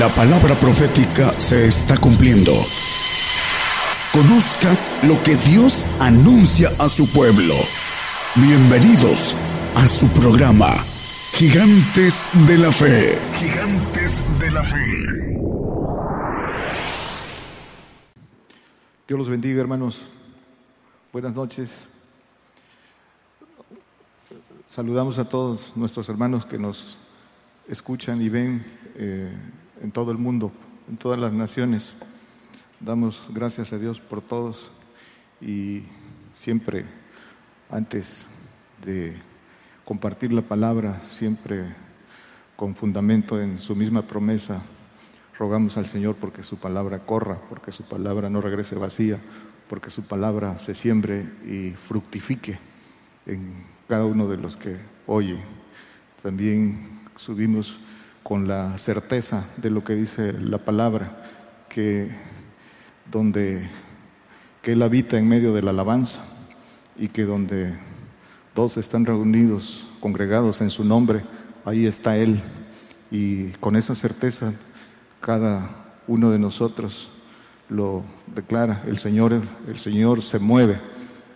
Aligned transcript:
La 0.00 0.08
palabra 0.08 0.54
profética 0.54 1.38
se 1.38 1.66
está 1.66 1.94
cumpliendo. 1.98 2.52
Conozca 4.14 4.74
lo 5.06 5.22
que 5.22 5.36
Dios 5.36 5.86
anuncia 6.00 6.70
a 6.78 6.88
su 6.88 7.06
pueblo. 7.12 7.52
Bienvenidos 8.34 9.36
a 9.74 9.86
su 9.86 10.08
programa, 10.08 10.74
Gigantes 11.34 12.24
de 12.46 12.56
la 12.56 12.72
Fe. 12.72 13.18
Gigantes 13.34 14.22
de 14.38 14.50
la 14.50 14.62
Fe. 14.62 15.36
Dios 19.06 19.18
los 19.18 19.28
bendiga, 19.28 19.60
hermanos. 19.60 20.00
Buenas 21.12 21.34
noches. 21.34 21.68
Saludamos 24.66 25.18
a 25.18 25.28
todos 25.28 25.76
nuestros 25.76 26.08
hermanos 26.08 26.46
que 26.46 26.56
nos 26.56 26.96
escuchan 27.68 28.22
y 28.22 28.30
ven 28.30 28.64
eh, 28.94 29.30
en 29.82 29.92
todo 29.92 30.12
el 30.12 30.18
mundo, 30.18 30.52
en 30.88 30.96
todas 30.96 31.18
las 31.18 31.32
naciones. 31.32 31.94
Damos 32.80 33.20
gracias 33.32 33.72
a 33.72 33.78
Dios 33.78 34.00
por 34.00 34.22
todos 34.22 34.70
y 35.40 35.82
siempre 36.34 36.84
antes 37.70 38.26
de 38.84 39.16
compartir 39.84 40.32
la 40.32 40.42
palabra, 40.42 41.02
siempre 41.10 41.74
con 42.56 42.74
fundamento 42.74 43.40
en 43.40 43.58
su 43.58 43.74
misma 43.74 44.02
promesa, 44.02 44.62
rogamos 45.38 45.78
al 45.78 45.86
Señor 45.86 46.16
porque 46.16 46.42
su 46.42 46.58
palabra 46.58 47.00
corra, 47.06 47.38
porque 47.48 47.72
su 47.72 47.84
palabra 47.84 48.28
no 48.28 48.40
regrese 48.40 48.74
vacía, 48.76 49.18
porque 49.68 49.90
su 49.90 50.06
palabra 50.06 50.58
se 50.58 50.74
siembre 50.74 51.26
y 51.46 51.70
fructifique 51.88 52.58
en 53.26 53.64
cada 53.88 54.04
uno 54.04 54.28
de 54.28 54.36
los 54.36 54.56
que 54.56 54.76
oye. 55.06 55.42
También 56.22 57.00
subimos 57.16 57.78
con 58.30 58.46
la 58.46 58.78
certeza 58.78 59.46
de 59.56 59.70
lo 59.70 59.82
que 59.82 59.96
dice 59.96 60.32
la 60.32 60.58
palabra, 60.58 61.20
que 61.68 62.12
donde 63.10 63.68
que 64.62 64.70
Él 64.70 64.82
habita 64.84 65.18
en 65.18 65.28
medio 65.28 65.52
de 65.52 65.62
la 65.62 65.70
alabanza 65.70 66.20
y 66.96 67.08
que 67.08 67.24
donde 67.24 67.76
dos 68.54 68.76
están 68.76 69.04
reunidos, 69.04 69.84
congregados 69.98 70.60
en 70.60 70.70
su 70.70 70.84
nombre, 70.84 71.24
ahí 71.64 71.86
está 71.86 72.16
Él. 72.18 72.40
Y 73.10 73.48
con 73.54 73.74
esa 73.74 73.96
certeza 73.96 74.52
cada 75.20 75.68
uno 76.06 76.30
de 76.30 76.38
nosotros 76.38 77.10
lo 77.68 78.04
declara, 78.32 78.84
el 78.86 78.98
Señor, 78.98 79.42
el 79.66 79.78
Señor 79.78 80.22
se 80.22 80.38
mueve 80.38 80.78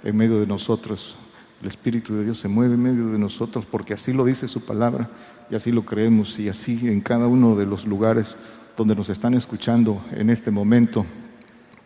en 0.04 0.16
medio 0.16 0.38
de 0.38 0.46
nosotros, 0.46 1.16
el 1.60 1.66
Espíritu 1.66 2.14
de 2.14 2.26
Dios 2.26 2.38
se 2.38 2.46
mueve 2.46 2.74
en 2.74 2.82
medio 2.84 3.08
de 3.08 3.18
nosotros 3.18 3.66
porque 3.68 3.94
así 3.94 4.12
lo 4.12 4.24
dice 4.24 4.46
su 4.46 4.64
palabra 4.64 5.10
y 5.50 5.54
así 5.54 5.72
lo 5.72 5.84
creemos 5.84 6.38
y 6.38 6.48
así 6.48 6.88
en 6.88 7.00
cada 7.00 7.26
uno 7.26 7.56
de 7.56 7.66
los 7.66 7.84
lugares 7.86 8.36
donde 8.76 8.94
nos 8.94 9.08
están 9.08 9.34
escuchando 9.34 10.04
en 10.12 10.30
este 10.30 10.50
momento 10.50 11.06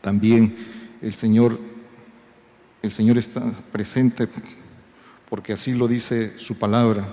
también 0.01 0.57
el 1.03 1.15
Señor 1.15 1.59
el 2.81 2.93
Señor 2.93 3.19
está 3.19 3.43
presente 3.73 4.29
porque 5.29 5.53
así 5.53 5.75
lo 5.75 5.89
dice 5.89 6.39
su 6.39 6.57
palabra. 6.57 7.07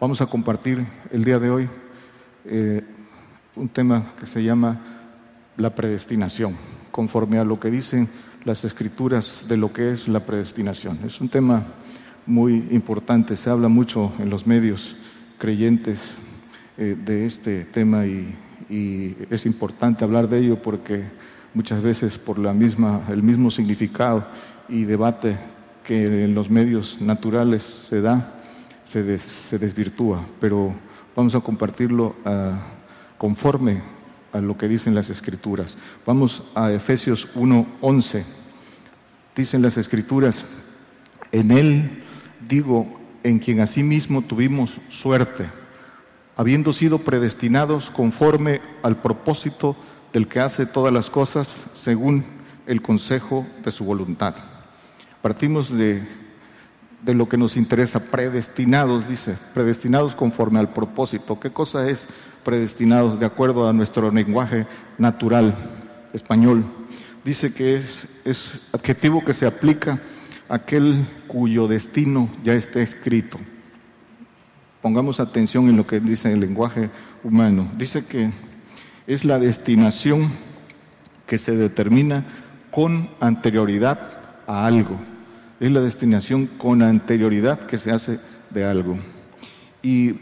Vamos 0.00 0.20
a 0.20 0.26
compartir 0.26 0.86
el 1.10 1.24
día 1.24 1.38
de 1.38 1.50
hoy 1.50 1.68
eh, 2.44 2.82
un 3.56 3.68
tema 3.68 4.14
que 4.18 4.26
se 4.26 4.42
llama 4.42 4.80
la 5.56 5.74
predestinación, 5.74 6.56
conforme 6.90 7.38
a 7.38 7.44
lo 7.44 7.58
que 7.58 7.70
dicen 7.70 8.08
las 8.44 8.64
escrituras 8.64 9.44
de 9.48 9.56
lo 9.56 9.72
que 9.72 9.92
es 9.92 10.06
la 10.06 10.24
predestinación. 10.24 11.00
Es 11.04 11.20
un 11.20 11.28
tema 11.28 11.64
muy 12.28 12.68
importante, 12.70 13.36
se 13.36 13.48
habla 13.48 13.68
mucho 13.68 14.12
en 14.18 14.28
los 14.28 14.46
medios 14.46 14.96
creyentes 15.38 16.16
eh, 16.76 16.94
de 17.02 17.26
este 17.26 17.64
tema 17.64 18.06
y, 18.06 18.34
es 19.30 19.46
importante 19.46 20.04
hablar 20.04 20.28
de 20.28 20.40
ello 20.40 20.60
porque 20.60 21.04
muchas 21.54 21.82
veces 21.82 22.18
por 22.18 22.38
la 22.38 22.52
misma, 22.52 23.00
el 23.08 23.22
mismo 23.22 23.50
significado 23.50 24.26
y 24.68 24.84
debate 24.84 25.38
que 25.82 26.24
en 26.24 26.34
los 26.34 26.50
medios 26.50 27.00
naturales 27.00 27.62
se 27.62 28.02
da, 28.02 28.34
se, 28.84 29.16
se 29.16 29.58
desvirtúa, 29.58 30.26
pero 30.38 30.74
vamos 31.16 31.34
a 31.34 31.40
compartirlo 31.40 32.14
a 32.26 32.58
conforme 33.16 33.80
a 34.34 34.40
lo 34.40 34.58
que 34.58 34.68
dicen 34.68 34.94
las 34.94 35.08
escrituras. 35.08 35.78
Vamos 36.04 36.42
a 36.54 36.70
Efesios 36.70 37.34
1:11. 37.34 38.22
Dicen 39.34 39.62
las 39.62 39.78
escrituras, 39.78 40.44
en 41.32 41.52
él 41.52 42.02
digo, 42.46 42.86
en 43.22 43.38
quien 43.38 43.60
asimismo 43.60 44.22
tuvimos 44.22 44.78
suerte, 44.88 45.48
habiendo 46.36 46.72
sido 46.72 46.98
predestinados 46.98 47.90
conforme 47.90 48.60
al 48.82 49.00
propósito 49.00 49.76
del 50.12 50.28
que 50.28 50.40
hace 50.40 50.66
todas 50.66 50.92
las 50.92 51.10
cosas 51.10 51.54
según 51.72 52.24
el 52.66 52.82
consejo 52.82 53.46
de 53.64 53.70
su 53.70 53.84
voluntad. 53.84 54.34
Partimos 55.22 55.76
de 55.76 56.02
de 57.02 57.14
lo 57.14 57.28
que 57.28 57.36
nos 57.36 57.56
interesa, 57.56 58.00
predestinados, 58.00 59.08
dice, 59.08 59.36
predestinados 59.54 60.14
conforme 60.14 60.58
al 60.58 60.72
propósito. 60.72 61.38
¿Qué 61.38 61.50
cosa 61.50 61.88
es 61.88 62.08
predestinados 62.44 63.20
de 63.20 63.26
acuerdo 63.26 63.68
a 63.68 63.72
nuestro 63.72 64.10
lenguaje 64.10 64.66
natural 64.98 65.54
español? 66.12 66.64
Dice 67.24 67.52
que 67.52 67.76
es, 67.76 68.08
es 68.24 68.60
adjetivo 68.72 69.24
que 69.24 69.34
se 69.34 69.46
aplica 69.46 70.00
aquel 70.48 71.06
cuyo 71.26 71.68
destino 71.68 72.28
ya 72.44 72.54
está 72.54 72.80
escrito. 72.80 73.38
Pongamos 74.82 75.20
atención 75.20 75.68
en 75.68 75.76
lo 75.76 75.86
que 75.86 76.00
dice 76.00 76.32
el 76.32 76.40
lenguaje 76.40 76.90
humano. 77.24 77.68
Dice 77.76 78.04
que 78.06 78.30
es 79.06 79.24
la 79.24 79.38
destinación 79.38 80.30
que 81.26 81.38
se 81.38 81.56
determina 81.56 82.24
con 82.70 83.10
anterioridad 83.20 83.98
a 84.46 84.66
algo 84.66 84.98
es 85.60 85.72
la 85.72 85.80
destinación 85.80 86.46
con 86.46 86.82
anterioridad 86.82 87.60
que 87.60 87.78
se 87.78 87.90
hace 87.90 88.20
de 88.50 88.64
algo. 88.64 88.98
Y 89.82 90.14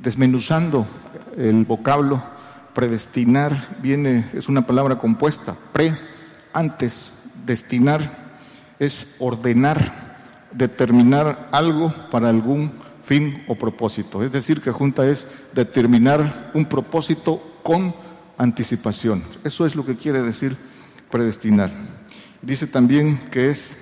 desmenuzando 0.00 0.86
el 1.36 1.64
vocablo, 1.64 2.22
predestinar 2.74 3.76
viene, 3.82 4.26
es 4.32 4.48
una 4.48 4.66
palabra 4.66 4.98
compuesta, 4.98 5.56
pre, 5.72 5.96
antes, 6.52 7.12
destinar 7.44 8.27
es 8.78 9.06
ordenar, 9.18 10.16
determinar 10.52 11.48
algo 11.52 11.92
para 12.10 12.28
algún 12.28 12.72
fin 13.04 13.42
o 13.48 13.54
propósito. 13.54 14.22
Es 14.22 14.32
decir, 14.32 14.60
que 14.60 14.70
junta 14.70 15.06
es 15.06 15.26
determinar 15.54 16.50
un 16.54 16.66
propósito 16.66 17.42
con 17.62 17.94
anticipación. 18.36 19.22
Eso 19.44 19.66
es 19.66 19.74
lo 19.74 19.84
que 19.84 19.96
quiere 19.96 20.22
decir 20.22 20.56
predestinar. 21.10 21.70
Dice 22.42 22.66
también 22.66 23.18
que 23.30 23.50
es 23.50 23.72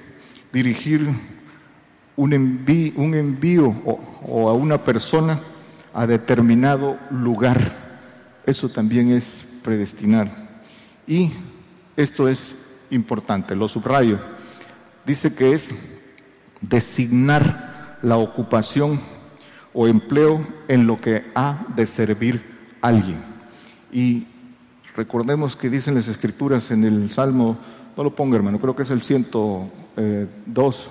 dirigir 0.52 1.08
un 2.16 2.32
envío, 2.32 2.92
un 2.96 3.14
envío 3.14 3.68
o, 3.84 4.48
a 4.48 4.54
una 4.54 4.82
persona 4.82 5.40
a 5.92 6.06
determinado 6.06 6.98
lugar. 7.10 7.72
Eso 8.46 8.68
también 8.68 9.12
es 9.12 9.44
predestinar. 9.62 10.30
Y 11.06 11.32
esto 11.96 12.28
es 12.28 12.56
importante, 12.90 13.54
lo 13.54 13.68
subrayo. 13.68 14.18
Dice 15.06 15.34
que 15.34 15.52
es 15.52 15.70
designar 16.60 17.98
la 18.02 18.16
ocupación 18.16 19.00
o 19.72 19.86
empleo 19.86 20.46
en 20.68 20.86
lo 20.86 21.00
que 21.00 21.24
ha 21.34 21.64
de 21.76 21.86
servir 21.86 22.42
alguien. 22.80 23.18
Y 23.92 24.26
recordemos 24.96 25.54
que 25.54 25.70
dicen 25.70 25.94
las 25.94 26.08
escrituras 26.08 26.70
en 26.70 26.84
el 26.84 27.10
Salmo, 27.10 27.56
no 27.96 28.02
lo 28.02 28.14
ponga 28.14 28.36
hermano, 28.36 28.58
creo 28.58 28.74
que 28.74 28.82
es 28.82 28.90
el 28.90 29.02
ciento 29.02 29.70
2 29.96 29.96
eh, 29.96 30.90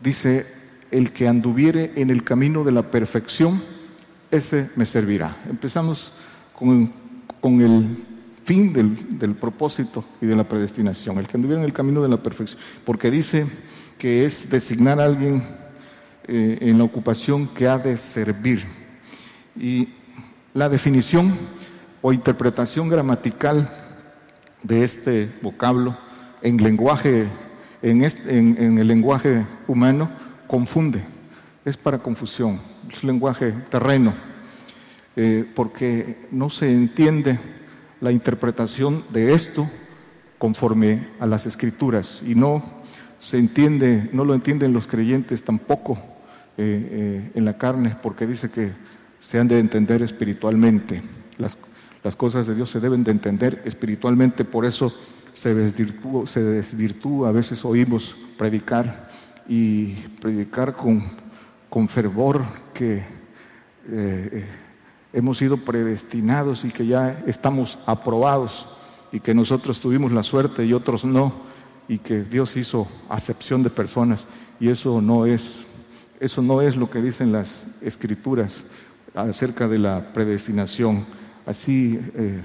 dice, 0.00 0.46
el 0.90 1.12
que 1.12 1.28
anduviere 1.28 1.92
en 1.96 2.10
el 2.10 2.24
camino 2.24 2.64
de 2.64 2.72
la 2.72 2.90
perfección, 2.90 3.62
ese 4.30 4.70
me 4.76 4.84
servirá. 4.84 5.36
Empezamos 5.48 6.12
con, 6.54 6.92
el 7.42 8.04
fin 8.48 8.72
del, 8.72 9.34
propósito 9.34 10.02
y 10.22 10.26
de 10.26 10.34
la 10.34 10.48
predestinación, 10.48 11.18
el 11.18 11.28
que 11.28 11.36
anduviera 11.36 11.60
en 11.60 11.66
el 11.66 11.74
camino 11.74 12.00
de 12.00 12.08
la 12.08 12.22
perfección, 12.22 12.58
porque 12.82 13.10
dice 13.10 13.46
que 13.98 14.24
es 14.24 14.48
designar 14.48 14.98
a 15.00 15.04
alguien 15.04 15.42
eh, 16.26 16.56
en 16.62 16.78
la 16.78 16.84
ocupación 16.84 17.46
que 17.48 17.68
ha 17.68 17.76
de 17.76 17.98
servir. 17.98 18.64
Y 19.54 19.90
la 20.54 20.70
definición 20.70 21.34
o 22.00 22.10
interpretación 22.10 22.88
gramatical 22.88 23.70
de 24.62 24.82
este 24.82 25.30
vocablo 25.42 25.94
en 26.40 26.56
lenguaje 26.56 27.28
en, 27.82 28.78
el 28.78 28.88
lenguaje 28.88 29.44
humano 29.66 30.08
confunde, 30.46 31.04
es 31.66 31.76
para 31.76 31.98
confusión, 31.98 32.62
es 32.90 33.04
lenguaje 33.04 33.52
terreno, 33.68 34.14
eh, 35.16 35.44
porque 35.54 36.26
no 36.30 36.48
se 36.48 36.72
entiende 36.72 37.38
la 38.00 38.12
interpretación 38.12 39.04
de 39.10 39.34
esto 39.34 39.68
conforme 40.38 41.08
a 41.18 41.26
las 41.26 41.46
escrituras 41.46 42.22
y 42.26 42.34
no 42.34 42.62
se 43.18 43.38
entiende, 43.38 44.08
no 44.12 44.24
lo 44.24 44.34
entienden 44.34 44.72
los 44.72 44.86
creyentes 44.86 45.42
tampoco 45.42 45.98
eh, 46.56 46.88
eh, 46.90 47.30
en 47.34 47.44
la 47.44 47.58
carne, 47.58 47.96
porque 48.02 48.26
dice 48.26 48.50
que 48.50 48.72
se 49.18 49.38
han 49.38 49.48
de 49.48 49.58
entender 49.58 50.02
espiritualmente. 50.02 51.02
las, 51.38 51.56
cosas 52.16 52.46
de 52.46 52.54
Dios 52.54 52.70
se 52.70 52.80
deben 52.80 53.04
de 53.04 53.10
entender 53.10 53.60
espiritualmente, 53.66 54.44
por 54.44 54.64
eso 54.64 54.94
se 55.34 55.54
desvirtúa, 55.54 56.26
se 56.26 56.62
a 57.26 57.32
veces 57.32 57.64
oímos 57.64 58.16
predicar 58.38 59.10
y 59.46 59.92
predicar 60.20 60.74
con, 60.74 61.88
fervor 61.88 62.44
que 62.72 63.04
eh, 63.90 64.44
hemos 65.12 65.38
sido 65.38 65.58
predestinados 65.58 66.64
y 66.64 66.70
que 66.70 66.86
ya 66.86 67.22
estamos 67.26 67.78
aprobados 67.86 68.66
y 69.12 69.20
que 69.20 69.34
nosotros 69.34 69.80
tuvimos 69.80 70.12
la 70.12 70.22
suerte 70.22 70.64
y 70.64 70.72
otros 70.72 71.04
no 71.04 71.32
y 71.88 71.98
que 71.98 72.22
Dios 72.22 72.56
hizo 72.56 72.86
acepción 73.08 73.62
de 73.62 73.70
personas 73.70 74.26
y 74.60 74.68
eso 74.68 75.00
no 75.00 75.26
es 75.26 75.56
eso 76.20 76.42
no 76.42 76.60
es 76.60 76.76
lo 76.76 76.90
que 76.90 77.00
dicen 77.00 77.30
las 77.30 77.66
escrituras 77.80 78.64
acerca 79.14 79.68
de 79.68 79.78
la 79.78 80.12
predestinación. 80.12 81.04
Así 81.46 81.98
eh, 82.16 82.40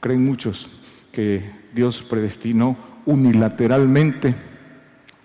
creen 0.00 0.24
muchos 0.24 0.68
que 1.10 1.50
Dios 1.74 2.02
predestinó 2.08 2.76
unilateralmente 3.06 4.34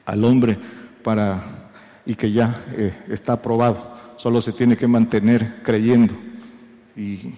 al 0.06 0.24
hombre 0.24 0.58
para 1.04 1.70
y 2.08 2.16
que 2.16 2.32
ya 2.32 2.64
eh, 2.72 2.94
está 3.10 3.34
aprobado. 3.34 3.96
Solo 4.18 4.42
se 4.42 4.52
tiene 4.52 4.78
que 4.78 4.88
mantener 4.88 5.62
creyendo 5.62 6.16
y, 6.96 7.34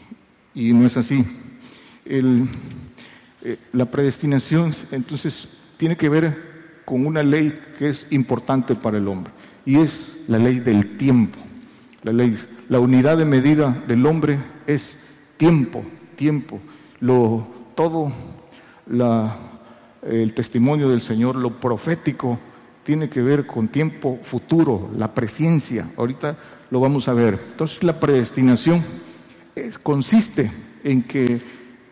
no 0.56 0.86
es 0.86 0.98
así. 0.98 1.25
El, 2.06 2.48
eh, 3.44 3.57
la 3.74 3.86
predestinación, 3.86 4.74
entonces, 4.92 5.48
tiene 5.77 5.95
que 5.95 6.09
ver 6.09 6.81
con 6.86 7.06
una 7.06 7.24
ley 7.24 7.59
que 7.77 7.89
es 7.89 8.07
importante 8.12 8.75
para 8.75 8.98
el 8.98 9.07
hombre 9.07 9.33
y 9.65 9.77
es 9.77 10.13
la 10.27 10.39
ley 10.39 10.59
del 10.59 10.98
tiempo. 10.98 11.38
La 12.04 12.13
ley, 12.13 12.38
la 12.69 12.80
unidad 12.80 13.18
de 13.18 13.25
medida 13.25 13.83
del 13.88 14.06
hombre 14.06 14.39
es 14.65 14.98
tiempo, 15.36 15.83
tiempo. 16.15 16.59
Lo, 17.00 17.48
todo 17.75 18.13
el 20.01 20.33
testimonio 20.33 20.89
del 20.89 21.01
Señor, 21.01 21.36
lo 21.36 21.59
profético, 21.59 22.39
tiene 22.83 23.09
que 23.09 23.21
ver 23.21 23.45
con 23.45 23.68
tiempo 23.68 24.19
futuro, 24.24 24.89
la 24.95 25.13
presencia. 25.13 25.92
Ahorita 25.98 26.38
lo 26.71 26.80
vamos 26.80 27.09
a 27.09 27.13
ver. 27.13 27.38
Entonces 27.51 27.83
la 27.83 28.00
predestinación 28.00 28.81
consiste 29.81 30.51
en 30.83 31.04
que 31.04 31.42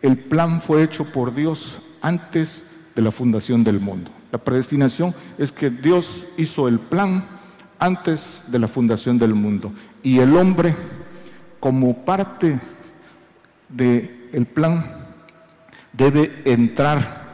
el 0.02 0.18
plan 0.18 0.60
fue 0.60 0.82
hecho 0.82 1.04
por 1.04 1.34
Dios 1.34 1.78
antes 2.00 2.64
de 2.94 3.02
la 3.02 3.10
fundación 3.10 3.64
del 3.64 3.80
mundo. 3.80 4.10
La 4.32 4.38
predestinación 4.38 5.14
es 5.38 5.52
que 5.52 5.70
Dios 5.70 6.26
hizo 6.36 6.68
el 6.68 6.78
plan 6.78 7.24
antes 7.78 8.44
de 8.46 8.58
la 8.58 8.68
fundación 8.68 9.18
del 9.18 9.34
mundo 9.34 9.72
y 10.02 10.18
el 10.18 10.36
hombre 10.36 10.74
como 11.60 12.04
parte 12.04 12.58
del 13.68 14.46
plan 14.52 14.84
debe 15.92 16.42
entrar 16.44 17.26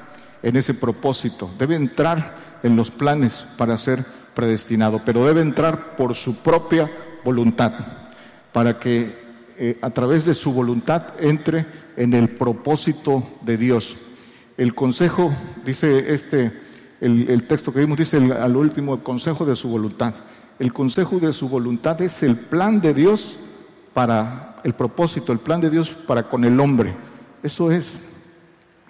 en 0.43 0.56
ese 0.56 0.75
propósito, 0.75 1.50
debe 1.58 1.76
entrar 1.76 2.37
en 2.62 2.76
los 2.76 2.90
planes 2.90 3.46
para 3.56 3.76
ser 3.76 4.05
predestinado, 4.34 5.02
pero 5.05 5.26
debe 5.26 5.40
entrar 5.40 5.96
por 5.96 6.14
su 6.14 6.43
propia 6.43 6.90
voluntad, 7.25 7.73
para 8.52 8.79
que 8.79 9.22
eh, 9.59 9.79
a 9.81 9.91
través 9.91 10.25
de 10.25 10.35
su 10.35 10.53
voluntad 10.53 11.15
entre 11.21 11.67
en 11.97 12.15
el 12.15 12.29
propósito 12.31 13.27
de 13.43 13.57
Dios. 13.57 13.97
El 14.57 14.75
consejo, 14.75 15.33
dice 15.65 16.13
este, 16.13 16.53
el, 17.01 17.47
texto 17.49 17.73
que 17.73 17.81
vimos, 17.81 17.99
dice 17.99 18.17
al 18.17 18.57
último, 18.57 18.95
el 18.95 19.03
consejo 19.03 19.45
de 19.45 19.57
su 19.57 19.69
voluntad. 19.69 20.15
El 20.59 20.73
consejo 20.73 21.19
de 21.19 21.33
su 21.33 21.49
voluntad 21.49 22.01
es 22.01 22.23
el 22.23 22.37
plan 22.37 22.81
de 22.81 22.95
Dios 22.95 23.37
para 23.93 24.61
el 24.63 24.75
propósito, 24.75 25.33
el 25.33 25.41
plan 25.41 25.61
de 25.61 25.71
Dios 25.71 25.91
para 25.91 26.29
con 26.29 26.45
el 26.45 26.61
hombre. 26.61 26.95
Eso 27.43 27.73
es. 27.73 27.97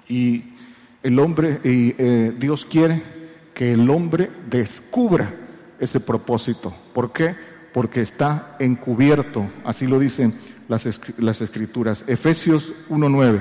Y 0.08 0.44
el 1.02 1.18
hombre, 1.18 1.60
y 1.64 1.94
eh, 1.96 2.34
Dios 2.38 2.66
quiere 2.66 3.02
que 3.54 3.72
el 3.72 3.88
hombre 3.88 4.30
descubra 4.50 5.34
ese 5.78 6.00
propósito. 6.00 6.72
¿Por 6.92 7.12
qué? 7.12 7.34
Porque 7.72 8.02
está 8.02 8.56
encubierto, 8.58 9.48
así 9.64 9.86
lo 9.86 9.98
dicen 9.98 10.34
las, 11.18 11.40
escrituras. 11.40 12.04
Efesios 12.06 12.72
1.9. 12.88 13.40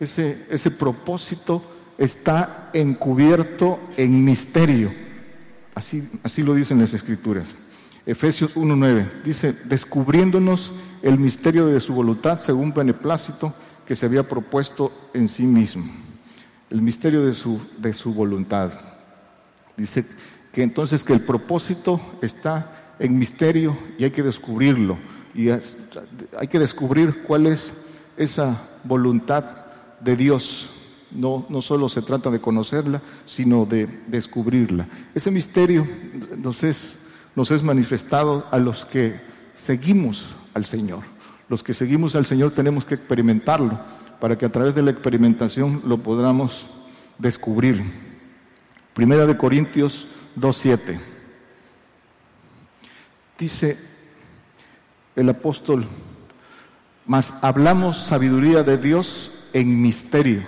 Ese, 0.00 0.46
ese 0.50 0.70
propósito 0.70 1.62
está 1.96 2.70
encubierto 2.72 3.80
en 3.96 4.24
misterio. 4.24 4.92
Así, 5.74 6.08
así 6.22 6.42
lo 6.42 6.54
dicen 6.54 6.78
las 6.78 6.94
escrituras. 6.94 7.54
Efesios 8.06 8.54
1.9 8.56 9.22
dice, 9.24 9.52
descubriéndonos 9.64 10.72
el 11.02 11.18
misterio 11.18 11.66
de 11.66 11.80
su 11.80 11.92
voluntad 11.92 12.40
según 12.40 12.72
beneplácito 12.72 13.54
que 13.86 13.96
se 13.96 14.06
había 14.06 14.28
propuesto 14.28 15.10
en 15.12 15.28
sí 15.28 15.44
mismo. 15.44 15.84
El 16.70 16.82
misterio 16.82 17.24
de 17.24 17.34
su, 17.34 17.60
de 17.78 17.92
su 17.92 18.14
voluntad. 18.14 18.72
Dice 19.76 20.06
que 20.52 20.62
entonces 20.62 21.04
que 21.04 21.12
el 21.12 21.20
propósito 21.20 22.00
está 22.22 22.94
en 22.98 23.18
misterio 23.18 23.76
y 23.98 24.04
hay 24.04 24.10
que 24.10 24.22
descubrirlo. 24.22 24.98
Y 25.34 25.50
hay 25.50 26.48
que 26.48 26.58
descubrir 26.58 27.22
cuál 27.22 27.46
es 27.46 27.72
esa 28.16 28.62
voluntad 28.84 29.44
de 30.00 30.16
Dios. 30.16 30.70
No, 31.10 31.46
no 31.48 31.62
solo 31.62 31.88
se 31.88 32.02
trata 32.02 32.30
de 32.30 32.40
conocerla, 32.40 33.00
sino 33.24 33.64
de 33.64 33.86
descubrirla. 34.06 34.86
Ese 35.14 35.30
misterio 35.30 35.86
nos 36.36 36.62
es 36.62 36.98
nos 37.38 37.52
es 37.52 37.62
manifestado 37.62 38.48
a 38.50 38.58
los 38.58 38.84
que 38.84 39.20
seguimos 39.54 40.34
al 40.54 40.64
Señor. 40.64 41.04
Los 41.48 41.62
que 41.62 41.72
seguimos 41.72 42.16
al 42.16 42.26
Señor 42.26 42.50
tenemos 42.50 42.84
que 42.84 42.96
experimentarlo 42.96 43.78
para 44.20 44.36
que 44.36 44.44
a 44.44 44.50
través 44.50 44.74
de 44.74 44.82
la 44.82 44.90
experimentación 44.90 45.80
lo 45.86 45.98
podamos 45.98 46.66
descubrir. 47.16 47.84
Primera 48.92 49.24
de 49.24 49.36
Corintios 49.36 50.08
2.7. 50.36 50.98
Dice 53.38 53.78
el 55.18 55.28
apóstol, 55.28 55.84
mas 57.06 57.34
hablamos 57.42 57.98
sabiduría 57.98 58.62
de 58.62 58.78
Dios 58.78 59.32
en 59.52 59.82
misterio, 59.82 60.42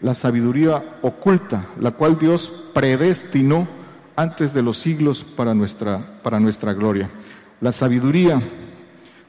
la 0.00 0.14
sabiduría 0.14 0.98
oculta, 1.02 1.66
la 1.80 1.92
cual 1.92 2.18
Dios 2.18 2.52
predestinó 2.74 3.68
antes 4.16 4.52
de 4.52 4.62
los 4.62 4.78
siglos 4.78 5.24
para 5.24 5.54
nuestra, 5.54 6.20
para 6.22 6.40
nuestra 6.40 6.72
gloria. 6.72 7.08
La 7.60 7.72
sabiduría, 7.72 8.42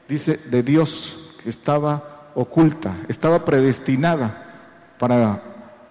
dice, 0.08 0.40
de 0.50 0.62
Dios 0.62 1.36
que 1.42 1.50
estaba 1.50 2.32
oculta, 2.34 2.96
estaba 3.08 3.44
predestinada 3.44 4.94
para 4.98 5.42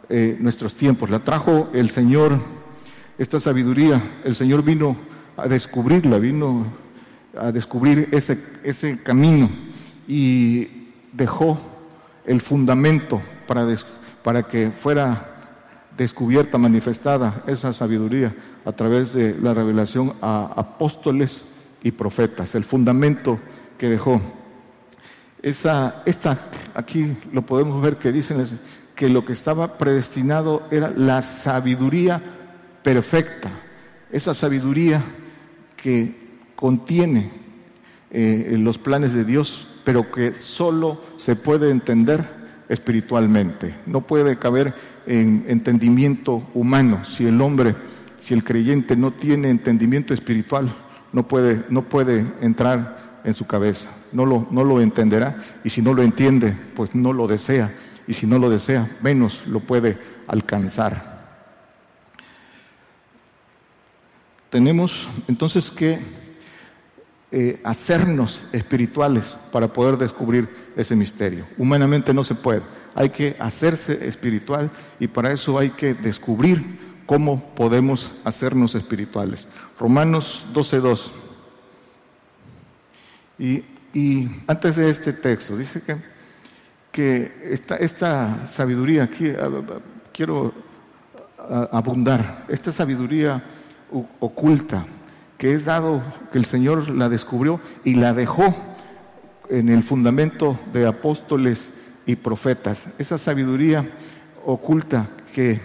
eh, 0.09 0.38
nuestros 0.39 0.75
tiempos. 0.75 1.09
La 1.09 1.19
trajo 1.19 1.69
el 1.73 1.89
Señor, 1.89 2.39
esta 3.17 3.39
sabiduría, 3.39 4.01
el 4.25 4.35
Señor 4.35 4.63
vino 4.63 4.97
a 5.38 5.47
descubrirla, 5.47 6.19
vino 6.19 6.65
a 7.39 7.51
descubrir 7.51 8.10
ese, 8.12 8.38
ese 8.63 9.01
camino 9.01 9.50
y 10.08 10.67
dejó 11.13 11.60
el 12.25 12.41
fundamento 12.41 13.22
para, 13.48 13.67
para 14.24 14.43
que 14.43 14.72
fuera 14.72 15.29
descubierta, 15.98 16.58
manifestada 16.58 17.43
esa 17.48 17.74
sabiduría 17.74 18.34
a 18.65 18.72
través 18.72 19.13
de 19.13 19.36
la 19.39 19.53
revelación 19.53 20.13
a 20.22 20.53
apóstoles 20.55 21.43
y 21.84 21.91
profetas, 21.91 22.55
el 22.55 22.63
fundamento 22.63 23.39
que 23.77 23.89
dejó. 23.89 24.22
Esa, 25.41 26.03
esta, 26.05 26.38
aquí 26.74 27.17
lo 27.31 27.46
podemos 27.46 27.81
ver 27.81 27.98
que 27.98 28.12
dicen 28.12 28.43
que 28.96 29.10
lo 29.10 29.25
que 29.25 29.34
estaba 29.34 29.77
predestinado 29.77 30.67
era 30.72 30.91
la 30.96 31.22
sabiduría 31.22 32.22
perfecta, 32.84 33.50
esa 34.12 34.34
sabiduría 34.34 35.03
que 35.77 36.18
contiene 36.59 37.31
eh, 38.11 38.57
los 38.59 38.77
planes 38.77 39.13
de 39.13 39.23
Dios, 39.23 39.65
pero 39.85 40.11
que 40.11 40.35
solo 40.35 41.01
se 41.15 41.37
puede 41.37 41.71
entender 41.71 42.27
espiritualmente. 42.67 43.75
No 43.85 44.01
puede 44.01 44.37
caber 44.37 44.73
en 45.07 45.45
entendimiento 45.47 46.43
humano. 46.53 47.05
Si 47.05 47.25
el 47.25 47.39
hombre, 47.39 47.77
si 48.19 48.33
el 48.33 48.43
creyente 48.43 48.97
no 48.97 49.11
tiene 49.11 49.49
entendimiento 49.49 50.13
espiritual, 50.13 50.69
no 51.13 51.29
puede, 51.29 51.63
no 51.69 51.83
puede 51.83 52.25
entrar 52.41 53.21
en 53.23 53.33
su 53.33 53.47
cabeza, 53.47 53.89
no 54.11 54.25
lo, 54.25 54.45
no 54.51 54.65
lo 54.65 54.81
entenderá 54.81 55.61
y 55.63 55.69
si 55.69 55.81
no 55.81 55.93
lo 55.93 56.03
entiende, 56.03 56.53
pues 56.75 56.93
no 56.93 57.13
lo 57.13 57.25
desea 57.25 57.71
y 58.05 58.15
si 58.15 58.27
no 58.27 58.37
lo 58.37 58.49
desea, 58.49 58.97
menos 59.01 59.47
lo 59.47 59.61
puede 59.61 59.97
alcanzar. 60.27 61.19
Tenemos 64.49 65.07
entonces 65.29 65.69
que 65.69 66.18
eh, 67.31 67.59
hacernos 67.63 68.48
espirituales 68.51 69.38
para 69.51 69.67
poder 69.67 69.98
descubrir 69.98 70.50
ese 70.75 70.95
misterio. 70.95 71.45
Humanamente 71.57 72.13
no 72.13 72.24
se 72.24 72.36
puede 72.36 72.62
hay 72.95 73.12
que 73.12 73.36
hacerse 73.39 74.07
espiritual 74.07 74.71
y 75.00 75.07
para 75.07 75.31
eso 75.31 75.57
hay 75.57 75.69
que 75.69 75.93
descubrir 75.93 76.79
cómo 77.05 77.53
podemos 77.55 78.13
hacernos 78.24 78.75
espirituales. 78.75 79.48
Romanos 79.79 80.45
12.2. 80.53 81.12
Y 83.38 83.63
y 83.93 84.29
antes 84.48 84.75
de 84.75 84.89
este 84.89 85.13
texto, 85.13 85.57
dice 85.57 85.81
que, 85.81 85.98
que 86.91 87.31
esta, 87.51 87.75
esta 87.77 88.48
sabiduría, 88.48 89.03
aquí 89.03 89.31
quiero 90.13 90.53
abundar, 91.71 92.45
esta 92.50 92.71
sabiduría 92.71 93.41
oculta 94.19 94.86
que 95.39 95.53
es 95.53 95.63
dado, 95.63 96.03
que 96.31 96.38
el 96.38 96.46
Señor 96.46 96.89
la 96.89 97.08
descubrió 97.08 97.62
y 97.86 97.96
la 97.96 98.13
dejó 98.13 98.53
en 99.50 99.69
el 99.69 99.84
fundamento 99.84 100.60
de 100.74 100.86
apóstoles 100.86 101.72
y 102.05 102.17
profetas. 102.17 102.89
Esa 103.00 103.17
sabiduría 103.17 103.89
oculta 104.46 105.10
que 105.34 105.62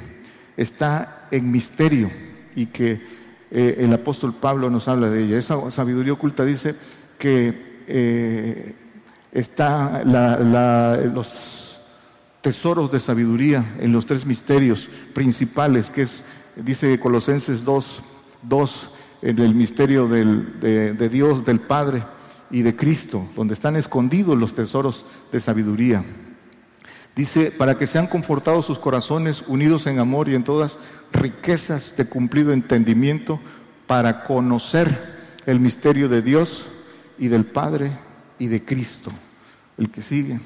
está 0.57 1.26
en 1.33 1.50
misterio 1.50 2.09
y 2.54 2.66
que 2.66 3.02
eh, 3.50 3.75
el 3.78 3.93
apóstol 3.93 4.33
Pablo 4.33 4.71
nos 4.71 4.87
habla 4.87 5.11
de 5.11 5.25
ella. 5.25 5.38
Esa 5.38 5.69
sabiduría 5.73 6.12
oculta 6.12 6.45
dice 6.45 6.76
que 7.19 7.83
eh, 7.88 8.76
está 9.33 10.04
los 10.04 11.81
tesoros 12.43 12.93
de 12.93 13.00
sabiduría 13.00 13.75
en 13.81 13.90
los 13.90 14.07
tres 14.07 14.25
misterios 14.25 14.88
principales, 15.12 15.90
que 15.90 16.02
es, 16.02 16.25
dice 16.54 17.00
Colosenses 17.00 17.64
2, 17.64 18.02
2 18.43 18.93
en 19.25 19.38
el 19.38 19.54
misterio 19.54 20.07
de, 20.07 20.93
de 20.93 21.09
Dios, 21.09 21.47
del 21.47 21.59
Padre 21.59 22.04
y 22.50 22.61
de 22.61 22.76
Cristo, 22.76 23.26
donde 23.35 23.54
están 23.54 23.75
escondidos 23.75 24.37
los 24.37 24.54
tesoros 24.54 25.07
de 25.33 25.40
sabiduría. 25.40 26.04
Dice, 27.16 27.50
para 27.50 27.78
que 27.78 27.87
sean 27.87 28.07
confortados 28.07 28.66
sus 28.66 28.78
corazones, 28.78 29.43
unidos 29.47 29.87
en 29.87 29.99
amor 29.99 30.28
y 30.28 30.35
en 30.35 30.45
todas 30.45 30.78
riquezas 31.11 31.95
de 31.97 32.04
cumplido 32.04 32.52
entendimiento, 32.52 33.40
para 33.87 34.25
conocer 34.25 35.14
el 35.47 35.59
misterio 35.59 36.09
de 36.11 36.21
Dios 36.21 36.66
y 37.19 37.28
del 37.28 37.47
Padre 37.47 37.93
y 38.38 38.49
de 38.49 38.62
Cristo. 38.62 39.11
El 39.78 39.90
que 39.90 40.02
sigue. 40.02 40.38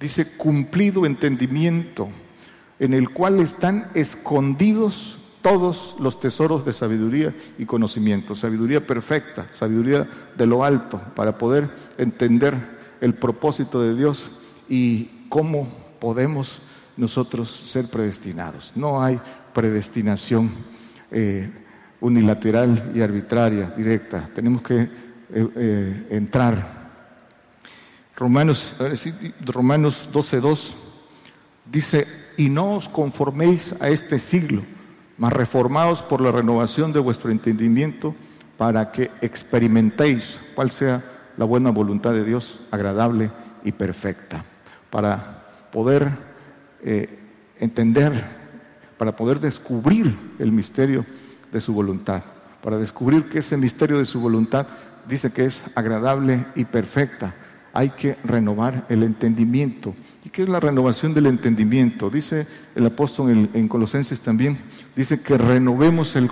Dice, 0.00 0.36
cumplido 0.38 1.04
entendimiento, 1.04 2.08
en 2.78 2.94
el 2.94 3.10
cual 3.10 3.40
están 3.40 3.90
escondidos 3.94 5.18
todos 5.44 5.94
los 6.00 6.18
tesoros 6.20 6.64
de 6.64 6.72
sabiduría 6.72 7.34
y 7.58 7.66
conocimiento, 7.66 8.34
sabiduría 8.34 8.86
perfecta, 8.86 9.46
sabiduría 9.52 10.08
de 10.34 10.46
lo 10.46 10.64
alto, 10.64 10.98
para 11.14 11.36
poder 11.36 11.68
entender 11.98 12.54
el 13.02 13.12
propósito 13.12 13.82
de 13.82 13.94
Dios 13.94 14.30
y 14.70 15.26
cómo 15.28 15.68
podemos 16.00 16.62
nosotros 16.96 17.50
ser 17.50 17.90
predestinados. 17.90 18.72
No 18.74 19.02
hay 19.02 19.20
predestinación 19.52 20.50
eh, 21.10 21.50
unilateral 22.00 22.92
y 22.94 23.02
arbitraria, 23.02 23.66
directa. 23.76 24.30
Tenemos 24.34 24.62
que 24.62 24.80
eh, 24.80 24.88
eh, 25.28 26.06
entrar. 26.08 26.88
Romanos, 28.16 28.74
Romanos 29.44 30.08
12.2 30.10 30.72
dice, 31.70 32.06
y 32.38 32.48
no 32.48 32.76
os 32.76 32.88
conforméis 32.88 33.74
a 33.78 33.90
este 33.90 34.18
siglo, 34.18 34.62
mas 35.18 35.32
reformaos 35.32 36.02
por 36.02 36.20
la 36.20 36.32
renovación 36.32 36.92
de 36.92 37.00
vuestro 37.00 37.30
entendimiento 37.30 38.14
para 38.56 38.92
que 38.92 39.10
experimentéis 39.20 40.40
cuál 40.54 40.70
sea 40.70 41.04
la 41.36 41.44
buena 41.44 41.70
voluntad 41.70 42.12
de 42.12 42.24
Dios, 42.24 42.62
agradable 42.70 43.30
y 43.64 43.72
perfecta 43.72 44.44
para 44.94 45.42
poder 45.72 46.08
eh, 46.84 47.18
entender, 47.58 48.12
para 48.96 49.16
poder 49.16 49.40
descubrir 49.40 50.16
el 50.38 50.52
misterio 50.52 51.04
de 51.50 51.60
su 51.60 51.74
voluntad, 51.74 52.22
para 52.62 52.78
descubrir 52.78 53.28
que 53.28 53.40
ese 53.40 53.56
misterio 53.56 53.98
de 53.98 54.04
su 54.04 54.20
voluntad 54.20 54.68
dice 55.08 55.32
que 55.32 55.46
es 55.46 55.64
agradable 55.74 56.46
y 56.54 56.64
perfecta. 56.64 57.34
Hay 57.72 57.90
que 57.90 58.16
renovar 58.22 58.86
el 58.88 59.02
entendimiento. 59.02 59.96
¿Y 60.24 60.30
qué 60.30 60.44
es 60.44 60.48
la 60.48 60.60
renovación 60.60 61.12
del 61.12 61.26
entendimiento? 61.26 62.08
Dice 62.08 62.46
el 62.76 62.86
apóstol 62.86 63.50
en, 63.52 63.66
Colosenses 63.66 64.20
también, 64.20 64.58
dice 64.96 65.20
que 65.20 65.36
renovemos 65.38 66.16
el, 66.16 66.30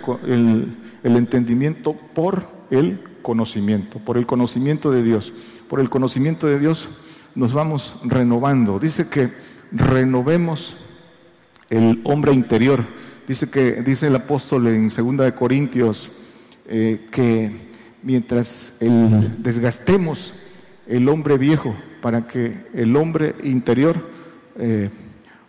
el 1.02 1.16
entendimiento 1.16 1.94
por 2.14 2.46
el 2.70 3.00
conocimiento, 3.22 3.98
por 3.98 4.18
el 4.18 4.26
conocimiento 4.26 4.90
de 4.90 5.02
Dios. 5.02 5.32
Por 5.68 5.80
el 5.80 5.88
conocimiento 5.88 6.46
de 6.46 6.58
Dios 6.58 6.88
nos 7.34 7.52
vamos 7.52 7.96
renovando. 8.04 8.78
Dice 8.78 9.08
que 9.08 9.32
renovemos 9.70 10.76
el 11.70 12.00
hombre 12.04 12.32
interior. 12.32 12.84
Dice 13.26 13.48
que 13.48 13.82
dice 13.82 14.08
el 14.08 14.16
apóstol 14.16 14.66
en 14.66 14.88
2 14.88 15.16
de 15.16 15.34
Corintios 15.34 16.10
eh, 16.66 17.08
que 17.10 17.50
mientras 18.02 18.74
el, 18.80 19.42
desgastemos 19.42 20.34
el 20.86 21.08
hombre 21.08 21.38
viejo 21.38 21.74
para 22.02 22.26
que 22.26 22.66
el 22.74 22.96
hombre 22.96 23.34
interior 23.44 24.10
eh, 24.58 24.90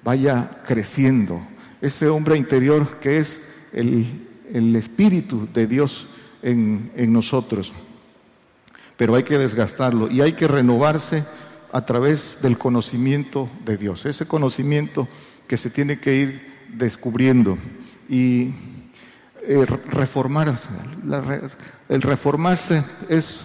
vaya 0.03 0.62
creciendo. 0.65 1.41
Ese 1.84 2.08
hombre 2.08 2.38
interior 2.38 3.00
que 3.00 3.20
es 3.20 3.40
el, 3.74 4.28
el 4.52 4.75
Espíritu 4.75 5.48
de 5.54 5.68
Dios 5.68 6.08
en, 6.42 6.92
en 6.96 7.13
nosotros. 7.13 7.74
Pero 8.98 9.16
hay 9.16 9.24
que 9.24 9.38
desgastarlo 9.38 10.10
y 10.10 10.22
hay 10.22 10.34
que 10.34 10.48
renovarse 10.48 11.25
a 11.72 11.86
través 11.86 12.38
del 12.42 12.58
conocimiento 12.58 13.50
de 13.66 13.78
Dios, 13.78 14.06
ese 14.06 14.28
conocimiento 14.28 15.08
que 15.48 15.58
se 15.58 15.70
tiene 15.70 16.00
que 16.00 16.16
ir 16.16 16.54
descubriendo 16.70 17.58
y 18.08 18.54
eh, 19.42 19.66
reformarse. 19.66 20.70
el 21.90 22.02
reformarse 22.02 22.84
es 23.10 23.44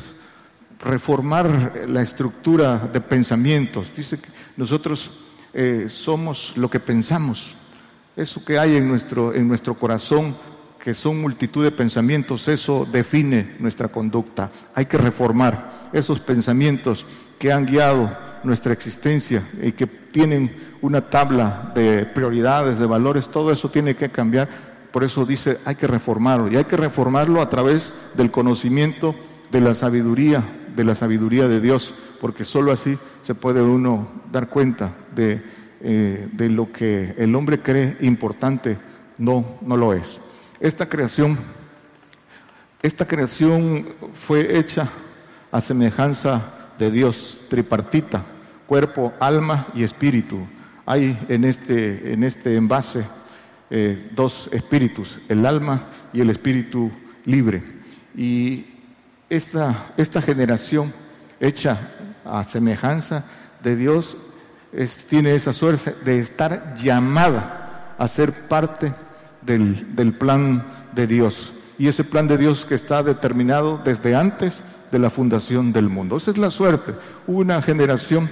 reformar 0.79 1.85
la 1.89 2.03
estructura 2.03 2.77
de 2.93 3.01
pensamientos. 3.01 3.93
Dice 3.97 4.19
que 4.19 4.29
nosotros 4.57 5.11
eh, 5.53 5.87
somos 5.89 6.53
lo 6.57 6.71
que 6.71 6.79
pensamos. 6.79 7.57
Eso 8.19 8.45
que 8.45 8.59
hay 8.59 8.77
en 8.77 8.89
nuestro, 8.89 9.33
en 9.33 9.47
nuestro 9.47 9.75
corazón, 9.75 10.35
que 10.83 10.93
son 10.93 11.21
multitud 11.21 11.63
de 11.63 11.71
pensamientos, 11.71 12.49
eso 12.49 12.85
define 12.91 13.55
nuestra 13.61 13.87
conducta. 13.87 14.51
Hay 14.75 14.87
que 14.87 14.99
reformar 14.99 15.91
esos 15.93 16.19
pensamientos 16.19 17.07
que 17.39 17.53
han 17.53 17.65
guiado 17.65 18.11
nuestra 18.43 18.73
existencia 18.73 19.49
y 19.63 19.71
que 19.71 19.87
tienen 19.87 20.53
una 20.83 21.09
tabla 21.09 21.71
de 21.77 22.07
prioridades, 22.07 22.81
de 22.81 22.87
valores, 22.87 23.29
todo 23.29 23.53
eso 23.53 23.71
tiene 23.71 23.95
que 23.95 24.09
cambiar. 24.09 24.49
Por 24.91 25.05
eso 25.05 25.25
dice, 25.25 25.59
hay 25.65 25.77
que 25.77 25.87
reformarlo 25.87 26.51
y 26.51 26.57
hay 26.57 26.65
que 26.65 26.77
reformarlo 26.77 27.41
a 27.41 27.49
través 27.49 27.93
del 28.17 28.33
conocimiento 28.33 29.15
de 29.53 29.61
la 29.61 29.77
sabiduría, 29.77 30.43
de 30.75 30.83
la 30.83 30.97
sabiduría 30.97 31.47
de 31.47 31.61
Dios, 31.61 31.95
porque 32.21 32.45
sólo 32.45 32.73
así 32.73 32.99
se 33.23 33.37
puede 33.37 33.63
uno 33.63 34.09
dar 34.33 34.49
cuenta 34.49 34.97
de, 35.15 35.41
eh, 35.81 36.29
de 36.33 36.49
lo 36.51 36.73
que 36.73 37.15
el 37.19 37.35
hombre 37.35 37.61
cree 37.61 37.97
importante, 38.01 38.79
no, 39.17 39.59
no 39.61 39.77
lo 39.77 39.93
es. 39.93 40.21
Esta 40.61 40.89
creación, 40.89 41.39
esta 42.83 43.07
creación 43.07 43.87
fue 44.15 44.59
hecha 44.59 44.89
a 45.51 45.61
semejanza 45.61 46.73
de 46.79 46.91
Dios, 46.91 47.41
tripartita, 47.49 48.25
cuerpo, 48.67 49.13
alma 49.21 49.69
y 49.75 49.83
espíritu. 49.83 50.47
Hay 50.85 51.19
en 51.29 51.45
este, 51.45 52.13
en 52.13 52.25
este 52.25 52.57
envase 52.57 53.05
eh, 53.71 54.11
dos 54.15 54.49
espíritus, 54.53 55.21
el 55.29 55.45
alma 55.45 55.89
y 56.13 56.21
el 56.21 56.31
espíritu 56.31 56.91
libre. 57.25 57.63
Y 58.17 58.67
esta, 59.29 59.93
esta 59.97 60.23
generación 60.23 60.93
hecha 61.41 61.79
a 62.25 62.45
semejanza 62.45 63.25
de 63.63 63.77
Dios 63.77 64.17
tiene 65.09 65.35
esa 65.35 65.53
suerte 65.53 65.95
de 66.05 66.21
estar 66.21 66.75
llamada 66.77 67.95
a 67.99 68.09
ser 68.09 68.33
parte 68.49 68.93
del, 69.43 69.95
del 69.97 70.13
plan 70.13 70.65
de 70.95 71.07
Dios. 71.07 71.53
Y 71.79 71.89
ese 71.89 72.05
plan 72.05 72.29
de 72.29 72.39
Dios 72.39 72.65
que 72.65 72.75
está 72.75 73.03
determinado 73.03 73.81
desde 73.85 74.15
antes 74.15 74.63
de 74.91 74.99
la 74.99 75.11
fundación 75.11 75.73
del 75.73 75.89
mundo. 75.89 76.17
Esa 76.17 76.31
es 76.31 76.39
la 76.39 76.51
suerte. 76.51 76.95
Hubo 77.27 77.39
una 77.39 77.63
generación 77.63 78.29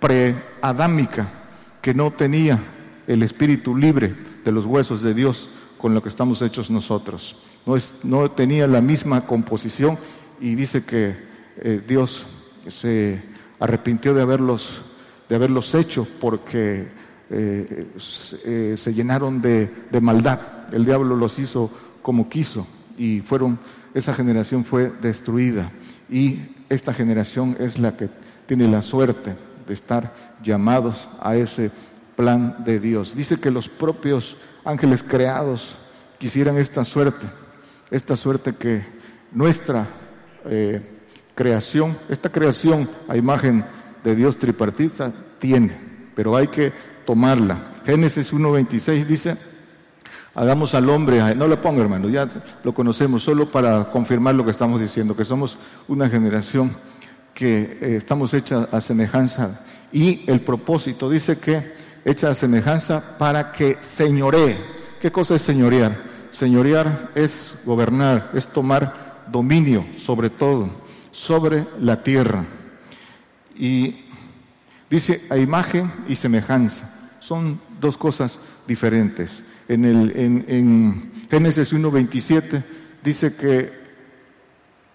preadámica 0.00 1.28
que 1.82 1.94
no 1.94 2.12
tenía 2.12 2.58
el 3.06 3.22
espíritu 3.22 3.76
libre 3.76 4.14
de 4.44 4.52
los 4.52 4.66
huesos 4.66 5.02
de 5.02 5.14
Dios 5.14 5.50
con 5.78 5.94
lo 5.94 6.02
que 6.02 6.08
estamos 6.08 6.42
hechos 6.42 6.70
nosotros. 6.70 7.36
No, 7.64 7.76
es, 7.76 7.94
no 8.02 8.30
tenía 8.30 8.66
la 8.66 8.80
misma 8.80 9.26
composición 9.26 9.98
y 10.40 10.54
dice 10.54 10.84
que 10.84 11.16
eh, 11.56 11.82
Dios 11.86 12.26
se 12.68 13.22
arrepintió 13.58 14.14
de 14.14 14.22
haberlos, 14.22 14.82
de 15.28 15.36
haberlos 15.36 15.74
hecho 15.74 16.06
porque 16.20 16.88
eh, 17.30 17.92
se, 17.98 18.72
eh, 18.72 18.76
se, 18.76 18.94
llenaron 18.94 19.42
de, 19.42 19.70
de 19.90 20.00
maldad. 20.00 20.40
El 20.72 20.84
diablo 20.84 21.16
los 21.16 21.38
hizo 21.38 21.70
como 22.02 22.28
quiso 22.28 22.66
y 22.96 23.20
fueron 23.20 23.58
esa 23.94 24.14
generación 24.14 24.64
fue 24.64 24.92
destruida 25.02 25.70
y 26.08 26.40
esta 26.68 26.92
generación 26.92 27.56
es 27.58 27.78
la 27.78 27.96
que 27.96 28.08
tiene 28.46 28.68
la 28.68 28.82
suerte 28.82 29.36
de 29.66 29.74
estar 29.74 30.14
llamados 30.42 31.08
a 31.20 31.36
ese 31.36 31.70
plan 32.16 32.64
de 32.64 32.80
Dios. 32.80 33.14
Dice 33.14 33.38
que 33.38 33.50
los 33.50 33.68
propios 33.68 34.36
ángeles 34.64 35.02
creados 35.02 35.76
quisieran 36.18 36.58
esta 36.58 36.84
suerte, 36.84 37.26
esta 37.90 38.16
suerte 38.16 38.54
que 38.54 38.84
nuestra 39.32 39.86
eh, 40.44 40.82
creación, 41.34 41.96
esta 42.08 42.30
creación 42.30 42.88
a 43.06 43.16
imagen 43.16 43.64
de 44.04 44.14
Dios 44.14 44.36
tripartista 44.36 45.12
tiene, 45.38 45.76
pero 46.14 46.36
hay 46.36 46.48
que 46.48 46.72
tomarla. 47.04 47.72
Génesis 47.84 48.32
1.26 48.32 49.06
dice, 49.06 49.36
hagamos 50.34 50.74
al 50.74 50.88
hombre, 50.90 51.34
no 51.34 51.46
lo 51.46 51.60
pongo 51.60 51.80
hermano, 51.80 52.08
ya 52.08 52.28
lo 52.62 52.74
conocemos, 52.74 53.22
solo 53.22 53.50
para 53.50 53.84
confirmar 53.90 54.34
lo 54.34 54.44
que 54.44 54.50
estamos 54.50 54.80
diciendo, 54.80 55.16
que 55.16 55.24
somos 55.24 55.58
una 55.88 56.08
generación 56.08 56.70
que 57.34 57.78
eh, 57.80 57.96
estamos 57.96 58.34
hechas 58.34 58.68
a 58.72 58.80
semejanza 58.80 59.60
y 59.92 60.28
el 60.30 60.40
propósito 60.40 61.08
dice 61.08 61.38
que 61.38 61.72
hecha 62.04 62.30
a 62.30 62.34
semejanza 62.34 63.16
para 63.18 63.52
que 63.52 63.78
señoree. 63.80 64.56
¿Qué 65.00 65.12
cosa 65.12 65.36
es 65.36 65.42
señorear? 65.42 65.96
Señorear 66.32 67.10
es 67.14 67.56
gobernar, 67.64 68.30
es 68.34 68.48
tomar 68.48 69.24
dominio 69.30 69.84
sobre 69.98 70.30
todo, 70.30 70.68
sobre 71.10 71.66
la 71.80 72.02
tierra. 72.02 72.44
Y 73.58 73.96
dice 74.88 75.22
a 75.30 75.36
imagen 75.36 75.90
y 76.08 76.16
semejanza. 76.16 76.94
Son 77.20 77.60
dos 77.80 77.96
cosas 77.98 78.40
diferentes. 78.66 79.42
En, 79.68 79.84
el, 79.84 80.12
en, 80.16 80.44
en 80.48 81.12
Génesis 81.30 81.72
1.27 81.72 82.62
dice 83.02 83.34
que 83.34 83.78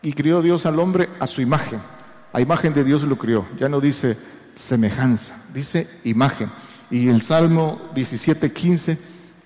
y 0.03 0.13
crió 0.13 0.41
Dios 0.41 0.65
al 0.65 0.79
hombre 0.79 1.10
a 1.20 1.25
su 1.25 1.41
imagen. 1.41 1.82
A 2.34 2.41
imagen 2.41 2.74
de 2.74 2.84
Dios 2.84 3.03
lo 3.03 3.17
crió. 3.17 3.48
Ya 3.58 3.70
no 3.70 3.79
dice 3.79 4.17
semejanza, 4.53 5.36
dice 5.53 5.88
imagen. 6.03 6.51
Y 6.91 7.08
el 7.08 7.22
Salmo 7.22 7.82
17.15 7.96 8.98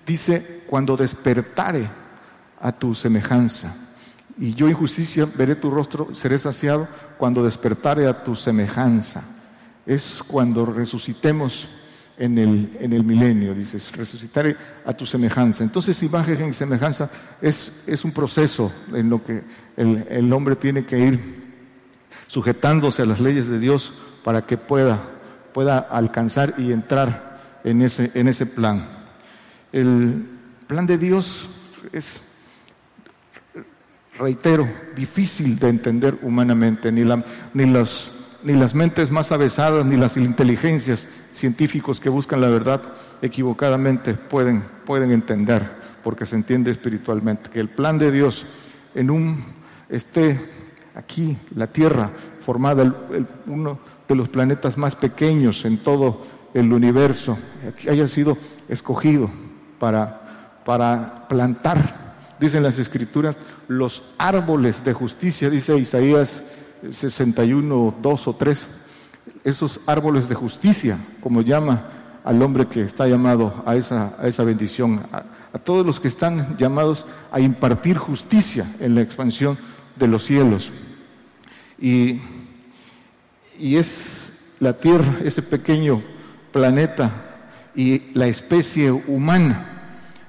dice, 0.04 0.62
cuando 0.66 0.96
despertare 0.96 1.88
a 2.60 2.72
tu 2.72 2.94
semejanza. 2.94 3.74
Y 4.38 4.54
yo 4.54 4.68
injusticia 4.68 5.26
veré 5.26 5.56
tu 5.56 5.70
rostro, 5.70 6.14
seré 6.14 6.38
saciado 6.38 6.86
cuando 7.16 7.42
despertare 7.42 8.06
a 8.06 8.22
tu 8.22 8.36
semejanza. 8.36 9.24
Es 9.84 10.22
cuando 10.26 10.64
resucitemos 10.66 11.66
en 12.16 12.38
el, 12.38 12.76
en 12.80 12.92
el 12.92 13.04
milenio, 13.04 13.54
dices, 13.54 13.90
resucitaré 13.92 14.56
a 14.84 14.92
tu 14.92 15.06
semejanza. 15.06 15.62
Entonces, 15.62 16.02
imagen 16.02 16.48
y 16.48 16.52
semejanza 16.52 17.10
es, 17.40 17.82
es 17.86 18.04
un 18.04 18.12
proceso 18.12 18.72
en 18.92 19.08
lo 19.08 19.24
que 19.24 19.42
el, 19.76 20.06
el 20.08 20.32
hombre 20.32 20.56
tiene 20.56 20.84
que 20.84 20.98
ir 20.98 21.48
sujetándose 22.26 23.02
a 23.02 23.06
las 23.06 23.20
leyes 23.20 23.48
de 23.48 23.58
Dios 23.58 23.92
para 24.24 24.42
que 24.42 24.58
pueda, 24.58 25.00
pueda 25.52 25.78
alcanzar 25.78 26.54
y 26.58 26.72
entrar 26.72 27.60
en 27.64 27.82
ese, 27.82 28.10
en 28.14 28.28
ese 28.28 28.46
plan. 28.46 28.88
El 29.72 30.26
plan 30.66 30.86
de 30.86 30.98
Dios 30.98 31.48
es, 31.92 32.20
reitero, 34.18 34.68
difícil 34.96 35.58
de 35.58 35.68
entender 35.68 36.18
humanamente, 36.22 36.90
ni, 36.90 37.04
la, 37.04 37.24
ni, 37.54 37.64
los, 37.66 38.12
ni 38.42 38.54
las 38.54 38.74
mentes 38.74 39.10
más 39.10 39.32
avesadas, 39.32 39.86
ni 39.86 39.96
las 39.96 40.16
inteligencias 40.16 41.08
científicos 41.32 42.00
que 42.00 42.08
buscan 42.08 42.40
la 42.40 42.48
verdad 42.48 42.82
equivocadamente 43.22 44.14
pueden, 44.14 44.64
pueden 44.84 45.12
entender, 45.12 45.62
porque 46.02 46.26
se 46.26 46.36
entiende 46.36 46.70
espiritualmente, 46.70 47.50
que 47.50 47.60
el 47.60 47.68
plan 47.68 47.98
de 47.98 48.10
Dios 48.10 48.44
en 48.94 49.10
un 49.10 49.44
esté 49.88 50.38
aquí, 50.94 51.36
la 51.54 51.68
Tierra, 51.68 52.10
formada 52.44 52.82
el, 52.82 52.94
uno 53.46 53.78
de 54.08 54.14
los 54.14 54.28
planetas 54.28 54.76
más 54.76 54.96
pequeños 54.96 55.64
en 55.64 55.78
todo 55.78 56.26
el 56.54 56.72
universo, 56.72 57.38
haya 57.88 58.08
sido 58.08 58.36
escogido 58.68 59.30
para, 59.78 60.60
para 60.64 61.28
plantar, 61.28 62.07
dicen 62.40 62.62
las 62.62 62.78
escrituras, 62.78 63.36
los 63.66 64.02
árboles 64.18 64.84
de 64.84 64.92
justicia, 64.92 65.50
dice 65.50 65.76
Isaías 65.76 66.42
61, 66.90 67.94
2 68.00 68.28
o 68.28 68.36
3, 68.36 68.66
esos 69.44 69.80
árboles 69.86 70.28
de 70.28 70.34
justicia, 70.34 70.98
como 71.20 71.42
llama 71.42 71.84
al 72.24 72.42
hombre 72.42 72.66
que 72.66 72.82
está 72.82 73.06
llamado 73.06 73.62
a 73.66 73.76
esa, 73.76 74.14
a 74.18 74.26
esa 74.26 74.44
bendición, 74.44 75.06
a, 75.12 75.24
todos 75.58 75.84
los 75.84 75.98
que 75.98 76.08
están 76.08 76.56
llamados 76.56 77.06
a 77.32 77.40
impartir 77.40 77.96
justicia 77.96 78.76
en 78.80 78.94
la 78.94 79.00
expansión 79.00 79.58
de 79.96 80.06
los 80.06 80.24
cielos. 80.24 80.70
Y, 81.80 82.20
y 83.58 83.76
es 83.76 84.32
la 84.60 84.74
Tierra, 84.74 85.18
ese 85.24 85.42
pequeño 85.42 86.02
planeta 86.52 87.10
y 87.74 88.12
la 88.14 88.26
especie 88.26 88.90
humana, 88.90 89.77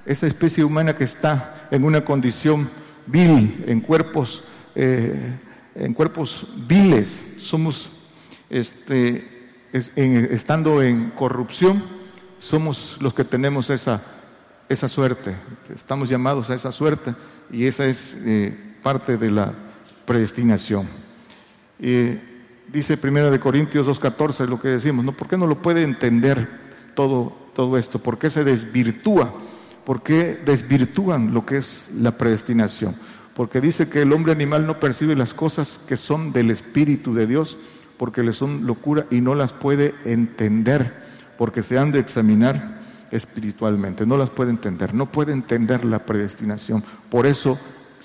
esa 0.06 0.26
especie 0.26 0.64
humana 0.64 0.96
que 0.96 1.04
está 1.04 1.68
en 1.70 1.84
una 1.84 2.04
condición 2.04 2.68
vil, 3.06 3.64
en 3.66 3.80
cuerpos, 3.80 4.42
eh, 4.74 5.38
en 5.74 5.94
cuerpos 5.94 6.48
viles, 6.66 7.24
somos, 7.36 7.90
este, 8.48 9.50
estando 9.72 10.82
en 10.82 11.10
corrupción, 11.10 11.82
somos 12.38 12.98
los 13.00 13.14
que 13.14 13.24
tenemos 13.24 13.70
esa, 13.70 14.02
esa 14.68 14.88
suerte, 14.88 15.36
estamos 15.74 16.08
llamados 16.08 16.50
a 16.50 16.54
esa 16.54 16.72
suerte 16.72 17.14
y 17.50 17.66
esa 17.66 17.86
es 17.86 18.16
eh, 18.24 18.56
parte 18.82 19.16
de 19.16 19.30
la 19.30 19.54
predestinación. 20.06 20.88
Dice 22.72 22.96
Primera 22.96 23.30
de 23.30 23.40
Corintios 23.40 23.88
2.14 23.88 24.46
lo 24.46 24.60
que 24.60 24.68
decimos, 24.68 25.04
¿no? 25.04 25.12
¿Por 25.12 25.26
qué 25.26 25.36
no 25.36 25.48
lo 25.48 25.60
puede 25.60 25.82
entender 25.82 26.48
todo, 26.94 27.32
todo 27.52 27.76
esto? 27.76 27.98
¿Por 27.98 28.16
qué 28.16 28.30
se 28.30 28.44
desvirtúa? 28.44 29.34
¿Por 29.84 30.02
qué 30.02 30.40
desvirtúan 30.44 31.32
lo 31.32 31.46
que 31.46 31.58
es 31.58 31.88
la 31.94 32.16
predestinación? 32.16 32.94
Porque 33.34 33.60
dice 33.60 33.88
que 33.88 34.02
el 34.02 34.12
hombre 34.12 34.32
animal 34.32 34.66
no 34.66 34.80
percibe 34.80 35.16
las 35.16 35.34
cosas 35.34 35.80
que 35.86 35.96
son 35.96 36.32
del 36.32 36.50
Espíritu 36.50 37.14
de 37.14 37.26
Dios, 37.26 37.56
porque 37.96 38.22
le 38.22 38.32
son 38.32 38.66
locura 38.66 39.06
y 39.10 39.20
no 39.20 39.34
las 39.34 39.52
puede 39.52 39.94
entender, 40.04 40.94
porque 41.38 41.62
se 41.62 41.78
han 41.78 41.92
de 41.92 41.98
examinar 42.00 42.80
espiritualmente, 43.10 44.06
no 44.06 44.16
las 44.16 44.30
puede 44.30 44.50
entender, 44.50 44.94
no 44.94 45.06
puede 45.06 45.32
entender 45.32 45.84
la 45.84 46.00
predestinación, 46.00 46.84
por 47.10 47.26
eso 47.26 47.58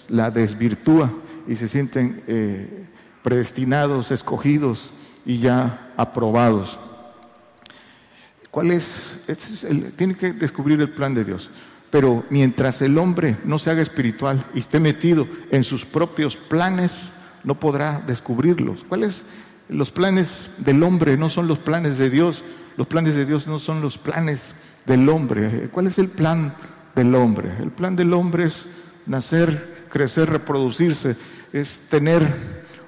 la 0.09 0.31
desvirtúa 0.31 1.11
y 1.47 1.55
se 1.55 1.67
sienten 1.67 2.23
eh, 2.27 2.87
predestinados, 3.23 4.11
escogidos 4.11 4.91
y 5.25 5.39
ya 5.39 5.93
aprobados. 5.97 6.79
¿Cuál 8.55 8.71
es? 8.71 9.17
Este 9.27 9.53
es 9.53 9.63
el, 9.65 9.91
tiene 9.97 10.15
que 10.15 10.31
descubrir 10.31 10.79
el 10.79 10.89
plan 10.91 11.13
de 11.13 11.25
Dios. 11.25 11.49
Pero 11.89 12.23
mientras 12.29 12.81
el 12.81 12.97
hombre 12.97 13.35
no 13.43 13.59
se 13.59 13.69
haga 13.69 13.81
espiritual 13.81 14.45
y 14.53 14.59
esté 14.59 14.79
metido 14.79 15.27
en 15.51 15.65
sus 15.65 15.83
propios 15.83 16.37
planes, 16.37 17.11
no 17.43 17.59
podrá 17.59 18.01
descubrirlos. 18.07 18.85
¿Cuáles? 18.87 19.25
Los 19.67 19.91
planes 19.91 20.49
del 20.57 20.83
hombre 20.83 21.17
no 21.17 21.29
son 21.29 21.49
los 21.49 21.59
planes 21.59 21.97
de 21.97 22.09
Dios. 22.09 22.45
Los 22.77 22.87
planes 22.87 23.17
de 23.17 23.25
Dios 23.25 23.45
no 23.45 23.59
son 23.59 23.81
los 23.81 23.97
planes 23.97 24.53
del 24.85 25.09
hombre. 25.09 25.67
¿Cuál 25.69 25.87
es 25.87 25.99
el 25.99 26.07
plan 26.07 26.55
del 26.95 27.13
hombre? 27.13 27.51
El 27.59 27.71
plan 27.71 27.97
del 27.97 28.13
hombre 28.13 28.45
es 28.45 28.67
nacer, 29.05 29.87
crecer, 29.91 30.29
reproducirse, 30.29 31.17
es 31.51 31.81
tener 31.89 32.25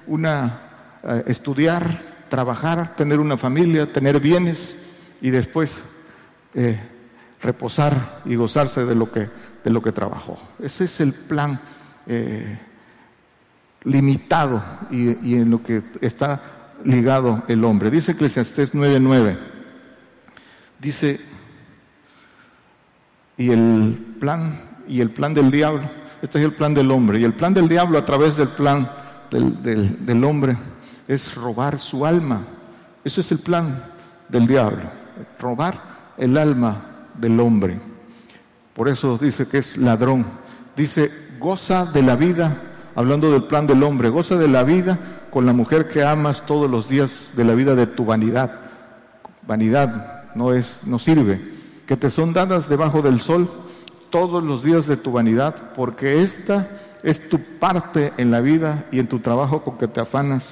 una, 0.06 0.62
eh, 1.02 1.24
estudiar, 1.26 2.00
trabajar, 2.30 2.96
tener 2.96 3.20
una 3.20 3.36
familia, 3.36 3.92
tener 3.92 4.18
bienes 4.18 4.74
y 5.20 5.30
después 5.30 5.82
eh, 6.54 6.78
reposar 7.40 8.20
y 8.24 8.34
gozarse 8.36 8.84
de 8.84 8.94
lo 8.94 9.10
que, 9.10 9.28
de 9.64 9.70
lo 9.70 9.82
que 9.82 9.92
trabajó. 9.92 10.38
Ese 10.60 10.84
es 10.84 11.00
el 11.00 11.12
plan 11.12 11.60
eh, 12.06 12.58
limitado 13.84 14.62
y, 14.90 15.30
y, 15.30 15.34
en 15.36 15.50
lo 15.50 15.62
que 15.62 15.82
está 16.00 16.40
ligado 16.84 17.42
el 17.48 17.64
hombre. 17.64 17.90
Dice 17.90 18.12
Eclesiastés 18.12 18.74
9:9. 18.74 19.38
Dice, 20.80 21.20
y 23.36 23.50
el 23.50 24.16
plan, 24.20 24.60
y 24.86 25.00
el 25.00 25.10
plan 25.10 25.34
del 25.34 25.50
diablo, 25.50 25.88
este 26.22 26.38
es 26.38 26.44
el 26.44 26.54
plan 26.54 26.74
del 26.74 26.90
hombre, 26.90 27.20
y 27.20 27.24
el 27.24 27.34
plan 27.34 27.54
del 27.54 27.68
diablo 27.68 27.98
a 27.98 28.04
través 28.04 28.36
del 28.36 28.48
plan 28.48 28.90
del, 29.30 30.04
del, 30.04 30.24
hombre 30.24 30.56
es 31.06 31.34
robar 31.34 31.78
su 31.78 32.06
alma. 32.06 32.44
Ese 33.04 33.20
es 33.20 33.32
el 33.32 33.38
plan 33.38 33.84
del 34.28 34.46
diablo, 34.46 34.90
robar 35.38 36.14
el 36.16 36.36
alma 36.36 36.82
del 37.14 37.38
hombre. 37.40 37.80
Por 38.74 38.88
eso 38.88 39.18
dice 39.18 39.46
que 39.46 39.58
es 39.58 39.76
ladrón. 39.76 40.24
Dice, 40.76 41.10
goza 41.38 41.84
de 41.86 42.02
la 42.02 42.16
vida, 42.16 42.56
hablando 42.94 43.30
del 43.32 43.44
plan 43.44 43.66
del 43.66 43.82
hombre, 43.82 44.08
goza 44.08 44.36
de 44.36 44.48
la 44.48 44.62
vida 44.62 44.98
con 45.30 45.46
la 45.46 45.52
mujer 45.52 45.88
que 45.88 46.04
amas 46.04 46.46
todos 46.46 46.70
los 46.70 46.88
días 46.88 47.32
de 47.36 47.44
la 47.44 47.54
vida 47.54 47.74
de 47.74 47.86
tu 47.86 48.04
vanidad. 48.04 48.52
Vanidad 49.46 50.34
no 50.34 50.52
es, 50.52 50.78
no 50.84 50.98
sirve. 50.98 51.40
Que 51.86 51.96
te 51.96 52.10
son 52.10 52.32
dadas 52.32 52.68
debajo 52.68 53.02
del 53.02 53.20
sol 53.20 53.50
todos 54.10 54.42
los 54.42 54.62
días 54.62 54.86
de 54.86 54.96
tu 54.96 55.12
vanidad, 55.12 55.72
porque 55.74 56.22
esta 56.22 56.68
es 57.02 57.28
tu 57.28 57.40
parte 57.58 58.12
en 58.16 58.30
la 58.30 58.40
vida 58.40 58.86
y 58.90 58.98
en 58.98 59.08
tu 59.08 59.18
trabajo 59.18 59.62
con 59.62 59.78
que 59.78 59.88
te 59.88 60.00
afanas 60.00 60.50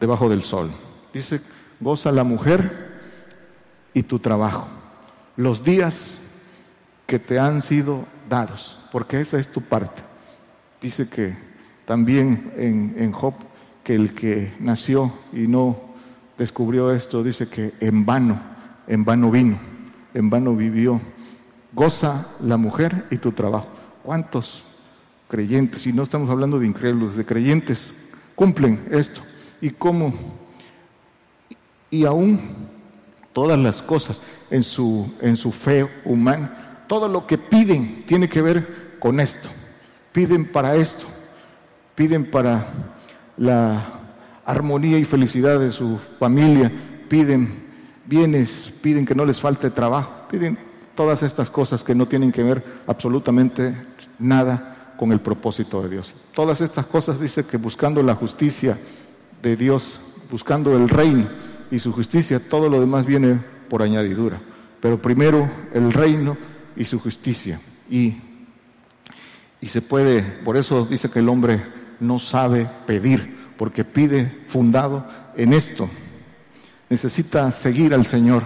debajo 0.00 0.28
del 0.28 0.44
sol. 0.44 0.70
Dice, 1.12 1.40
goza 1.80 2.12
la 2.12 2.24
mujer 2.24 2.93
y 3.94 4.02
tu 4.02 4.18
trabajo, 4.18 4.66
los 5.36 5.64
días 5.64 6.20
que 7.06 7.18
te 7.18 7.38
han 7.38 7.62
sido 7.62 8.04
dados, 8.28 8.76
porque 8.92 9.20
esa 9.20 9.38
es 9.38 9.50
tu 9.50 9.62
parte. 9.62 10.02
Dice 10.80 11.08
que 11.08 11.34
también 11.86 12.52
en, 12.56 12.94
en 12.98 13.12
Job 13.12 13.34
que 13.82 13.94
el 13.94 14.14
que 14.14 14.52
nació 14.58 15.12
y 15.32 15.46
no 15.46 15.94
descubrió 16.38 16.92
esto 16.92 17.22
dice 17.22 17.48
que 17.48 17.74
en 17.80 18.04
vano, 18.04 18.40
en 18.86 19.04
vano 19.04 19.30
vino, 19.30 19.58
en 20.14 20.30
vano 20.30 20.54
vivió. 20.56 21.00
Goza 21.72 22.28
la 22.40 22.56
mujer 22.56 23.06
y 23.10 23.18
tu 23.18 23.32
trabajo. 23.32 23.68
¿Cuántos 24.02 24.62
creyentes, 25.28 25.86
y 25.86 25.92
no 25.92 26.04
estamos 26.04 26.30
hablando 26.30 26.58
de 26.58 26.66
incrédulos, 26.66 27.16
de 27.16 27.26
creyentes, 27.26 27.94
cumplen 28.34 28.86
esto? 28.90 29.22
¿Y 29.60 29.70
cómo? 29.70 30.14
Y 31.90 32.04
aún 32.04 32.40
todas 33.34 33.58
las 33.58 33.82
cosas 33.82 34.22
en 34.48 34.62
su, 34.62 35.12
en 35.20 35.36
su 35.36 35.52
fe 35.52 35.86
humana, 36.06 36.84
todo 36.86 37.08
lo 37.08 37.26
que 37.26 37.36
piden 37.36 38.04
tiene 38.06 38.28
que 38.28 38.40
ver 38.40 38.96
con 38.98 39.20
esto. 39.20 39.50
Piden 40.12 40.50
para 40.50 40.76
esto, 40.76 41.04
piden 41.94 42.30
para 42.30 42.66
la 43.36 43.84
armonía 44.46 44.96
y 44.98 45.04
felicidad 45.04 45.58
de 45.58 45.72
su 45.72 45.98
familia, 46.18 46.70
piden 47.08 47.64
bienes, 48.06 48.72
piden 48.80 49.04
que 49.04 49.14
no 49.14 49.26
les 49.26 49.40
falte 49.40 49.70
trabajo, 49.70 50.28
piden 50.30 50.56
todas 50.94 51.24
estas 51.24 51.50
cosas 51.50 51.82
que 51.82 51.94
no 51.94 52.06
tienen 52.06 52.30
que 52.30 52.44
ver 52.44 52.64
absolutamente 52.86 53.74
nada 54.18 54.94
con 54.96 55.10
el 55.10 55.20
propósito 55.20 55.82
de 55.82 55.88
Dios. 55.88 56.14
Todas 56.32 56.60
estas 56.60 56.86
cosas 56.86 57.20
dice 57.20 57.44
que 57.44 57.56
buscando 57.56 58.00
la 58.04 58.14
justicia 58.14 58.78
de 59.42 59.56
Dios, 59.56 59.98
buscando 60.30 60.76
el 60.76 60.88
reino 60.88 61.26
y 61.70 61.78
su 61.78 61.92
justicia, 61.92 62.48
todo 62.48 62.68
lo 62.68 62.80
demás 62.80 63.06
viene 63.06 63.40
por 63.68 63.82
añadidura. 63.82 64.40
Pero 64.80 65.00
primero 65.00 65.50
el 65.72 65.92
reino 65.92 66.36
y 66.76 66.84
su 66.84 66.98
justicia. 67.00 67.60
Y, 67.90 68.16
y 69.60 69.68
se 69.68 69.82
puede, 69.82 70.22
por 70.22 70.56
eso 70.56 70.86
dice 70.86 71.10
que 71.10 71.20
el 71.20 71.28
hombre 71.28 71.64
no 72.00 72.18
sabe 72.18 72.68
pedir, 72.86 73.34
porque 73.56 73.84
pide 73.84 74.44
fundado 74.48 75.06
en 75.36 75.52
esto. 75.52 75.88
Necesita 76.90 77.50
seguir 77.50 77.94
al 77.94 78.04
Señor, 78.04 78.44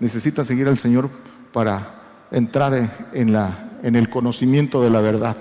necesita 0.00 0.44
seguir 0.44 0.68
al 0.68 0.78
Señor 0.78 1.08
para 1.52 2.26
entrar 2.30 3.08
en, 3.12 3.32
la, 3.32 3.78
en 3.82 3.96
el 3.96 4.08
conocimiento 4.10 4.82
de 4.82 4.90
la 4.90 5.00
verdad, 5.00 5.36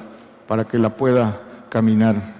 para 0.47 0.65
que 0.65 0.77
la 0.77 0.95
pueda 0.95 1.41
caminar. 1.69 2.35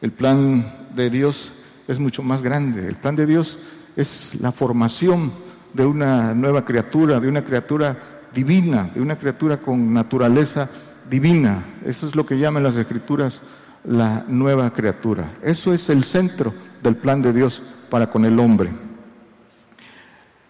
El 0.00 0.12
plan 0.12 0.88
de 0.94 1.10
Dios 1.10 1.52
es 1.90 1.98
mucho 1.98 2.22
más 2.22 2.42
grande. 2.42 2.86
El 2.86 2.94
plan 2.94 3.16
de 3.16 3.26
Dios 3.26 3.58
es 3.96 4.32
la 4.40 4.52
formación 4.52 5.32
de 5.74 5.84
una 5.84 6.34
nueva 6.34 6.64
criatura, 6.64 7.18
de 7.18 7.28
una 7.28 7.44
criatura 7.44 7.98
divina, 8.32 8.90
de 8.94 9.00
una 9.00 9.18
criatura 9.18 9.56
con 9.56 9.92
naturaleza 9.92 10.70
divina. 11.10 11.64
Eso 11.84 12.06
es 12.06 12.14
lo 12.14 12.24
que 12.24 12.38
llaman 12.38 12.62
las 12.62 12.76
escrituras 12.76 13.42
la 13.84 14.24
nueva 14.28 14.72
criatura. 14.72 15.32
Eso 15.42 15.72
es 15.72 15.88
el 15.88 16.04
centro 16.04 16.54
del 16.82 16.96
plan 16.96 17.22
de 17.22 17.32
Dios 17.32 17.62
para 17.88 18.08
con 18.08 18.24
el 18.24 18.38
hombre. 18.38 18.70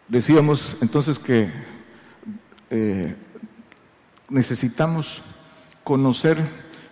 Decíamos 0.09 0.77
entonces 0.83 1.19
que 1.19 1.51
eh, 2.69 3.15
necesitamos 4.29 5.23
conocer 5.85 6.39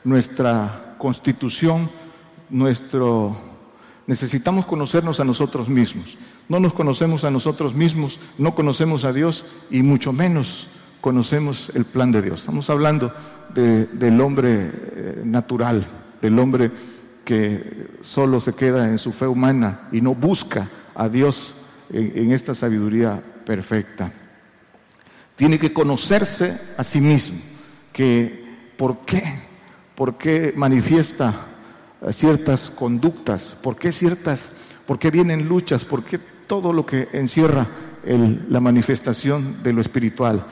nuestra 0.04 0.94
constitución, 0.98 1.90
nuestro, 2.48 3.36
necesitamos 4.08 4.64
conocernos 4.64 5.20
a 5.20 5.24
nosotros 5.24 5.68
mismos. 5.68 6.16
No 6.48 6.58
nos 6.58 6.72
conocemos 6.72 7.24
a 7.24 7.30
nosotros 7.30 7.74
mismos, 7.74 8.18
no 8.38 8.54
conocemos 8.54 9.04
a 9.04 9.12
Dios 9.12 9.44
y 9.70 9.82
mucho 9.82 10.12
menos 10.12 10.66
conocemos 11.02 11.70
el 11.74 11.84
plan 11.84 12.10
de 12.10 12.22
Dios. 12.22 12.40
Estamos 12.40 12.68
hablando 12.70 13.12
del 13.54 14.20
hombre 14.20 14.72
eh, 14.72 15.22
natural, 15.24 15.86
del 16.22 16.38
hombre 16.38 16.72
que 17.24 17.88
solo 18.00 18.40
se 18.40 18.54
queda 18.54 18.88
en 18.88 18.96
su 18.96 19.12
fe 19.12 19.26
humana 19.26 19.88
y 19.92 20.00
no 20.00 20.14
busca 20.14 20.68
a 20.94 21.08
Dios 21.10 21.54
en, 21.90 22.32
esta 22.32 22.54
sabiduría 22.54 23.22
perfecta. 23.44 24.10
Tiene 25.36 25.58
que 25.58 25.74
conocerse 25.74 26.58
a 26.78 26.82
sí 26.82 27.00
mismo, 27.02 27.38
que 27.92 28.72
por 28.78 29.00
qué, 29.04 29.22
por 29.94 30.16
qué 30.16 30.54
manifiesta 30.56 31.46
ciertas 32.12 32.70
conductas, 32.70 33.56
por 33.62 33.76
qué 33.76 33.92
ciertas, 33.92 34.52
por 34.86 34.98
qué 34.98 35.10
vienen 35.10 35.48
luchas, 35.48 35.84
por 35.84 36.04
qué 36.04 36.18
todo 36.18 36.72
lo 36.72 36.86
que 36.86 37.08
encierra 37.12 37.66
la 38.48 38.60
manifestación 38.60 39.62
de 39.62 39.72
lo 39.72 39.80
espiritual. 39.80 40.44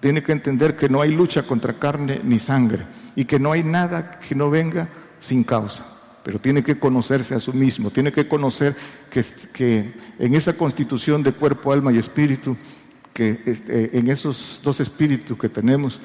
tiene 0.00 0.22
que 0.22 0.32
entender 0.32 0.76
que 0.76 0.88
no 0.88 1.00
hay 1.00 1.10
lucha 1.10 1.42
contra 1.42 1.78
carne 1.78 2.20
ni 2.22 2.38
sangre 2.38 2.84
y 3.16 3.24
que 3.24 3.38
no 3.38 3.52
hay 3.52 3.64
nada 3.64 4.20
que 4.20 4.34
no 4.34 4.50
venga 4.50 4.88
sin 5.20 5.42
causa. 5.42 5.86
Pero 6.22 6.38
tiene 6.38 6.62
que 6.62 6.78
conocerse 6.78 7.34
a 7.34 7.40
sí 7.40 7.52
mismo, 7.52 7.90
tiene 7.90 8.12
que 8.12 8.28
conocer 8.28 8.76
que, 9.10 9.94
en 10.18 10.34
esa 10.34 10.52
constitución 10.52 11.22
de 11.22 11.32
cuerpo, 11.32 11.72
alma 11.72 11.92
y 11.92 11.98
espíritu, 11.98 12.56
que 13.12 13.40
este, 13.46 13.96
en 13.96 14.10
esos 14.10 14.60
dos 14.62 14.80
espíritus 14.80 15.38
que 15.38 15.48
tenemos, 15.48 16.00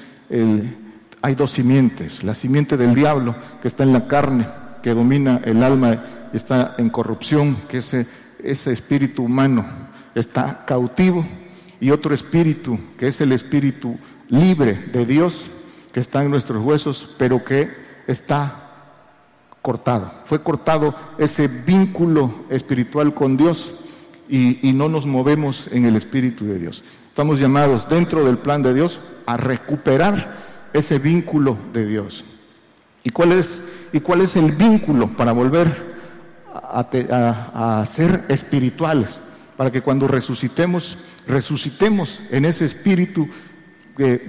hay 1.21 1.36
dos 1.36 1.51
simientes. 1.51 2.23
La 2.23 2.36
simiente 2.36 2.77
del 2.77 2.95
diablo, 2.95 3.36
que 3.62 3.67
está 3.67 3.84
en 3.84 3.93
la 3.93 4.07
carne, 4.07 4.47
que 4.81 4.93
domina 4.93 5.41
el 5.43 5.63
alma 5.63 6.03
está 6.34 6.75
en 6.77 6.89
corrupción, 6.89 7.57
que 7.67 7.77
ese 7.77 8.71
espíritu 8.71 9.23
humano 9.23 9.65
está 10.15 10.65
cautivo, 10.65 11.25
y 11.79 11.89
otro 11.89 12.13
espíritu, 12.13 12.79
que 12.97 13.07
es 13.07 13.19
el 13.21 13.31
espíritu 13.31 13.97
libre 14.29 14.73
de 14.93 15.05
Dios, 15.05 15.47
que 15.91 15.99
está 15.99 16.23
en 16.23 16.29
nuestros 16.29 16.63
huesos, 16.63 17.15
pero 17.17 17.43
que 17.43 17.69
está 18.07 18.62
cortado. 19.62 20.12
Fue 20.25 20.41
cortado 20.41 20.95
ese 21.17 21.47
vínculo 21.47 22.45
espiritual 22.49 23.13
con 23.13 23.36
Dios 23.36 23.73
y, 24.29 24.71
no 24.73 24.88
nos 24.88 25.05
movemos 25.05 25.67
en 25.71 25.86
el 25.86 25.95
Espíritu 25.95 26.45
de 26.45 26.57
Dios. 26.60 26.84
Estamos 27.10 27.39
llamados 27.39 27.89
dentro 27.89 28.23
del 28.23 28.38
plan 28.38 28.63
de 28.63 28.73
Dios 28.73 28.99
a 29.25 29.36
recuperar 29.36 30.50
ese 30.73 30.99
vínculo 30.99 31.57
de 31.73 31.86
Dios. 31.86 32.25
¿Y 33.03 33.10
cuál 33.10 33.31
es, 33.31 33.63
y 33.91 33.99
cuál 33.99 34.21
es 34.21 34.36
el 34.36 34.51
vínculo 34.51 35.07
para 35.15 35.31
volver 35.31 35.95
a, 36.53 37.81
a 37.81 37.86
ser 37.86 38.25
espirituales? 38.29 39.19
Para 39.57 39.71
que 39.71 39.81
cuando 39.81 40.07
resucitemos, 40.07 40.97
resucitemos 41.27 42.21
en 42.31 42.45
ese 42.45 42.65
espíritu 42.65 43.27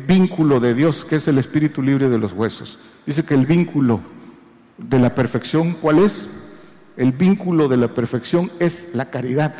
vínculo 0.07 0.61
de 0.61 0.74
Dios, 0.74 1.05
que 1.05 1.16
es 1.16 1.28
el 1.28 1.38
espíritu 1.38 1.83
libre 1.83 2.09
de 2.09 2.18
los 2.18 2.33
huesos. 2.33 2.78
Dice 3.07 3.24
que 3.24 3.35
el 3.35 3.46
vínculo 3.46 4.00
de 4.78 4.98
la 4.98 5.14
perfección, 5.14 5.74
¿cuál 5.74 6.00
es? 6.00 6.28
El 6.96 7.12
vínculo 7.12 7.68
de 7.68 7.76
la 7.76 7.88
perfección 7.88 8.50
es 8.59 8.88
la 8.92 9.11
caridad, 9.11 9.55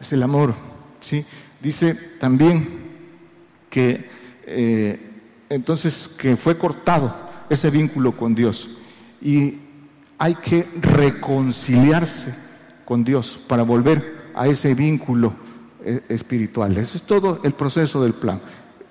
es 0.00 0.12
el 0.12 0.22
amor. 0.22 0.54
¿sí? 1.00 1.24
Dice 1.60 1.94
también 1.94 2.68
que 3.70 4.08
eh, 4.46 5.13
entonces 5.48 6.08
que 6.18 6.36
fue 6.36 6.56
cortado 6.56 7.14
ese 7.48 7.70
vínculo 7.70 8.16
con 8.16 8.34
Dios 8.34 8.78
y 9.20 9.58
hay 10.18 10.34
que 10.36 10.68
reconciliarse 10.80 12.34
con 12.84 13.04
Dios 13.04 13.38
para 13.46 13.62
volver 13.62 14.30
a 14.34 14.46
ese 14.46 14.74
vínculo 14.74 15.34
eh, 15.84 16.02
espiritual. 16.08 16.76
Ese 16.76 16.98
es 16.98 17.02
todo 17.02 17.40
el 17.44 17.52
proceso 17.52 18.02
del 18.02 18.14
plan. 18.14 18.40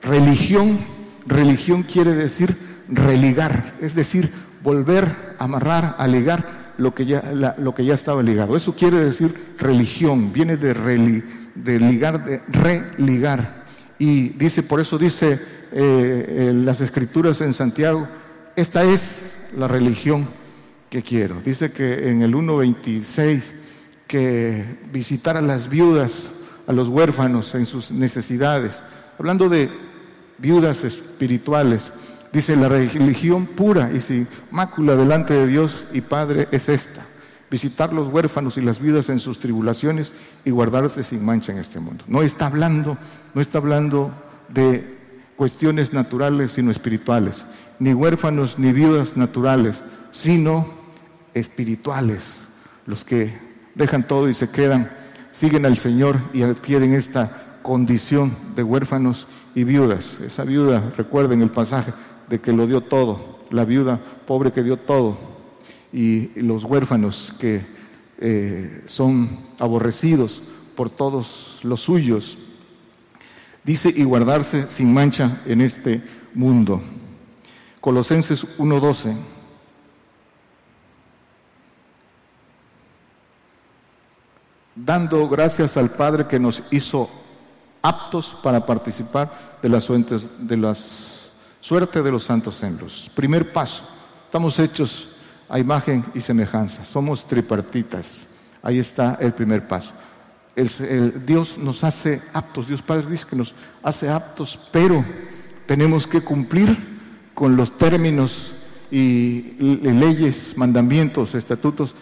Religión, 0.01 0.79
religión 1.25 1.83
quiere 1.83 2.13
decir 2.13 2.57
religar, 2.89 3.73
es 3.81 3.95
decir, 3.95 4.31
volver 4.61 5.35
a 5.39 5.45
amarrar, 5.45 5.95
a 5.97 6.07
ligar 6.07 6.73
lo 6.77 6.93
que 6.93 7.05
ya, 7.05 7.55
lo 7.57 7.75
que 7.75 7.85
ya 7.85 7.93
estaba 7.93 8.23
ligado. 8.23 8.55
Eso 8.55 8.73
quiere 8.75 8.99
decir 8.99 9.55
religión, 9.57 10.33
viene 10.33 10.57
de, 10.57 10.73
ligar, 11.79 12.25
de 12.25 12.41
religar. 12.47 13.63
Y 13.99 14.29
dice, 14.29 14.63
por 14.63 14.79
eso 14.79 14.97
dice 14.97 15.39
eh, 15.75 16.51
las 16.53 16.81
escrituras 16.81 17.41
en 17.41 17.53
Santiago, 17.53 18.07
esta 18.55 18.83
es 18.83 19.25
la 19.57 19.67
religión 19.67 20.27
que 20.89 21.01
quiero. 21.01 21.41
Dice 21.43 21.71
que 21.71 22.09
en 22.09 22.21
el 22.21 22.35
1.26 22.35 23.43
que 24.07 24.77
visitar 24.91 25.37
a 25.37 25.41
las 25.41 25.69
viudas, 25.69 26.29
a 26.67 26.73
los 26.73 26.87
huérfanos 26.87 27.55
en 27.55 27.65
sus 27.65 27.91
necesidades, 27.91 28.85
hablando 29.17 29.49
de 29.49 29.69
viudas 30.37 30.83
espirituales. 30.83 31.91
Dice, 32.31 32.55
la 32.55 32.69
religión 32.69 33.45
pura 33.45 33.91
y 33.93 34.01
sin 34.01 34.27
mácula 34.51 34.95
delante 34.95 35.33
de 35.33 35.47
Dios 35.47 35.87
y 35.93 36.01
Padre 36.01 36.47
es 36.51 36.67
esta, 36.67 37.05
visitar 37.49 37.93
los 37.93 38.11
huérfanos 38.11 38.57
y 38.57 38.61
las 38.61 38.79
viudas 38.79 39.09
en 39.09 39.19
sus 39.19 39.39
tribulaciones 39.39 40.13
y 40.43 40.49
guardarse 40.49 41.03
sin 41.03 41.23
mancha 41.23 41.51
en 41.51 41.59
este 41.59 41.79
mundo. 41.79 42.03
No 42.07 42.21
está 42.21 42.47
hablando, 42.47 42.97
no 43.33 43.41
está 43.41 43.59
hablando 43.59 44.11
de 44.49 44.97
cuestiones 45.35 45.93
naturales 45.93 46.51
sino 46.53 46.71
espirituales, 46.71 47.45
ni 47.79 47.93
huérfanos 47.93 48.57
ni 48.57 48.71
viudas 48.71 49.17
naturales, 49.17 49.83
sino 50.11 50.67
espirituales, 51.33 52.37
los 52.85 53.03
que 53.03 53.33
dejan 53.75 54.07
todo 54.07 54.29
y 54.29 54.33
se 54.33 54.49
quedan, 54.49 54.91
siguen 55.31 55.65
al 55.65 55.77
Señor 55.77 56.19
y 56.33 56.43
adquieren 56.43 56.93
esta 56.93 57.59
condición 57.63 58.35
de 58.55 58.63
huérfanos 58.63 59.27
y 59.55 59.63
viudas. 59.63 60.19
Esa 60.23 60.43
viuda, 60.43 60.93
recuerden 60.95 61.41
el 61.41 61.49
pasaje 61.49 61.93
de 62.29 62.39
que 62.39 62.53
lo 62.53 62.67
dio 62.67 62.81
todo, 62.81 63.39
la 63.49 63.65
viuda 63.65 63.99
pobre 64.27 64.51
que 64.51 64.63
dio 64.63 64.77
todo. 64.77 65.33
y 65.95 66.31
los 66.41 66.63
huérfanos 66.63 67.35
que 67.39 67.61
eh, 68.17 68.81
son 68.87 69.37
aborrecidos 69.59 70.41
por 70.75 70.89
todos 70.89 71.59
los 71.61 71.81
suyos. 71.81 72.37
Dice, 73.63 73.93
y 73.95 74.03
guardarse 74.03 74.69
sin 74.69 74.93
mancha 74.93 75.41
en 75.45 75.61
este 75.61 76.03
mundo. 76.33 76.81
Colosenses 77.79 78.45
1.12. 78.57 79.15
Dando 84.75 85.29
gracias 85.29 85.77
al 85.77 85.91
Padre 85.91 86.27
que 86.27 86.39
nos 86.39 86.63
hizo 86.71 87.09
aptos 87.81 88.35
para 88.41 88.65
participar 88.65 89.59
de 89.61 89.69
las, 89.69 89.87
de 89.87 90.75
suerte 91.61 92.01
de 92.01 92.11
los 92.11 92.23
santos 92.23 92.63
en 92.63 92.77
los. 92.77 93.09
Primer 93.15 93.53
paso, 93.53 93.83
estamos 94.25 94.57
hechos 94.59 95.09
a 95.47 95.59
imagen 95.59 96.03
y 96.13 96.21
semejanza, 96.21 96.83
somos 96.83 97.25
tripartitas. 97.25 98.25
Ahí 98.61 98.79
está 98.79 99.17
el 99.19 99.33
primer 99.33 99.67
paso. 99.67 99.91
El, 100.55 101.25
Dios 101.25 101.57
nos 101.57 101.83
hace 101.83 102.21
aptos, 102.33 102.67
Dios 102.67 102.81
Padre 102.81 103.09
dice 103.09 103.25
que 103.27 103.35
nos 103.35 103.55
hace 103.81 104.09
aptos, 104.09 104.59
pero 104.71 105.03
tenemos 105.65 106.05
que 106.05 106.21
cumplir 106.21 106.77
con 107.33 107.55
los 107.55 107.77
términos 107.77 108.53
y 108.91 109.55
leyes, 109.59 110.55
mandamientos, 110.55 111.33
estatutos 111.33 111.95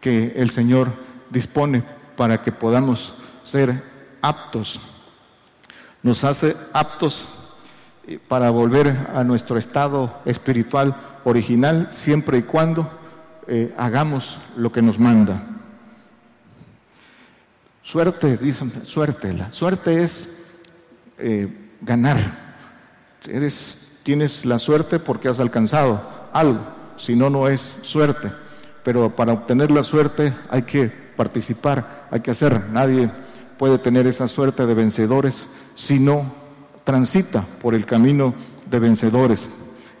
que 0.00 0.34
el 0.36 0.50
Señor 0.50 0.92
dispone 1.30 1.82
para 2.16 2.42
que 2.42 2.52
podamos 2.52 3.14
ser 3.42 3.82
aptos 4.20 4.80
nos 6.04 6.22
hace 6.22 6.54
aptos 6.74 7.26
eh, 8.06 8.20
para 8.28 8.50
volver 8.50 9.08
a 9.14 9.24
nuestro 9.24 9.56
estado 9.56 10.20
espiritual 10.26 10.94
original 11.24 11.86
siempre 11.90 12.38
y 12.38 12.42
cuando 12.42 12.88
eh, 13.48 13.74
hagamos 13.78 14.38
lo 14.54 14.70
que 14.70 14.82
nos 14.82 14.98
manda. 14.98 15.53
Suerte, 17.84 18.38
dicen, 18.38 18.72
suerte. 18.84 19.34
La 19.34 19.52
suerte 19.52 20.02
es 20.02 20.30
eh, 21.18 21.70
ganar. 21.82 22.18
Eres, 23.28 23.78
tienes 24.02 24.46
la 24.46 24.58
suerte 24.58 24.98
porque 24.98 25.28
has 25.28 25.38
alcanzado 25.38 26.00
algo, 26.32 26.60
si 26.96 27.14
no, 27.14 27.28
no 27.28 27.46
es 27.46 27.76
suerte. 27.82 28.32
Pero 28.82 29.14
para 29.14 29.34
obtener 29.34 29.70
la 29.70 29.82
suerte 29.82 30.34
hay 30.48 30.62
que 30.62 30.86
participar, 30.86 32.08
hay 32.10 32.20
que 32.20 32.30
hacer. 32.30 32.70
Nadie 32.70 33.10
puede 33.58 33.78
tener 33.78 34.06
esa 34.06 34.28
suerte 34.28 34.64
de 34.64 34.74
vencedores 34.74 35.46
si 35.74 35.98
no 35.98 36.32
transita 36.84 37.44
por 37.60 37.74
el 37.74 37.84
camino 37.84 38.34
de 38.70 38.78
vencedores. 38.78 39.46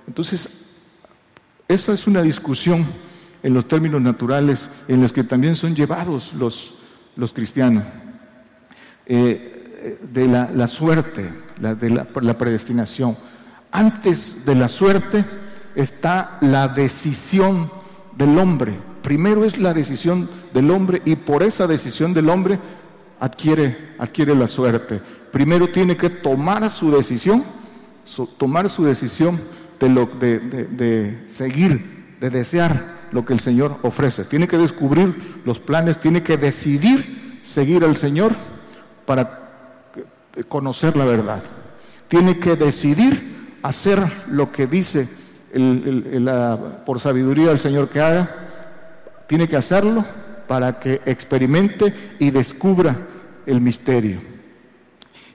Entonces, 0.06 0.48
esa 1.68 1.92
es 1.92 2.06
una 2.06 2.22
discusión 2.22 2.86
en 3.42 3.52
los 3.52 3.68
términos 3.68 4.00
naturales 4.00 4.70
en 4.88 5.02
los 5.02 5.12
que 5.12 5.22
también 5.22 5.54
son 5.54 5.74
llevados 5.74 6.32
los, 6.32 6.74
los 7.16 7.32
cristianos. 7.32 7.84
Eh, 9.06 9.98
de 10.12 10.26
la, 10.26 10.66
suerte, 10.66 11.30
la, 11.60 11.74
de 11.74 11.90
la, 11.90 12.06
la 12.20 12.38
predestinación. 12.38 13.16
Antes 13.70 14.44
de 14.46 14.54
la 14.54 14.68
suerte 14.68 15.24
está 15.74 16.38
la 16.40 16.68
decisión 16.68 17.70
del 18.16 18.38
hombre. 18.38 18.78
Primero 19.02 19.44
es 19.44 19.58
la 19.58 19.74
decisión 19.74 20.30
del 20.54 20.70
hombre 20.70 21.02
y 21.04 21.16
por 21.16 21.42
esa 21.42 21.66
decisión 21.66 22.14
del 22.14 22.30
hombre 22.30 22.58
adquiere, 23.20 23.94
adquiere 23.98 24.34
la 24.34 24.48
suerte 24.48 25.02
primero 25.34 25.66
tiene 25.66 25.96
que 25.96 26.10
tomar 26.10 26.70
su 26.70 26.92
decisión, 26.92 27.44
tomar 28.38 28.70
su 28.70 28.84
decisión 28.84 29.40
de, 29.80 29.88
lo, 29.88 30.06
de, 30.06 30.38
de, 30.38 31.24
seguir, 31.26 32.16
de 32.20 32.30
desear 32.30 32.93
lo 33.14 33.24
que 33.24 33.32
el 33.32 33.40
Señor 33.40 33.78
ofrece. 33.80 34.24
Tiene 34.24 34.46
que 34.46 34.58
descubrir 34.58 35.40
los 35.46 35.58
planes, 35.58 35.98
tiene 35.98 36.22
que 36.22 36.36
decidir 36.36 37.40
seguir 37.42 37.84
al 37.84 37.96
Señor 37.96 38.34
para 39.06 39.40
conocer 40.48 40.96
la 40.96 41.06
verdad. 41.06 41.42
Tiene 42.08 42.38
que 42.38 42.56
decidir 42.56 43.56
hacer 43.62 44.00
lo 44.28 44.52
que 44.52 44.66
dice 44.66 45.08
por 46.84 47.00
sabiduría 47.00 47.48
del 47.48 47.58
Señor 47.58 47.88
que 47.88 48.00
haga. 48.00 48.28
Tiene 49.26 49.48
que 49.48 49.56
hacerlo 49.56 50.04
para 50.46 50.78
que 50.78 51.00
experimente 51.06 52.16
y 52.18 52.30
descubra 52.30 52.98
el 53.46 53.62
misterio 53.62 54.34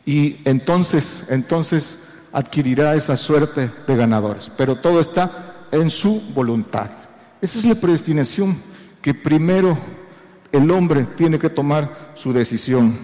y 0.09 0.41
entonces, 0.45 1.23
entonces 1.29 1.99
adquirirá 2.31 2.95
esa 2.95 3.15
suerte 3.15 3.71
de 3.85 3.95
ganadores. 3.95 4.51
Pero 4.57 4.77
todo 4.77 4.99
está 4.99 5.67
en 5.71 5.91
su 5.91 6.19
voluntad. 6.33 6.89
Esa 7.41 7.59
es 7.59 7.65
la 7.65 7.75
predestinación 7.75 8.57
que 9.01 9.13
primero 9.13 9.77
el 10.51 10.69
hombre 10.71 11.03
tiene 11.03 11.39
que 11.39 11.49
tomar 11.49 12.11
su 12.15 12.33
decisión. 12.33 12.97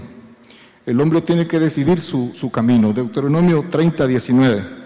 El 0.86 1.00
hombre 1.02 1.21
tiene 1.21 1.48
que 1.48 1.60
decidir 1.60 2.02
su, 2.02 2.34
su 2.36 2.52
camino. 2.52 2.93
Deuteronomio 2.93 3.65
30, 3.69 4.08
19. 4.08 4.86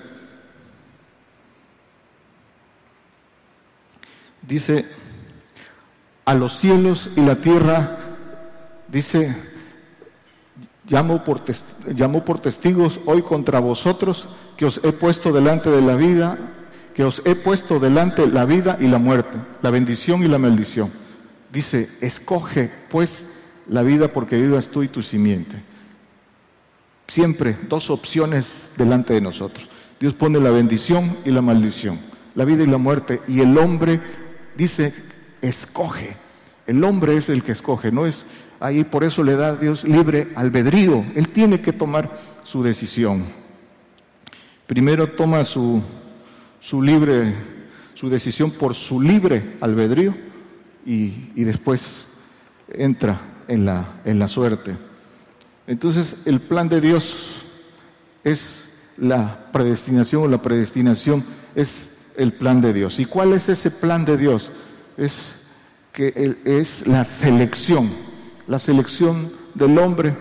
Dice, 4.47 4.85
a 6.25 6.33
los 6.33 6.57
cielos 6.57 7.09
y 7.15 7.21
la 7.21 7.35
tierra, 7.41 7.97
dice, 8.87 9.35
Llamo 10.89 11.23
por, 11.23 11.43
por 12.25 12.41
testigos 12.41 12.99
hoy 13.05 13.21
contra 13.21 13.59
vosotros 13.59 14.27
que 14.57 14.65
os 14.65 14.81
he 14.83 14.91
puesto 14.91 15.31
delante 15.31 15.69
de 15.69 15.81
la 15.83 15.95
vida, 15.95 16.37
que 16.99 17.05
os 17.05 17.21
he 17.23 17.33
puesto 17.33 17.79
delante 17.79 18.27
la 18.27 18.43
vida 18.43 18.77
y 18.77 18.89
la 18.89 18.97
muerte, 18.97 19.37
la 19.61 19.69
bendición 19.69 20.21
y 20.21 20.27
la 20.27 20.37
maldición. 20.37 20.91
Dice, 21.49 21.87
escoge 22.01 22.69
pues 22.89 23.25
la 23.69 23.83
vida 23.83 24.09
porque 24.09 24.35
vivas 24.35 24.67
tú 24.67 24.83
y 24.83 24.89
tu 24.89 25.01
simiente. 25.01 25.63
Siempre 27.07 27.55
dos 27.69 27.89
opciones 27.89 28.67
delante 28.75 29.13
de 29.13 29.21
nosotros. 29.21 29.69
Dios 29.97 30.13
pone 30.13 30.41
la 30.41 30.49
bendición 30.49 31.15
y 31.23 31.31
la 31.31 31.41
maldición, 31.41 31.97
la 32.35 32.43
vida 32.43 32.63
y 32.63 32.67
la 32.67 32.77
muerte. 32.77 33.21
Y 33.29 33.39
el 33.39 33.57
hombre 33.57 34.01
dice, 34.57 34.93
escoge. 35.41 36.17
El 36.67 36.83
hombre 36.83 37.15
es 37.15 37.29
el 37.29 37.43
que 37.43 37.53
escoge, 37.53 37.93
no 37.93 38.07
es 38.07 38.25
Ahí 38.59 38.83
por 38.83 39.05
eso 39.05 39.23
le 39.23 39.37
da 39.37 39.51
a 39.51 39.55
Dios 39.55 39.85
libre 39.85 40.33
albedrío. 40.35 41.05
Él 41.15 41.29
tiene 41.29 41.61
que 41.61 41.71
tomar 41.71 42.11
su 42.43 42.61
decisión. 42.61 43.25
Primero 44.67 45.07
toma 45.07 45.45
su, 45.45 45.81
su 46.59 46.81
libre, 46.81 47.33
su 47.93 48.09
decisión 48.09 48.51
por 48.51 48.75
su 48.75 49.01
libre 49.01 49.57
albedrío 49.61 50.13
y, 50.85 51.31
y 51.35 51.43
después 51.43 52.07
entra 52.69 53.21
en 53.47 53.65
la, 53.65 54.01
en 54.05 54.19
la 54.19 54.27
suerte. 54.27 54.77
Entonces 55.67 56.17
el 56.25 56.39
plan 56.39 56.69
de 56.69 56.81
Dios 56.81 57.43
es 58.23 58.69
la 58.97 59.51
predestinación 59.51 60.23
o 60.23 60.27
la 60.27 60.41
predestinación 60.41 61.23
es 61.55 61.91
el 62.17 62.33
plan 62.33 62.61
de 62.61 62.73
Dios. 62.73 62.99
¿Y 62.99 63.05
cuál 63.05 63.33
es 63.33 63.49
ese 63.49 63.71
plan 63.71 64.05
de 64.05 64.17
Dios? 64.17 64.51
Es 64.97 65.33
que 65.93 66.37
es 66.43 66.85
la 66.85 67.05
selección 67.05 68.09
la 68.49 68.59
selección 68.59 69.31
del 69.53 69.77
hombre 69.77 70.13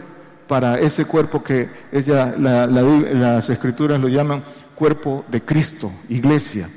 para 0.47 0.79
ese 0.79 1.07
cuerpo 1.07 1.43
que 1.43 1.69
ella, 1.91 2.35
las 2.37 3.49
escrituras 3.49 3.99
lo 3.99 4.09
llaman 4.09 4.45
cuerpo 4.79 5.25
de 5.29 5.43
Cristo, 5.43 5.91
iglesia. 6.09 6.71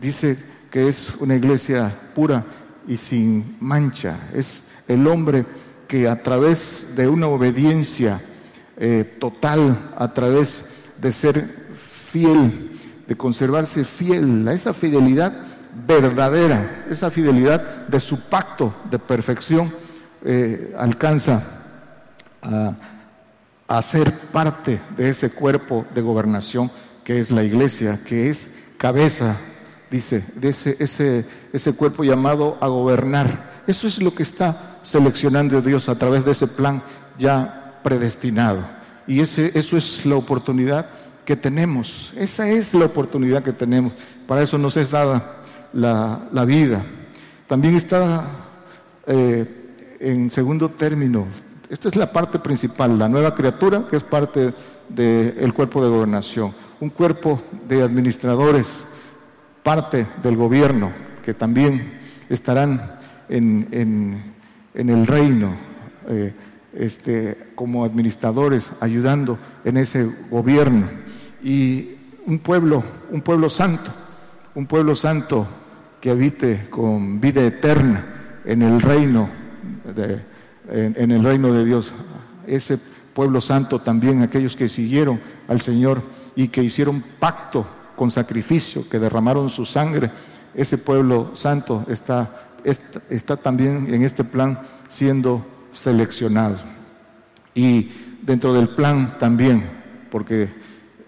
Dice 0.00 0.38
que 0.70 0.88
es 0.88 1.12
una 1.18 1.34
iglesia 1.34 1.92
pura 2.14 2.44
y 2.86 2.96
sin 2.96 3.56
mancha. 3.58 4.28
Es 4.32 4.62
el 4.86 5.06
hombre 5.06 5.44
que 5.88 6.08
a 6.08 6.22
través 6.22 6.86
de 6.94 7.08
una 7.08 7.26
obediencia 7.26 8.22
eh, 8.76 9.16
total, 9.18 9.90
a 9.96 10.14
través 10.14 10.64
de 11.00 11.10
ser 11.10 11.74
fiel, 12.10 12.78
de 13.08 13.16
conservarse 13.16 13.84
fiel, 13.84 14.46
a 14.46 14.52
esa 14.52 14.72
fidelidad 14.72 15.32
verdadera, 15.86 16.86
esa 16.88 17.10
fidelidad 17.10 17.88
de 17.88 17.98
su 17.98 18.20
pacto 18.28 18.72
de 18.88 18.98
perfección, 19.00 19.72
eh, 20.24 20.72
alcanza 20.78 21.42
a, 22.42 23.82
ser 23.82 24.12
parte 24.32 24.80
de 24.96 25.08
ese 25.08 25.30
cuerpo 25.30 25.86
de 25.94 26.02
gobernación 26.02 26.70
que 27.10 27.18
es 27.18 27.32
la 27.32 27.42
iglesia, 27.42 27.98
que 28.04 28.30
es 28.30 28.48
cabeza, 28.78 29.36
dice, 29.90 30.22
de 30.36 30.50
ese, 30.50 30.76
ese, 30.78 31.24
ese 31.52 31.72
cuerpo 31.72 32.04
llamado 32.04 32.56
a 32.60 32.68
gobernar. 32.68 33.64
Eso 33.66 33.88
es 33.88 34.00
lo 34.00 34.14
que 34.14 34.22
está 34.22 34.78
seleccionando 34.84 35.60
Dios 35.60 35.88
a 35.88 35.96
través 35.96 36.24
de 36.24 36.30
ese 36.30 36.46
plan 36.46 36.80
ya 37.18 37.80
predestinado. 37.82 38.64
Y 39.08 39.18
ese, 39.18 39.50
eso 39.58 39.76
es 39.76 40.06
la 40.06 40.14
oportunidad 40.14 40.86
que 41.24 41.34
tenemos. 41.34 42.12
Esa 42.16 42.48
es 42.48 42.74
la 42.74 42.84
oportunidad 42.84 43.42
que 43.42 43.54
tenemos. 43.54 43.92
Para 44.28 44.42
eso 44.42 44.56
nos 44.56 44.76
es 44.76 44.92
dada 44.92 45.42
la, 45.72 46.28
la 46.30 46.44
vida. 46.44 46.84
También 47.48 47.74
está 47.74 48.24
eh, 49.08 49.96
en 49.98 50.30
segundo 50.30 50.68
término, 50.68 51.26
esta 51.68 51.88
es 51.88 51.96
la 51.96 52.12
parte 52.12 52.38
principal, 52.38 52.96
la 52.96 53.08
nueva 53.08 53.34
criatura, 53.34 53.84
que 53.90 53.96
es 53.96 54.04
parte 54.04 54.54
del 54.88 55.52
cuerpo 55.54 55.82
de 55.82 55.88
gobernación, 55.88 56.52
un 56.80 56.88
cuerpo 56.88 57.40
de 57.68 57.82
administradores, 57.82 58.84
parte 59.62 60.06
del 60.22 60.36
gobierno, 60.36 60.90
que 61.22 61.34
también 61.34 62.00
estarán 62.30 62.98
en, 63.28 63.68
en, 63.70 64.88
el 64.88 65.06
reino 65.06 65.54
eh, 66.08 66.32
este, 66.72 67.36
como 67.54 67.84
administradores, 67.84 68.72
ayudando 68.80 69.38
en 69.64 69.76
ese 69.76 70.10
gobierno. 70.30 70.88
Y 71.42 71.96
un 72.26 72.38
pueblo, 72.38 72.82
un 73.10 73.20
pueblo 73.20 73.50
santo, 73.50 73.92
un 74.54 74.66
pueblo 74.66 74.96
santo 74.96 75.46
que 76.00 76.10
habite 76.10 76.68
con 76.70 77.20
vida 77.20 77.42
eterna 77.42 78.40
en 78.46 78.62
el 78.62 78.80
reino 78.80 79.28
de, 79.94 80.20
en 80.70 81.10
el 81.10 81.22
reino 81.22 81.52
de 81.52 81.64
Dios. 81.66 81.92
Ese 82.46 82.78
pueblo 83.12 83.42
santo 83.42 83.80
también, 83.80 84.22
aquellos 84.22 84.56
que 84.56 84.68
siguieron 84.68 85.20
al 85.46 85.60
Señor 85.60 86.02
y 86.40 86.48
que 86.48 86.62
hicieron 86.62 87.04
pacto 87.18 87.66
con 87.94 88.10
sacrificio, 88.10 88.88
que 88.88 88.98
derramaron 88.98 89.50
su 89.50 89.66
sangre, 89.66 90.10
ese 90.54 90.78
pueblo 90.78 91.32
santo 91.34 91.84
está, 91.86 92.54
está, 93.10 93.36
también 93.36 93.92
en 93.92 94.02
este 94.04 94.24
plan 94.24 94.58
siendo 94.88 95.44
seleccionado. 95.74 96.56
Y 97.54 97.90
dentro 98.22 98.54
del 98.54 98.70
plan 98.70 99.18
también, 99.18 99.68
porque 100.10 100.48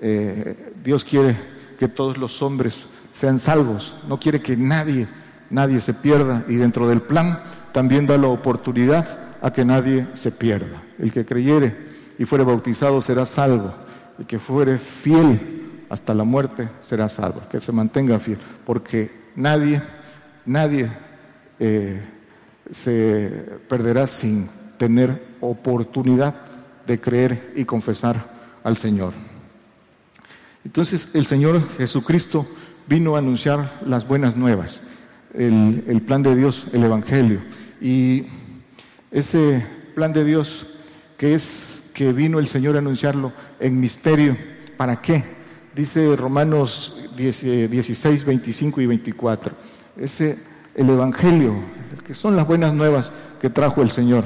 eh, 0.03 0.75
Dios 0.85 1.03
quiere 1.03 1.35
que 1.79 1.88
todos 1.88 2.18
los 2.18 2.42
hombres 2.42 2.88
sean 3.11 3.38
salvos, 3.38 3.97
no 4.07 4.21
quiere 4.21 4.42
que 4.42 4.55
nadie, 4.55 5.09
nadie 5.49 5.81
se 5.81 5.95
pierda 5.95 6.45
y 6.47 6.57
dentro 6.57 6.87
del 6.87 7.01
plan 7.01 7.42
también 7.73 8.07
da 8.07 8.18
la 8.18 8.29
oportunidad 8.29 9.38
a 9.40 9.51
que 9.51 9.64
nadie 9.64 10.09
se 10.12 10.31
pierda. 10.31 10.83
El 10.99 11.11
que 11.11 11.25
creyere 11.25 11.75
y 12.18 12.27
fuere 12.27 12.45
bautizado 12.45 13.01
será 13.01 13.25
salvo. 13.25 13.73
El 14.23 14.29
que 14.29 14.39
fuere 14.39 14.79
fiel 14.79 15.85
hasta 15.91 16.15
la 16.15 16.23
muerte 16.23 16.69
será 16.81 17.09
salvo. 17.09 17.43
Que 17.51 17.59
se 17.59 17.73
mantenga 17.73 18.21
fiel. 18.21 18.39
Porque 18.65 19.11
nadie, 19.35 19.83
nadie 20.47 20.89
eh, 21.59 22.01
se 22.71 23.29
perderá 23.69 24.07
sin 24.07 24.49
tener 24.79 25.37
oportunidad 25.41 26.37
de 26.87 27.01
creer 27.01 27.53
y 27.57 27.65
confesar 27.65 28.25
al 28.63 28.77
Señor. 28.77 29.13
Entonces 30.65 31.09
el 31.15 31.27
Señor 31.27 31.61
Jesucristo 31.77 32.47
vino 32.87 33.17
a 33.17 33.19
anunciar 33.19 33.81
las 33.85 34.07
buenas 34.07 34.37
nuevas, 34.37 34.83
el, 35.35 35.83
el 35.89 36.01
plan 36.01 36.23
de 36.23 36.37
Dios, 36.37 36.69
el 36.73 36.85
Evangelio. 36.85 37.41
Y 37.81 38.27
ese 39.11 39.67
plan 39.97 40.13
de 40.13 40.23
Dios 40.23 40.69
que 41.19 41.35
es 41.35 41.82
que 41.93 42.13
vino 42.13 42.39
el 42.39 42.47
Señor 42.47 42.77
a 42.77 42.79
anunciarlo 42.79 43.33
en 43.61 43.79
misterio. 43.81 44.37
¿Para 44.77 45.01
qué? 45.01 45.25
Dice 45.75 46.17
Romanos 46.17 46.97
16, 47.17 48.25
25 48.25 48.81
y 48.81 48.87
24. 48.87 49.55
Ese 49.97 50.39
el 50.75 50.89
Evangelio, 50.89 51.55
que 52.07 52.15
son 52.15 52.37
las 52.37 52.47
buenas 52.47 52.73
nuevas 52.75 53.13
que 53.41 53.51
trajo 53.51 53.83
el 53.83 53.91
Señor. 53.91 54.25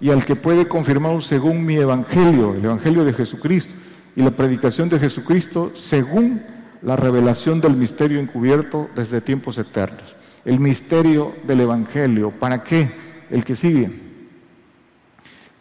Y 0.00 0.10
al 0.10 0.24
que 0.24 0.36
puede 0.36 0.66
confirmar 0.66 1.22
según 1.22 1.64
mi 1.64 1.76
Evangelio, 1.76 2.54
el 2.54 2.64
Evangelio 2.64 3.04
de 3.04 3.12
Jesucristo, 3.12 3.74
y 4.14 4.22
la 4.22 4.30
predicación 4.30 4.88
de 4.88 4.98
Jesucristo 4.98 5.72
según 5.74 6.42
la 6.82 6.96
revelación 6.96 7.60
del 7.60 7.76
misterio 7.76 8.18
encubierto 8.18 8.88
desde 8.94 9.20
tiempos 9.20 9.58
eternos. 9.58 10.16
El 10.44 10.60
misterio 10.60 11.34
del 11.46 11.60
Evangelio. 11.60 12.30
¿Para 12.30 12.62
qué? 12.62 12.90
El 13.30 13.44
que 13.44 13.56
sigue 13.56 14.05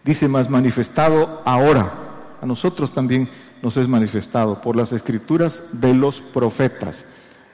Dice 0.06 0.28
más 0.28 0.52
manifestado 0.52 1.42
ahora. 1.46 1.92
A 2.40 2.46
nosotros 2.46 2.94
también 2.94 3.28
nos 3.64 3.76
es 3.76 3.88
manifestado 3.88 4.62
por 4.62 4.76
las 4.76 4.92
escrituras 4.92 5.64
de 5.72 5.96
los 5.96 6.22
profetas, 6.22 7.06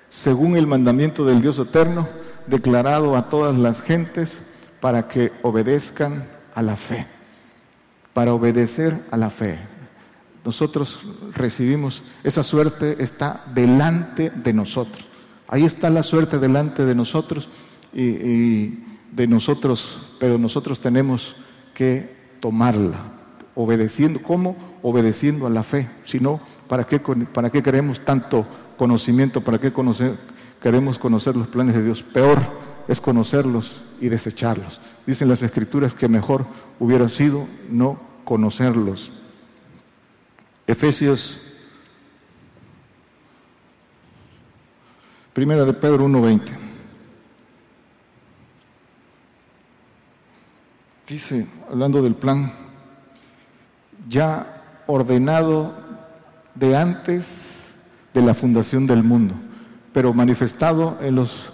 según 0.09 0.57
el 0.57 0.67
mandamiento 0.67 1.23
del 1.23 1.41
Dios 1.41 1.57
eterno, 1.59 2.09
declarado 2.47 3.15
a 3.15 3.29
todas 3.29 3.57
las 3.57 3.81
gentes 3.81 4.41
para 4.81 5.07
que 5.07 5.31
obedezcan 5.43 6.27
a 6.53 6.61
la 6.61 6.75
fe, 6.75 7.07
para 8.13 8.33
obedecer 8.33 9.01
a 9.11 9.15
la 9.15 9.29
fe. 9.29 9.57
Nosotros 10.43 10.99
recibimos, 11.33 12.03
esa 12.21 12.43
suerte 12.43 13.01
está 13.01 13.45
delante 13.53 14.29
de 14.29 14.51
nosotros. 14.51 15.05
Ahí 15.47 15.63
está 15.63 15.89
la 15.89 16.03
suerte 16.03 16.37
delante 16.37 16.83
de 16.83 16.95
nosotros 16.95 17.47
y, 17.93 18.79
de 19.11 19.27
nosotros, 19.27 20.01
pero 20.19 20.37
nosotros 20.37 20.81
tenemos 20.81 21.33
que 21.73 22.20
tomarla, 22.41 22.97
obedeciendo, 23.55 24.21
¿cómo? 24.21 24.57
Obedeciendo 24.81 25.47
a 25.47 25.49
la 25.49 25.63
fe, 25.63 25.89
si 26.03 26.19
no, 26.19 26.41
¿para 26.67 26.83
qué, 26.83 26.99
para 26.99 27.49
qué 27.49 27.63
queremos 27.63 28.03
tanto 28.03 28.45
conocimiento? 28.77 29.41
¿Para 29.41 29.59
qué 29.59 29.71
conocer, 29.71 30.17
queremos 30.61 30.97
conocer 30.97 31.37
los 31.37 31.47
planes 31.47 31.75
de 31.75 31.83
Dios? 31.83 32.01
Peor 32.01 32.39
es 32.87 32.99
conocerlos 32.99 33.83
y 34.01 34.09
desecharlos. 34.09 34.81
Dicen 35.05 35.29
las 35.29 35.43
escrituras 35.43 35.93
que 35.93 36.09
mejor 36.09 36.45
hubiera 36.79 37.07
sido 37.07 37.47
no 37.69 37.99
conocerlos. 38.25 39.11
Efesios, 40.67 41.39
primera 45.33 45.63
de 45.63 45.73
Pedro 45.73 46.07
1.20. 46.07 46.70
dice, 51.11 51.45
hablando 51.69 52.01
del 52.01 52.15
plan, 52.15 52.53
ya 54.07 54.83
ordenado 54.87 55.73
de 56.55 56.77
antes 56.77 57.75
de 58.13 58.21
la 58.21 58.33
fundación 58.33 58.87
del 58.87 59.03
mundo, 59.03 59.35
pero 59.91 60.13
manifestado 60.13 60.97
en 61.01 61.15
los 61.15 61.51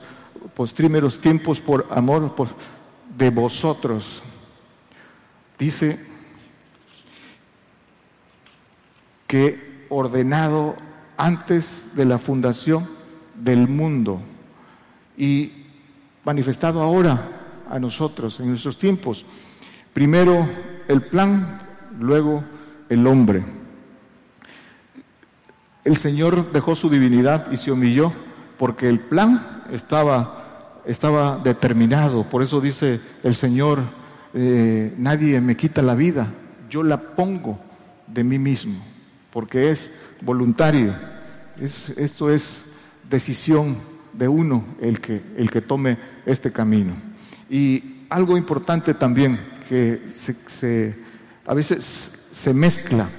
postrimeros 0.53 1.19
tiempos 1.19 1.59
por 1.59 1.87
amor 1.89 2.35
de 3.17 3.31
vosotros. 3.31 4.21
Dice 5.57 6.05
que 9.25 9.87
ordenado 9.89 10.75
antes 11.17 11.89
de 11.95 12.05
la 12.05 12.19
fundación 12.19 12.87
del 13.33 13.67
mundo 13.67 14.21
y 15.17 15.51
manifestado 16.23 16.79
ahora 16.79 17.65
a 17.67 17.79
nosotros 17.79 18.39
en 18.39 18.49
nuestros 18.49 18.77
tiempos. 18.77 19.25
Primero 19.97 20.47
el 20.88 21.01
plan, 21.01 21.57
luego 21.99 22.43
el 22.88 23.07
hombre. 23.07 23.43
El 25.83 25.97
Señor 25.97 26.51
dejó 26.51 26.75
su 26.75 26.88
divinidad 26.88 27.51
y 27.51 27.57
se 27.57 27.71
humilló 27.71 28.13
porque 28.60 28.89
el 28.89 28.99
plan 28.99 29.63
estaba, 29.71 30.83
estaba 30.86 31.39
determinado. 31.43 32.29
Por 32.29 32.43
eso 32.43 32.62
dice 32.62 33.01
el 33.23 33.33
Señor, 33.33 33.79
eh, 34.36 34.93
nadie 34.99 35.41
me 35.41 35.57
quita 35.57 35.81
la 35.81 35.95
vida, 35.95 36.31
yo 36.69 36.83
la 36.83 37.01
pongo 37.01 37.60
de 38.05 38.23
mí 38.23 38.38
mismo, 38.38 38.79
porque 39.33 39.71
es 39.71 39.91
voluntario. 40.21 40.93
Es, 41.60 41.89
esto 41.97 42.29
es 42.29 42.65
decisión 43.10 43.77
de 44.13 44.27
uno 44.27 44.63
el 44.79 45.01
que, 45.01 45.23
el 45.38 45.49
que 45.49 45.62
tome 45.62 45.97
este 46.27 46.51
camino. 46.51 46.93
Y 47.49 48.05
algo 48.10 48.38
importante 48.38 48.93
también, 48.93 49.56
que 49.67 50.01
se, 50.15 50.95
a 51.45 51.53
veces 51.53 52.12
se 52.32 52.53
mezcla, 52.53 53.10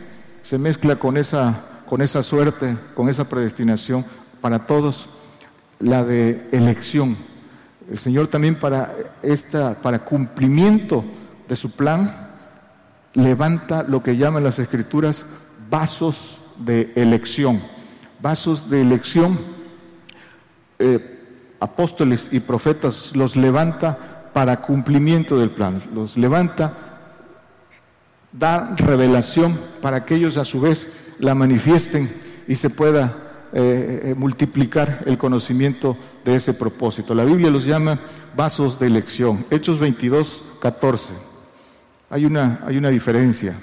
se 0.42 0.58
mezcla 0.58 0.96
con 0.96 1.16
esa, 1.16 1.62
con 1.86 2.02
esa 2.02 2.22
suerte, 2.22 2.76
con 2.94 3.08
esa 3.08 3.28
predestinación 3.28 4.04
para 4.40 4.66
todos, 4.66 5.08
la 5.80 6.04
de 6.04 6.48
elección. 6.52 7.16
El 7.90 7.98
Señor 7.98 8.28
también 8.28 8.58
para, 8.58 8.94
esta, 9.22 9.74
para 9.74 10.00
cumplimiento 10.00 11.04
de 11.48 11.56
su 11.56 11.70
plan 11.72 12.28
levanta 13.14 13.82
lo 13.82 14.02
que 14.02 14.16
llaman 14.16 14.44
las 14.44 14.58
escrituras 14.58 15.24
vasos 15.70 16.40
de 16.58 16.92
elección. 16.96 17.60
Vasos 18.20 18.68
de 18.68 18.80
elección, 18.80 19.38
eh, 20.78 21.18
apóstoles 21.60 22.28
y 22.32 22.40
profetas 22.40 23.14
los 23.14 23.36
levanta 23.36 24.17
para 24.38 24.60
cumplimiento 24.60 25.36
del 25.36 25.50
plan. 25.50 25.82
Los 25.92 26.16
levanta, 26.16 26.72
da 28.30 28.72
revelación 28.76 29.58
para 29.82 30.04
que 30.04 30.14
ellos 30.14 30.36
a 30.36 30.44
su 30.44 30.60
vez 30.60 30.86
la 31.18 31.34
manifiesten 31.34 32.08
y 32.46 32.54
se 32.54 32.70
pueda 32.70 33.16
eh, 33.52 34.00
eh, 34.04 34.14
multiplicar 34.14 35.02
el 35.06 35.18
conocimiento 35.18 35.96
de 36.24 36.36
ese 36.36 36.54
propósito. 36.54 37.16
La 37.16 37.24
Biblia 37.24 37.50
los 37.50 37.64
llama 37.64 37.98
vasos 38.36 38.78
de 38.78 38.86
elección. 38.86 39.44
Hechos 39.50 39.80
22, 39.80 40.44
14. 40.62 41.14
Hay 42.08 42.24
una, 42.24 42.60
hay 42.64 42.76
una 42.76 42.90
diferencia. 42.90 43.58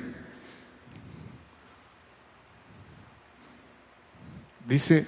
Dice, 4.68 5.08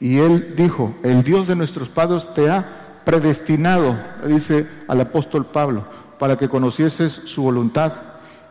y 0.00 0.18
él 0.18 0.54
dijo, 0.56 0.92
el 1.04 1.22
Dios 1.22 1.46
de 1.46 1.54
nuestros 1.54 1.88
padres 1.88 2.34
te 2.34 2.50
ha 2.50 2.81
predestinado, 3.04 3.96
dice 4.26 4.66
al 4.88 5.00
apóstol 5.00 5.46
Pablo, 5.46 5.84
para 6.18 6.36
que 6.36 6.48
conocieses 6.48 7.12
su 7.24 7.42
voluntad 7.42 7.92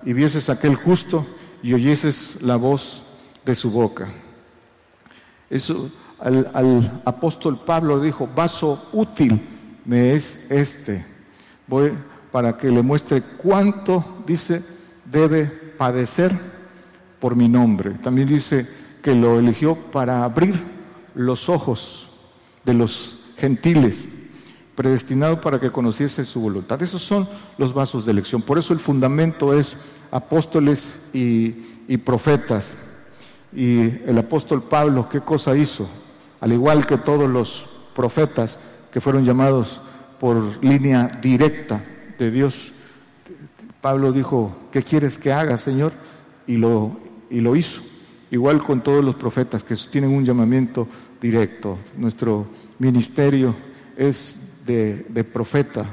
y 0.04 0.14
vieses 0.14 0.50
aquel 0.50 0.76
justo 0.76 1.26
y 1.64 1.74
oyeses 1.74 2.42
la 2.42 2.56
voz 2.56 3.04
de 3.46 3.56
su 3.56 3.72
boca. 3.72 4.10
Eso 5.50 5.90
al, 6.20 7.02
apóstol 7.04 7.60
Pablo 7.66 8.00
dijo, 8.00 8.30
vaso 8.34 8.88
útil 8.94 9.42
me 9.86 10.14
es 10.14 10.40
este. 10.50 11.06
Voy 11.68 11.94
para 12.32 12.58
que 12.58 12.70
le 12.70 12.82
muestre 12.82 13.22
cuánto, 13.22 14.24
dice, 14.26 14.64
debe 15.06 15.46
padecer 15.46 16.38
por 17.20 17.36
mi 17.36 17.50
nombre. 17.50 17.92
También 17.92 18.28
dice 18.28 18.68
que 19.02 19.16
lo 19.16 19.40
eligió 19.40 19.76
para 19.76 20.24
abrir 20.24 20.64
los 21.16 21.50
ojos 21.50 22.10
de 22.64 22.74
los 22.74 23.20
gentiles, 23.38 24.08
predestinado 24.82 25.40
para 25.40 25.60
que 25.60 25.72
conociese 25.72 26.26
su 26.26 26.42
voluntad. 26.42 26.82
Esos 26.82 27.04
son 27.04 27.28
los 27.60 27.72
vasos 27.72 28.04
de 28.04 28.12
elección. 28.12 28.42
Por 28.42 28.58
eso 28.58 28.74
el 28.74 28.80
fundamento 28.80 29.54
es 29.54 29.78
apóstoles 30.10 31.00
y, 31.14 31.56
y 31.88 31.98
profetas. 31.98 32.74
Y 33.54 33.82
el 34.08 34.18
apóstol 34.18 34.64
Pablo, 34.64 35.08
¿qué 35.08 35.22
cosa 35.22 35.56
hizo? 35.56 35.88
Al 36.40 36.52
igual 36.52 36.88
que 36.88 36.98
todos 36.98 37.30
los 37.30 37.70
profetas 37.96 38.58
que 38.92 39.00
fueron 39.00 39.24
llamados 39.24 39.82
por 40.20 40.64
línea 40.64 41.20
directa 41.22 41.84
de 42.18 42.32
Dios, 42.32 42.72
Pablo 43.82 44.12
dijo, 44.12 44.56
¿qué 44.72 44.82
quieres 44.82 45.20
que 45.20 45.32
haga, 45.32 45.60
Señor? 45.60 45.92
Y 46.48 46.58
lo, 46.58 46.98
y 47.30 47.40
lo 47.40 47.56
hizo. 47.56 47.82
Igual 48.32 48.64
con 48.64 48.82
todos 48.82 49.06
los 49.06 49.16
profetas 49.16 49.64
que 49.64 49.76
tienen 49.76 50.10
un 50.10 50.26
llamamiento 50.26 50.88
directo. 51.22 51.78
Nuestro 51.96 52.48
ministerio 52.80 53.56
es 53.96 54.40
de, 54.66 55.24
profeta. 55.24 55.86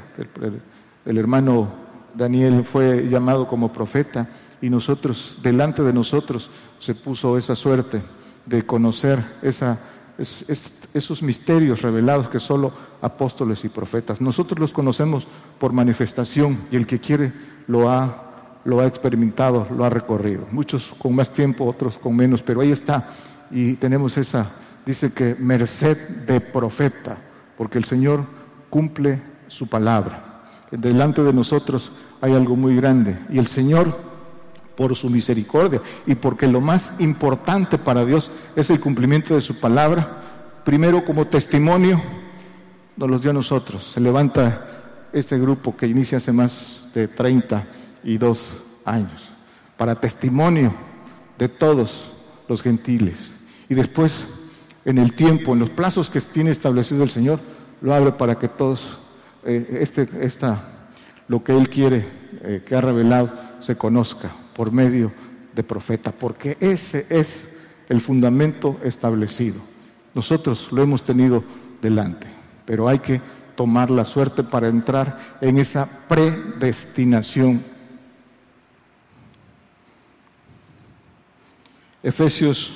el 1.05 1.19
hermano 1.19 1.89
Daniel 2.15 2.65
fue 2.65 3.09
llamado 3.09 3.47
como 3.47 3.73
profeta 3.73 4.29
y 4.61 4.71
nosotros, 4.71 5.39
delante 5.43 5.83
de 5.83 5.93
nosotros, 5.93 6.51
se 6.79 6.95
puso 6.95 7.39
esa 7.39 7.55
suerte 7.55 8.03
de 8.45 8.65
conocer 8.65 9.23
esa, 9.43 9.79
esos 10.19 11.23
misterios 11.23 11.83
revelados 11.83 12.29
que 12.29 12.41
solo 12.41 12.73
apóstoles 13.01 13.65
y 13.65 13.69
profetas. 13.69 14.21
Nosotros 14.21 14.59
los 14.59 14.73
conocemos 14.73 15.29
por 15.59 15.73
manifestación 15.73 16.59
y 16.71 16.77
el 16.77 16.87
que 16.87 16.99
quiere 16.99 17.33
lo 17.67 17.91
ha, 17.91 18.61
lo 18.65 18.81
ha 18.81 18.87
experimentado, 18.87 19.67
lo 19.77 19.85
ha 19.85 19.91
recorrido. 19.91 20.47
Muchos 20.51 20.95
con 20.99 21.15
más 21.15 21.31
tiempo, 21.31 21.67
otros 21.67 21.99
con 21.99 22.17
menos, 22.17 22.43
pero 22.43 22.61
ahí 22.61 22.73
está. 22.73 23.11
Y 23.51 23.75
tenemos 23.75 24.17
esa, 24.19 24.51
dice 24.85 25.13
que 25.13 25.37
merced 25.39 25.97
de 26.27 26.41
profeta, 26.41 27.19
porque 27.57 27.79
el 27.79 27.85
Señor 27.85 28.38
cumple 28.71 29.23
su 29.49 29.67
palabra. 29.67 30.43
Delante 30.71 31.23
de 31.23 31.33
nosotros 31.33 31.91
hay 32.21 32.35
algo 32.35 32.57
muy 32.57 32.77
grande 32.77 33.19
y 33.31 33.39
el 33.39 33.47
Señor 33.47 33.97
por 34.77 34.95
su 34.95 35.11
misericordia 35.11 35.83
y 36.07 36.15
porque 36.15 36.47
lo 36.47 36.61
más 36.61 36.93
importante 36.99 37.79
para 37.79 38.05
Dios 38.05 38.31
es 38.55 38.71
el 38.71 38.81
cumplimiento 38.81 39.35
de 39.35 39.41
su 39.41 39.59
palabra, 39.59 40.07
primero 40.65 41.05
como 41.05 41.27
testimonio, 41.27 42.01
nos 42.97 43.11
los 43.11 43.23
dio 43.23 43.31
a 43.31 43.35
nosotros. 43.35 43.85
Se 43.85 44.01
levanta 44.01 45.09
este 45.13 45.39
grupo 45.39 45.77
que 45.77 45.87
inicia 45.87 46.19
hace 46.19 46.33
más 46.33 46.87
de 46.95 47.09
32 47.09 48.63
años, 48.85 49.31
para 49.77 50.01
testimonio 50.01 50.75
de 51.39 51.49
todos 51.49 52.13
los 52.49 52.63
gentiles. 52.63 53.33
Y 53.69 53.75
después, 53.75 54.27
en 54.85 54.99
el 54.99 55.15
tiempo, 55.15 55.53
en 55.53 55.61
los 55.61 55.71
plazos 55.71 56.11
que 56.11 56.21
tiene 56.21 56.51
establecido 56.51 57.03
el 57.03 57.11
Señor, 57.11 57.41
lo 57.81 57.95
abre 57.95 58.13
para 58.13 58.39
que 58.39 58.49
todos, 58.49 58.99
eh, 59.45 59.79
este, 59.81 60.09
esta, 60.21 60.63
lo 61.29 61.43
que 61.43 61.57
Él 61.57 61.69
quiere, 61.69 62.07
eh, 62.43 62.63
que 62.67 62.75
ha 62.75 62.81
revelado, 62.81 63.31
se 63.61 63.77
conozca 63.77 64.31
por 64.55 64.73
medio 64.73 65.13
de 65.55 65.63
profeta, 65.63 66.13
porque 66.13 66.57
ese 66.61 67.07
es 67.09 67.47
el 67.89 68.01
fundamento 68.01 68.79
establecido. 68.83 69.61
Nosotros 70.15 70.69
lo 70.73 70.83
hemos 70.83 71.03
tenido 71.03 71.45
delante, 71.81 72.27
pero 72.65 72.89
hay 72.89 72.99
que 72.99 73.21
tomar 73.57 73.91
la 73.91 74.05
suerte 74.05 74.43
para 74.43 74.69
entrar 74.69 75.39
en 75.41 75.59
esa 75.59 75.87
predestinación. 76.09 77.63
Efesios 82.03 82.73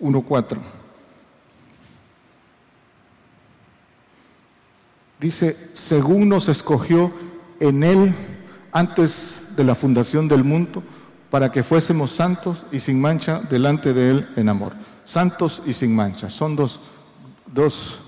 1.4. 0.00 0.79
Dice, 5.20 5.56
según 5.74 6.30
nos 6.30 6.48
escogió 6.48 7.12
en 7.60 7.82
Él 7.82 8.14
antes 8.72 9.44
de 9.54 9.64
la 9.64 9.74
fundación 9.74 10.28
del 10.28 10.44
mundo, 10.44 10.82
para 11.28 11.52
que 11.52 11.62
fuésemos 11.62 12.12
santos 12.12 12.66
y 12.72 12.80
sin 12.80 13.00
mancha 13.00 13.40
delante 13.40 13.92
de 13.92 14.10
Él 14.10 14.28
en 14.36 14.48
amor. 14.48 14.72
Santos 15.04 15.62
y 15.66 15.74
sin 15.74 15.94
mancha. 15.94 16.30
Son 16.30 16.56
dos, 16.56 16.80
dos 17.46 17.98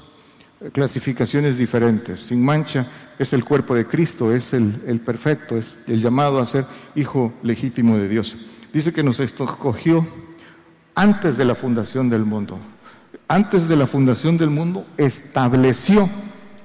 clasificaciones 0.72 1.58
diferentes. 1.58 2.20
Sin 2.20 2.42
mancha 2.42 2.86
es 3.18 3.32
el 3.34 3.44
cuerpo 3.44 3.74
de 3.74 3.86
Cristo, 3.86 4.32
es 4.32 4.54
el, 4.54 4.82
el, 4.86 5.00
perfecto, 5.00 5.56
es 5.56 5.76
el 5.86 6.00
llamado 6.00 6.40
a 6.40 6.46
ser 6.46 6.64
hijo 6.94 7.32
legítimo 7.42 7.98
de 7.98 8.08
Dios. 8.08 8.36
Dice 8.72 8.92
que 8.92 9.02
nos 9.02 9.20
escogió 9.20 10.06
antes 10.94 11.36
de 11.36 11.44
la 11.44 11.54
fundación 11.54 12.08
del 12.08 12.24
mundo. 12.24 12.58
Antes 13.28 13.68
de 13.68 13.76
la 13.76 13.86
fundación 13.86 14.38
del 14.38 14.50
mundo 14.50 14.86
estableció 14.96 16.08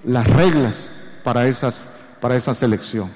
las 0.08 0.26
reglas 0.26 0.90
para, 1.24 1.48
esas, 1.48 1.90
para 2.22 2.36
esa 2.38 2.54
selección 2.54 3.12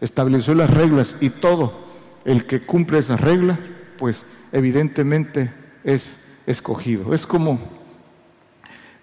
estableció 0.00 0.54
las 0.54 0.70
reglas 0.70 1.16
y 1.20 1.30
todo 1.30 1.82
el 2.26 2.44
que 2.44 2.60
cumple 2.60 2.98
esas 2.98 3.20
reglas, 3.20 3.58
pues 3.98 4.26
evidentemente 4.52 5.50
es 5.82 6.16
escogido. 6.46 7.14
Es 7.14 7.26
como 7.26 7.58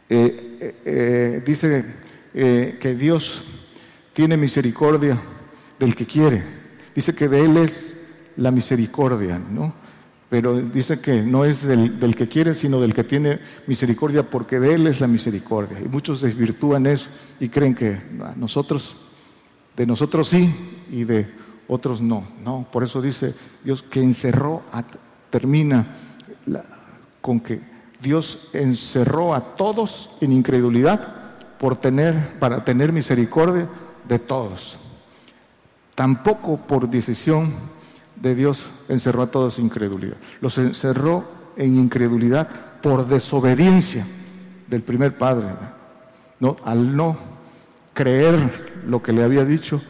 eh, 0.08 0.58
eh, 0.60 0.76
eh, 0.86 1.44
dice 1.46 1.86
que 2.34 2.96
Dios 2.96 3.44
tiene 4.14 4.38
misericordia 4.38 5.20
del 5.80 5.96
que 5.96 6.06
quiere. 6.06 6.44
Dice 6.94 7.16
que 7.16 7.28
de 7.28 7.44
Él 7.44 7.58
es 7.58 7.98
la 8.38 8.52
misericordia, 8.52 9.40
¿no? 9.40 9.74
Pero 10.32 10.62
dice 10.62 11.02
que 11.02 11.22
no 11.22 11.44
es 11.44 11.62
del, 11.62 12.16
que 12.16 12.30
quiere, 12.30 12.56
sino 12.56 12.80
del 12.80 12.94
que 12.94 13.04
tiene 13.04 13.40
misericordia, 13.68 14.24
porque 14.24 14.62
de 14.62 14.76
Él 14.76 14.88
es 14.88 15.02
la 15.02 15.08
misericordia. 15.08 15.78
Y 15.82 15.90
muchos 15.90 16.22
desvirtúan 16.22 16.86
eso 16.86 17.10
y 17.42 17.50
creen 17.50 17.76
que 17.76 18.02
nosotros, 18.38 18.96
de 19.76 19.86
nosotros 19.86 20.30
sí, 20.30 20.50
y 20.90 21.04
de 21.04 21.28
otros 21.68 22.00
no. 22.00 22.26
No, 22.42 22.66
por 22.72 22.82
eso 22.82 23.02
dice 23.02 23.36
Dios 23.66 23.84
que 23.84 24.02
encerró, 24.02 24.64
termina 25.30 25.86
con 27.20 27.42
que 27.42 27.60
Dios 28.02 28.52
encerró 28.54 29.36
a 29.36 29.58
todos 29.58 30.12
en 30.22 30.32
incredulidad 30.32 31.14
por 31.60 31.76
tener, 31.76 32.40
para 32.40 32.64
tener 32.64 32.94
misericordia 32.94 33.68
de 34.08 34.18
todos. 34.18 34.80
Tampoco 35.94 36.56
por 36.56 36.90
decisión 36.90 37.52
de 38.22 38.36
Dios 38.36 38.70
encerró 38.88 39.24
a 39.24 39.32
todos 39.32 39.60
en 39.60 39.66
incredulidad. 39.66 40.18
Los 40.42 40.58
encerró 40.58 41.26
en 41.56 41.76
incredulidad 41.76 42.48
por 42.82 43.08
desobediencia 43.08 44.06
del 44.68 44.84
primer 44.84 45.18
padre. 45.18 45.48
¿no? 46.40 46.56
Al 46.64 46.96
no 46.96 47.18
creer 47.94 48.84
lo 48.88 49.02
que 49.02 49.14
le 49.14 49.24
había 49.24 49.46
dicho, 49.46 49.82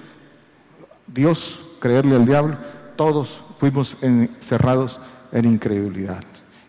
Dios, 1.07 1.65
creerle 1.79 2.15
al 2.15 2.25
diablo, 2.25 2.57
todos 2.95 3.41
fuimos 3.59 3.97
encerrados 4.01 4.99
en 5.31 5.45
incredulidad. 5.45 6.23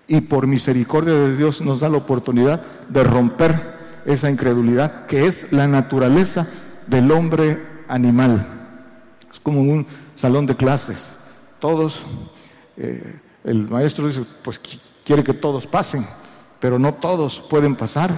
Y 0.09 0.21
por 0.23 0.47
misericordia 0.47 1.15
de 1.15 1.37
Dios 1.37 1.61
nos 1.61 1.81
da 1.81 1.89
la 1.89 1.99
oportunidad 1.99 2.63
de 2.89 3.05
romper 3.05 3.73
esa 4.05 4.31
incredulidad 4.31 5.07
que 5.07 5.27
es 5.27 5.47
la 5.53 5.67
naturaleza 5.67 6.49
del 6.87 7.11
hombre 7.13 7.63
animal. 7.89 8.47
Es 9.33 9.41
como 9.41 9.61
un 9.61 9.87
salón 10.17 10.47
de 10.47 10.57
clases. 10.57 11.13
Todos, 11.63 12.03
eh, 12.77 13.21
el 13.45 13.69
maestro 13.69 14.09
dice, 14.09 14.25
pues 14.43 14.61
quiere 15.05 15.23
que 15.23 15.33
todos 15.33 15.65
pasen, 15.65 16.05
pero 16.59 16.77
no 16.77 16.95
todos 16.95 17.39
pueden 17.39 17.77
pasar. 17.77 18.11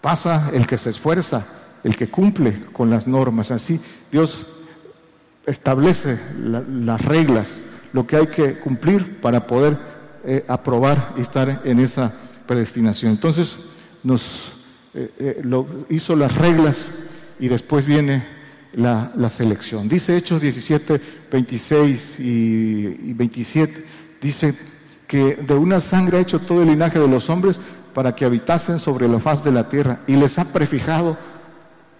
Pasa 0.00 0.50
el 0.52 0.66
que 0.66 0.76
se 0.76 0.90
esfuerza, 0.90 1.46
el 1.84 1.94
que 1.94 2.08
cumple 2.08 2.64
con 2.72 2.90
las 2.90 3.06
normas. 3.06 3.52
Así 3.52 3.80
Dios 4.10 4.44
establece 5.46 6.18
las 6.36 7.00
reglas, 7.04 7.62
lo 7.92 8.08
que 8.08 8.16
hay 8.16 8.26
que 8.26 8.58
cumplir 8.58 9.20
para 9.20 9.46
poder 9.46 9.78
eh, 10.24 10.44
aprobar 10.48 11.14
y 11.16 11.20
estar 11.20 11.62
en 11.64 11.78
esa 11.78 12.12
predestinación. 12.44 13.12
Entonces, 13.12 13.56
nos 14.02 14.54
eh, 14.94 15.40
hizo 15.90 16.16
las 16.16 16.34
reglas 16.34 16.90
y 17.38 17.46
después 17.46 17.86
viene 17.86 18.26
la, 18.72 19.30
selección. 19.30 19.88
Dice 19.88 20.16
Hechos 20.16 20.40
17, 20.40 21.00
26 21.30 22.20
y, 22.20 23.10
y 23.10 23.12
27, 23.14 23.84
dice 24.20 24.54
que 25.06 25.36
de 25.36 25.54
una 25.54 25.80
sangre 25.80 26.18
ha 26.18 26.20
hecho 26.20 26.40
todo 26.40 26.62
el 26.62 26.68
linaje 26.68 26.98
de 26.98 27.08
los 27.08 27.30
hombres 27.30 27.60
para 27.94 28.14
que 28.14 28.24
habitasen 28.24 28.78
sobre 28.78 29.08
la 29.08 29.18
faz 29.18 29.42
de 29.42 29.50
la 29.50 29.68
tierra 29.68 30.00
y 30.06 30.16
les 30.16 30.38
ha 30.38 30.52
prefijado 30.52 31.16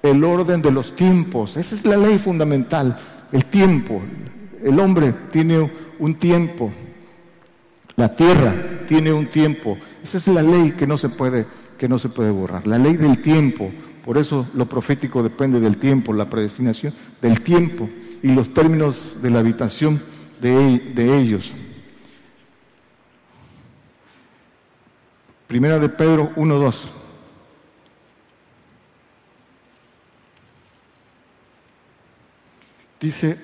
el 0.02 0.22
orden 0.22 0.62
de 0.62 0.70
los 0.70 0.94
tiempos. 0.94 1.56
Esa 1.56 1.74
es 1.74 1.84
la 1.84 1.96
ley 1.96 2.18
fundamental 2.18 2.96
el 3.32 3.46
tiempo. 3.46 4.02
El 4.62 4.78
hombre 4.78 5.14
tiene 5.32 5.70
un 5.98 6.14
tiempo. 6.14 6.70
La 7.96 8.14
tierra 8.14 8.54
tiene 8.86 9.12
un 9.12 9.26
tiempo. 9.26 9.76
Esa 10.02 10.18
es 10.18 10.28
la 10.28 10.42
ley 10.42 10.72
que 10.72 10.86
no 10.86 10.98
se 10.98 11.08
puede, 11.08 11.46
que 11.78 11.88
no 11.88 11.98
se 11.98 12.10
puede 12.10 12.30
borrar. 12.30 12.66
La 12.66 12.78
ley 12.78 12.96
del 12.96 13.20
tiempo. 13.20 13.70
Por 14.04 14.18
eso 14.18 14.46
lo 14.54 14.66
profético 14.66 15.22
depende 15.22 15.60
del 15.60 15.76
tiempo, 15.78 16.12
la 16.12 16.30
predestinación 16.30 16.94
del 17.20 17.40
tiempo 17.42 17.88
y 18.22 18.32
los 18.32 18.52
términos 18.52 19.16
de 19.22 19.30
la 19.30 19.40
habitación 19.40 20.02
de, 20.40 20.78
de 20.94 21.18
ellos. 21.18 21.52
Primera 25.46 25.78
de 25.78 25.88
Pedro 25.88 26.30
1.2. 26.36 26.88
Dice, 33.00 33.38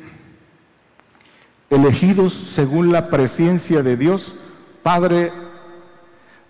elegidos 1.71 2.35
según 2.35 2.93
la 2.93 3.09
presencia 3.09 3.83
de 3.83 3.97
Dios, 3.97 4.35
Padre, 4.83 5.33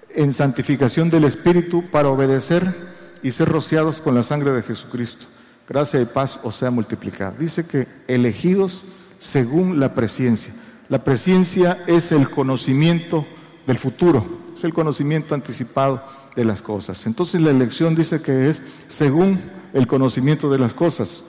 en 0.08 0.32
santificación 0.32 1.10
del 1.10 1.24
Espíritu, 1.24 1.88
para 1.90 2.08
obedecer 2.08 2.74
y 3.22 3.30
ser 3.30 3.48
rociados 3.48 4.00
con 4.00 4.14
la 4.14 4.22
sangre 4.22 4.52
de 4.52 4.62
Jesucristo. 4.62 5.26
Gracia 5.68 6.00
y 6.00 6.04
paz 6.04 6.38
os 6.42 6.56
sea 6.56 6.70
multiplicada. 6.70 7.34
Dice 7.38 7.64
que 7.64 7.86
elegidos 8.06 8.84
según 9.18 9.80
la 9.80 9.94
presencia. 9.94 10.52
La 10.88 11.02
presencia 11.02 11.82
es 11.86 12.12
el 12.12 12.28
conocimiento 12.30 13.26
del 13.66 13.78
futuro 13.78 14.44
es 14.54 14.64
el 14.64 14.72
conocimiento 14.72 15.34
anticipado 15.34 16.02
de 16.36 16.44
las 16.44 16.62
cosas. 16.62 17.06
Entonces 17.06 17.40
la 17.40 17.50
elección 17.50 17.94
dice 17.94 18.20
que 18.22 18.48
es 18.48 18.62
según 18.88 19.40
el 19.72 19.86
conocimiento 19.86 20.50
de 20.50 20.58
las 20.58 20.72
cosas. 20.72 21.24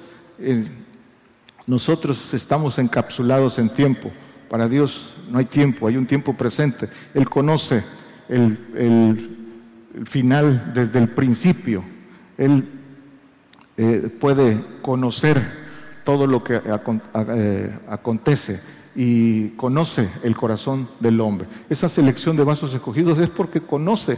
nosotros 1.67 2.33
estamos 2.33 2.77
encapsulados 2.77 3.57
en 3.57 3.69
tiempo. 3.69 4.11
Para 4.49 4.67
Dios 4.67 5.15
no 5.29 5.39
hay 5.39 5.45
tiempo, 5.45 5.87
hay 5.87 5.97
un 5.97 6.05
tiempo 6.05 6.33
presente. 6.33 6.87
Él 7.13 7.27
conoce 7.27 7.83
el, 8.29 9.31
final 10.05 10.73
desde 10.75 10.99
el 10.99 11.07
principio. 11.09 11.83
Él 12.37 12.67
eh, 13.77 14.09
puede 14.19 14.63
conocer 14.81 15.41
todo 16.03 16.27
lo 16.27 16.43
que 16.43 16.61
eh, 16.63 17.79
acontece 17.89 18.59
y 18.95 19.49
conoce 19.49 20.09
el 20.23 20.35
corazón 20.35 20.87
del 20.99 21.19
hombre. 21.19 21.47
Esa 21.69 21.89
selección 21.89 22.37
de 22.37 22.43
vasos 22.43 22.73
escogidos 22.73 23.19
es 23.19 23.29
porque 23.29 23.61
conoce 23.61 24.17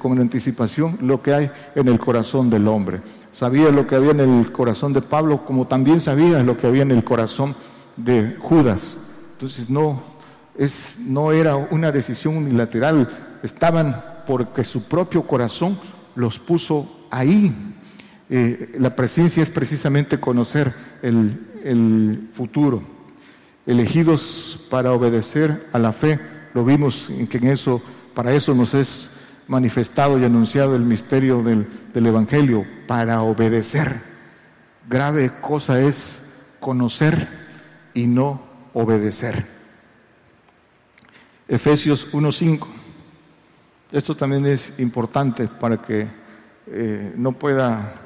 con 0.00 0.18
anticipación 0.18 0.96
lo 1.02 1.20
que 1.20 1.34
hay 1.34 1.50
en 1.74 1.88
el 1.88 1.98
corazón 1.98 2.48
del 2.48 2.66
hombre. 2.66 3.02
Sabía 3.32 3.70
lo 3.70 3.86
que 3.86 3.96
había 3.96 4.12
en 4.12 4.20
el 4.20 4.50
corazón 4.52 4.94
de 4.94 5.02
Pablo, 5.02 5.44
como 5.44 5.66
también 5.66 6.00
sabía 6.00 6.42
lo 6.42 6.56
que 6.56 6.66
había 6.66 6.82
en 6.82 6.92
el 6.92 7.04
corazón 7.04 7.54
de 7.96 8.36
Judas. 8.40 8.96
Entonces 9.32 9.68
no, 9.68 10.02
es, 10.56 10.94
no 10.98 11.32
era 11.32 11.56
una 11.56 11.92
decisión 11.92 12.38
unilateral, 12.38 13.38
estaban 13.42 14.02
porque 14.26 14.64
su 14.64 14.88
propio 14.88 15.22
corazón 15.22 15.78
los 16.14 16.38
puso 16.38 17.06
ahí. 17.10 17.54
Eh, 18.28 18.74
la 18.78 18.96
presencia 18.96 19.42
es 19.42 19.50
precisamente 19.50 20.18
conocer 20.18 20.74
el, 21.02 21.42
futuro 22.34 22.82
elegidos 23.66 24.64
para 24.70 24.92
obedecer 24.92 25.66
a 25.72 25.78
la 25.78 25.92
fe. 25.92 26.20
Lo 26.54 26.64
vimos 26.64 27.10
en 27.10 27.26
que 27.26 27.38
en 27.38 27.48
eso, 27.48 27.82
para 28.14 28.32
eso 28.32 28.54
nos 28.54 28.74
es 28.74 29.10
manifestado 29.48 30.18
y 30.18 30.24
anunciado 30.24 30.76
el 30.76 30.82
misterio 30.82 31.42
del, 31.42 31.66
Evangelio, 31.94 32.64
para 32.86 33.22
obedecer. 33.22 34.00
Grave 34.88 35.32
cosa 35.40 35.80
es 35.80 36.22
conocer 36.60 37.28
y 37.94 38.06
no 38.06 38.42
obedecer. 38.74 39.46
Efesios 41.48 42.12
1.5. 42.12 42.66
Esto 43.90 44.16
también 44.16 44.46
es 44.46 44.72
importante 44.78 45.48
para 45.48 45.82
que 45.82 46.08
eh, 46.68 47.12
no 47.16 47.32
pueda 47.32 48.05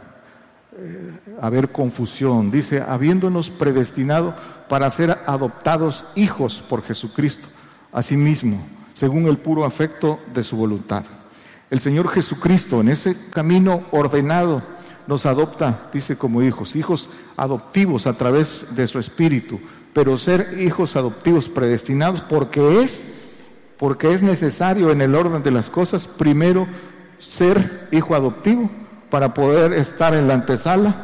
haber 1.40 1.70
confusión. 1.70 2.50
Dice, 2.50 2.82
habiéndonos 2.86 3.50
predestinado 3.50 4.34
para 4.68 4.90
ser 4.90 5.18
adoptados 5.26 6.04
hijos 6.14 6.62
por 6.68 6.82
Jesucristo, 6.82 7.48
asimismo, 7.92 8.62
según 8.94 9.26
el 9.26 9.38
puro 9.38 9.64
afecto 9.64 10.18
de 10.34 10.42
su 10.42 10.56
voluntad. 10.56 11.04
El 11.70 11.80
Señor 11.80 12.08
Jesucristo 12.08 12.80
en 12.80 12.88
ese 12.88 13.16
camino 13.30 13.82
ordenado 13.92 14.62
nos 15.06 15.26
adopta, 15.26 15.88
dice 15.92 16.16
como 16.16 16.42
hijos, 16.42 16.76
hijos 16.76 17.08
adoptivos 17.36 18.06
a 18.06 18.14
través 18.14 18.66
de 18.72 18.86
su 18.86 18.98
espíritu, 18.98 19.60
pero 19.92 20.18
ser 20.18 20.58
hijos 20.60 20.96
adoptivos 20.96 21.48
predestinados 21.48 22.20
porque 22.22 22.82
es 22.82 23.06
porque 23.76 24.12
es 24.12 24.22
necesario 24.22 24.90
en 24.90 25.00
el 25.00 25.14
orden 25.14 25.42
de 25.42 25.50
las 25.50 25.70
cosas 25.70 26.06
primero 26.06 26.66
ser 27.18 27.88
hijo 27.90 28.14
adoptivo 28.14 28.70
para 29.10 29.34
poder 29.34 29.72
estar 29.72 30.14
en 30.14 30.28
la 30.28 30.34
antesala 30.34 30.94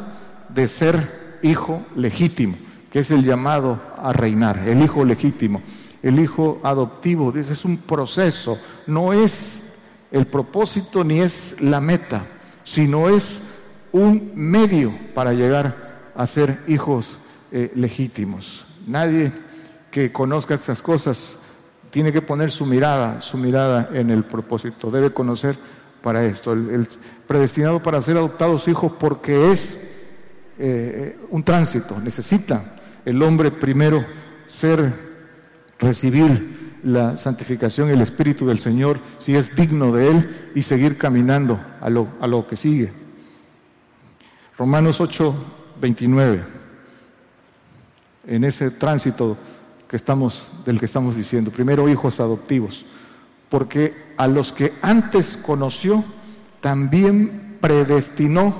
de 0.48 0.68
ser 0.68 1.38
hijo 1.42 1.84
legítimo, 1.96 2.56
que 2.90 3.00
es 3.00 3.10
el 3.10 3.24
llamado 3.24 3.80
a 3.98 4.12
reinar, 4.12 4.68
el 4.68 4.82
hijo 4.82 5.04
legítimo, 5.04 5.62
el 6.02 6.18
hijo 6.18 6.60
adoptivo. 6.62 7.34
Es 7.36 7.64
un 7.64 7.78
proceso, 7.78 8.58
no 8.86 9.12
es 9.12 9.62
el 10.10 10.26
propósito 10.26 11.04
ni 11.04 11.20
es 11.20 11.56
la 11.60 11.80
meta, 11.80 12.24
sino 12.64 13.08
es 13.08 13.42
un 13.92 14.32
medio 14.34 14.92
para 15.14 15.32
llegar 15.32 16.10
a 16.14 16.26
ser 16.26 16.60
hijos 16.68 17.18
eh, 17.52 17.72
legítimos. 17.74 18.66
Nadie 18.86 19.32
que 19.90 20.12
conozca 20.12 20.54
estas 20.54 20.82
cosas 20.82 21.36
tiene 21.90 22.12
que 22.12 22.22
poner 22.22 22.50
su 22.50 22.66
mirada, 22.66 23.22
su 23.22 23.38
mirada 23.38 23.88
en 23.92 24.10
el 24.10 24.24
propósito, 24.24 24.90
debe 24.90 25.12
conocer 25.12 25.56
para 26.06 26.24
esto, 26.24 26.52
el, 26.52 26.86
predestinado 27.26 27.82
para 27.82 28.00
ser 28.00 28.16
adoptados 28.16 28.68
hijos 28.68 28.92
porque 28.92 29.50
es 29.50 29.76
eh, 30.56 31.18
un 31.30 31.42
tránsito, 31.42 31.98
necesita 31.98 32.76
el 33.04 33.20
hombre 33.20 33.50
primero 33.50 34.06
ser, 34.46 34.92
recibir 35.80 36.78
la 36.84 37.16
santificación 37.16 37.90
el 37.90 38.02
Espíritu 38.02 38.46
del 38.46 38.60
Señor, 38.60 39.00
si 39.18 39.34
es 39.34 39.56
digno 39.56 39.90
de 39.90 40.08
Él, 40.08 40.50
y 40.54 40.62
seguir 40.62 40.96
caminando 40.96 41.60
a 41.80 41.90
lo, 41.90 42.06
a 42.20 42.28
lo 42.28 42.46
que 42.46 42.56
sigue. 42.56 42.92
Romanos 44.56 45.00
8, 45.00 45.34
29, 45.80 46.44
en 48.28 48.44
ese 48.44 48.70
tránsito 48.70 49.36
que 49.88 49.96
estamos, 49.96 50.52
del 50.64 50.78
que 50.78 50.86
estamos 50.86 51.16
diciendo, 51.16 51.50
primero 51.50 51.88
hijos 51.88 52.20
adoptivos. 52.20 52.86
Porque 53.48 54.05
a 54.16 54.26
los 54.26 54.52
que 54.52 54.72
antes 54.82 55.36
conoció, 55.36 56.04
también 56.60 57.58
predestinó 57.60 58.54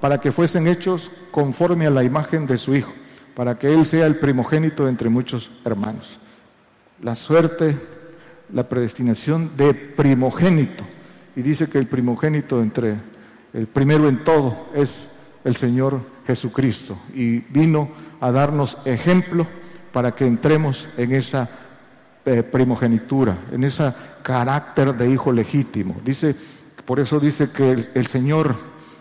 para 0.00 0.18
que 0.20 0.32
fuesen 0.32 0.66
hechos 0.66 1.10
conforme 1.30 1.86
a 1.86 1.90
la 1.90 2.04
imagen 2.04 2.46
de 2.46 2.58
su 2.58 2.74
Hijo, 2.74 2.92
para 3.34 3.58
que 3.58 3.72
Él 3.72 3.86
sea 3.86 4.06
el 4.06 4.16
primogénito 4.16 4.88
entre 4.88 5.08
muchos 5.08 5.50
hermanos. 5.64 6.18
La 7.02 7.14
suerte, 7.14 7.76
la 8.52 8.68
predestinación 8.68 9.56
de 9.56 9.74
primogénito. 9.74 10.84
Y 11.36 11.42
dice 11.42 11.68
que 11.68 11.78
el 11.78 11.86
primogénito 11.86 12.60
entre 12.60 12.96
el 13.52 13.66
primero 13.66 14.08
en 14.08 14.24
todo 14.24 14.66
es 14.74 15.08
el 15.44 15.56
Señor 15.56 16.00
Jesucristo. 16.26 16.98
Y 17.14 17.38
vino 17.38 17.90
a 18.20 18.30
darnos 18.30 18.78
ejemplo 18.84 19.46
para 19.92 20.14
que 20.14 20.26
entremos 20.26 20.88
en 20.96 21.14
esa 21.14 21.48
eh, 22.24 22.42
primogenitura, 22.42 23.38
en 23.52 23.64
ese 23.64 23.92
carácter 24.28 24.94
de 24.94 25.10
hijo 25.10 25.32
legítimo. 25.32 25.96
Dice, 26.04 26.36
por 26.84 27.00
eso 27.00 27.18
dice 27.18 27.50
que 27.50 27.86
el, 27.94 28.06
Señor 28.08 28.56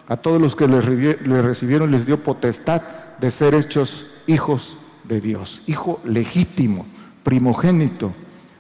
a 0.08 0.16
todos 0.16 0.42
los 0.42 0.56
que 0.56 0.70
le, 0.70 1.42
recibieron 1.42 1.92
les 1.92 2.06
dio 2.06 2.24
potestad 2.24 2.82
de 3.20 3.30
ser 3.30 3.54
hechos 3.54 4.10
hijos 4.26 4.78
de 5.04 5.20
Dios, 5.20 5.62
hijo 5.68 6.00
legítimo, 6.06 6.86
primogénito. 7.24 8.14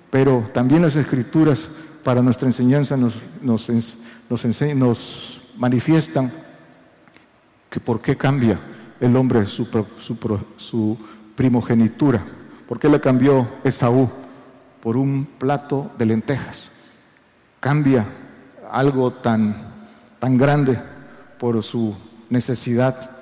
Pero 0.09 0.49
también 0.53 0.82
las 0.82 0.97
escrituras 0.97 1.70
para 2.03 2.22
nuestra 2.22 2.49
enseñanza 2.49 2.97
nos, 2.97 3.13
nos, 3.41 3.70
nos, 4.76 5.41
manifiestan 5.55 6.34
que 7.70 7.80
por 7.80 8.01
qué 8.01 8.18
cambia 8.18 8.59
el 8.99 9.15
hombre 9.15 9.45
su, 9.45 9.65
su, 9.99 10.18
su 10.57 10.97
primogenitura, 11.34 12.26
por 12.68 12.78
qué 12.78 12.89
le 12.89 12.99
cambió 12.99 13.47
Esaú 13.63 14.09
por 14.88 14.95
un 14.95 15.27
plato 15.38 15.91
de 15.97 16.05
lentejas. 16.05 16.69
Cambia 17.59 18.05
algo 18.71 19.11
tan, 19.11 19.53
tan 20.17 20.38
grande 20.38 20.79
por 21.38 21.61
su 21.61 21.93
necesidad 22.29 23.17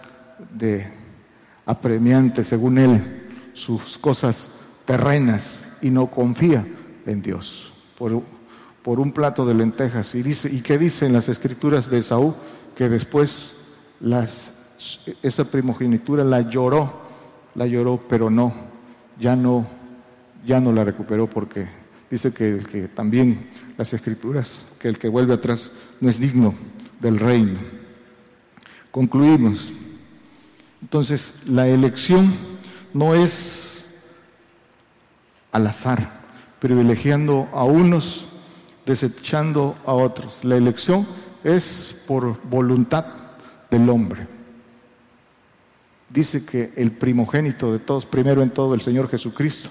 de 0.53 0.87
apremiante, 1.65 2.43
según 2.43 2.77
él, 2.77 3.23
sus 3.55 3.97
cosas 3.97 4.51
terrenas 4.85 5.67
y 5.81 5.89
no 5.89 6.05
confía 6.05 6.67
en 7.07 7.23
Dios 7.23 7.73
por, 7.97 8.21
por 8.83 8.99
un 8.99 9.11
plato 9.11 9.43
de 9.43 9.55
lentejas. 9.55 10.13
Y, 10.13 10.21
dice, 10.21 10.51
¿Y 10.51 10.61
qué 10.61 10.77
dicen 10.77 11.13
las 11.13 11.29
escrituras 11.29 11.89
de 11.89 12.03
Saúl? 12.03 12.35
Que 12.75 12.89
después 12.89 13.55
las, 13.99 14.53
esa 15.23 15.45
primogenitura 15.45 16.23
la 16.23 16.41
lloró, 16.41 17.01
la 17.55 17.65
lloró, 17.65 18.03
pero 18.07 18.29
no, 18.29 18.53
ya 19.17 19.35
no 19.35 19.74
ya 20.45 20.59
no 20.59 20.71
la 20.71 20.83
recuperó 20.83 21.29
porque 21.29 21.67
dice 22.09 22.31
que, 22.31 22.59
que 22.71 22.87
también 22.87 23.49
las 23.77 23.93
escrituras, 23.93 24.65
que 24.79 24.87
el 24.87 24.99
que 24.99 25.09
vuelve 25.09 25.33
atrás 25.33 25.71
no 25.99 26.09
es 26.09 26.19
digno 26.19 26.53
del 26.99 27.19
reino. 27.19 27.59
Concluimos. 28.91 29.71
Entonces, 30.81 31.33
la 31.45 31.67
elección 31.67 32.35
no 32.93 33.15
es 33.15 33.85
al 35.51 35.67
azar, 35.67 36.21
privilegiando 36.59 37.49
a 37.53 37.63
unos, 37.63 38.25
desechando 38.85 39.75
a 39.85 39.93
otros. 39.93 40.43
La 40.43 40.57
elección 40.57 41.07
es 41.43 41.95
por 42.07 42.41
voluntad 42.43 43.05
del 43.71 43.89
hombre. 43.89 44.27
Dice 46.09 46.45
que 46.45 46.71
el 46.75 46.91
primogénito 46.91 47.73
de 47.73 47.79
todos, 47.79 48.05
primero 48.05 48.41
en 48.41 48.51
todo 48.51 48.73
el 48.73 48.81
Señor 48.81 49.09
Jesucristo, 49.09 49.69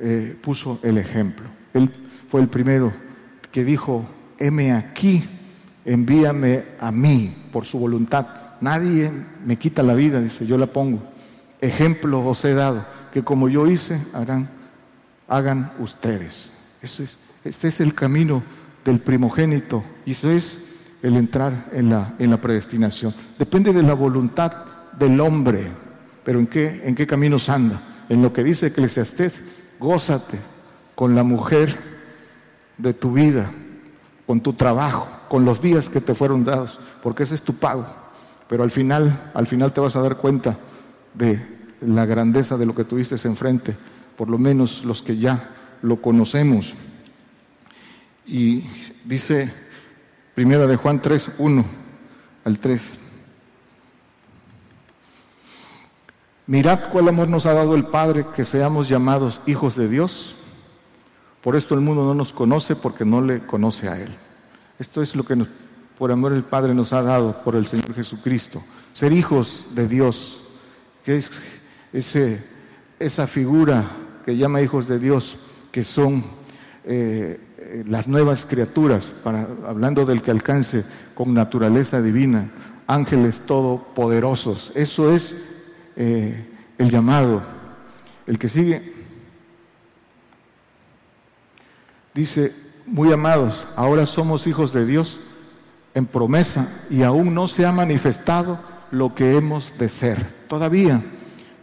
eh, 0.00 0.36
puso 0.40 0.80
el 0.82 0.98
ejemplo. 0.98 1.46
Él 1.74 1.90
fue 2.30 2.40
el 2.40 2.48
primero 2.48 2.92
que 3.50 3.64
dijo, 3.64 4.06
heme 4.38 4.72
aquí, 4.72 5.24
envíame 5.84 6.64
a 6.78 6.92
mí 6.92 7.34
por 7.52 7.64
su 7.64 7.78
voluntad. 7.78 8.26
Nadie 8.60 9.10
me 9.44 9.56
quita 9.56 9.82
la 9.82 9.94
vida, 9.94 10.20
dice, 10.20 10.46
yo 10.46 10.58
la 10.58 10.66
pongo. 10.66 11.02
Ejemplo 11.60 12.26
os 12.26 12.44
he 12.44 12.54
dado, 12.54 12.84
que 13.12 13.22
como 13.22 13.48
yo 13.48 13.66
hice, 13.66 14.00
hagan, 14.12 14.48
hagan 15.28 15.72
ustedes. 15.78 16.50
Eso 16.82 17.02
es, 17.02 17.18
este 17.44 17.68
es 17.68 17.80
el 17.80 17.94
camino 17.94 18.42
del 18.84 19.00
primogénito 19.00 19.82
y 20.04 20.12
eso 20.12 20.30
es 20.30 20.58
el 21.02 21.16
entrar 21.16 21.68
en 21.72 21.90
la, 21.90 22.14
en 22.18 22.30
la 22.30 22.40
predestinación. 22.40 23.14
Depende 23.38 23.72
de 23.72 23.82
la 23.82 23.94
voluntad 23.94 24.52
del 24.98 25.20
hombre, 25.20 25.68
pero 26.24 26.38
¿en 26.38 26.46
qué, 26.46 26.82
en 26.84 26.94
qué 26.94 27.06
caminos 27.06 27.48
anda? 27.48 27.80
En 28.08 28.22
lo 28.22 28.32
que 28.32 28.44
dice 28.44 28.66
Eclesiastés, 28.66 29.40
gózate 29.78 30.38
con 30.94 31.14
la 31.14 31.22
mujer 31.22 31.78
de 32.78 32.94
tu 32.94 33.12
vida, 33.12 33.50
con 34.26 34.40
tu 34.40 34.52
trabajo, 34.54 35.08
con 35.28 35.44
los 35.44 35.60
días 35.60 35.88
que 35.88 36.00
te 36.00 36.14
fueron 36.14 36.44
dados, 36.44 36.80
porque 37.02 37.22
ese 37.22 37.34
es 37.34 37.42
tu 37.42 37.54
pago. 37.54 37.86
Pero 38.48 38.62
al 38.62 38.70
final, 38.70 39.30
al 39.34 39.46
final 39.46 39.72
te 39.72 39.80
vas 39.80 39.96
a 39.96 40.00
dar 40.00 40.16
cuenta 40.16 40.56
de 41.14 41.44
la 41.80 42.06
grandeza 42.06 42.56
de 42.56 42.66
lo 42.66 42.74
que 42.74 42.84
tuviste 42.84 43.16
enfrente, 43.26 43.76
por 44.16 44.28
lo 44.28 44.38
menos 44.38 44.84
los 44.84 45.02
que 45.02 45.16
ya 45.16 45.50
lo 45.82 46.00
conocemos. 46.00 46.74
Y 48.26 48.64
dice 49.04 49.52
Primera 50.34 50.66
de 50.66 50.76
Juan 50.76 51.00
3, 51.00 51.30
1 51.38 51.64
al 52.44 52.58
3. 52.58 52.82
Mirad 56.48 56.90
cuál 56.92 57.08
amor 57.08 57.28
nos 57.28 57.44
ha 57.46 57.54
dado 57.54 57.74
el 57.74 57.86
Padre 57.86 58.24
que 58.34 58.44
seamos 58.44 58.88
llamados 58.88 59.40
hijos 59.46 59.74
de 59.74 59.88
Dios. 59.88 60.36
Por 61.42 61.56
esto 61.56 61.74
el 61.74 61.80
mundo 61.80 62.04
no 62.04 62.14
nos 62.14 62.32
conoce 62.32 62.76
porque 62.76 63.04
no 63.04 63.20
le 63.20 63.44
conoce 63.44 63.88
a 63.88 63.98
Él. 64.00 64.14
Esto 64.78 65.02
es 65.02 65.16
lo 65.16 65.24
que 65.24 65.44
por 65.98 66.12
amor 66.12 66.32
el 66.32 66.44
Padre 66.44 66.72
nos 66.72 66.92
ha 66.92 67.02
dado 67.02 67.42
por 67.42 67.56
el 67.56 67.66
Señor 67.66 67.92
Jesucristo. 67.94 68.62
Ser 68.92 69.12
hijos 69.12 69.66
de 69.74 69.88
Dios, 69.88 70.40
que 71.04 71.16
es 71.16 71.32
ese, 71.92 72.44
esa 73.00 73.26
figura 73.26 73.90
que 74.24 74.36
llama 74.36 74.62
hijos 74.62 74.86
de 74.86 75.00
Dios, 75.00 75.38
que 75.72 75.82
son 75.82 76.22
eh, 76.84 77.84
las 77.88 78.06
nuevas 78.06 78.46
criaturas, 78.46 79.08
para, 79.24 79.48
hablando 79.66 80.06
del 80.06 80.22
que 80.22 80.30
alcance 80.30 80.84
con 81.16 81.34
naturaleza 81.34 82.00
divina, 82.00 82.52
ángeles 82.86 83.40
todopoderosos. 83.40 84.70
Eso 84.76 85.10
es 85.10 85.34
eh, 85.96 86.46
el 86.78 86.90
llamado. 86.90 87.42
El 88.26 88.38
que 88.38 88.48
sigue 88.48 88.94
dice, 92.16 92.54
muy 92.86 93.12
amados, 93.12 93.66
ahora 93.76 94.06
somos 94.06 94.46
hijos 94.46 94.72
de 94.72 94.86
Dios 94.86 95.20
en 95.94 96.06
promesa 96.06 96.68
y 96.90 97.02
aún 97.02 97.34
no 97.34 97.46
se 97.46 97.66
ha 97.66 97.72
manifestado 97.72 98.58
lo 98.90 99.14
que 99.14 99.36
hemos 99.36 99.72
de 99.78 99.88
ser. 99.88 100.24
Todavía. 100.48 101.02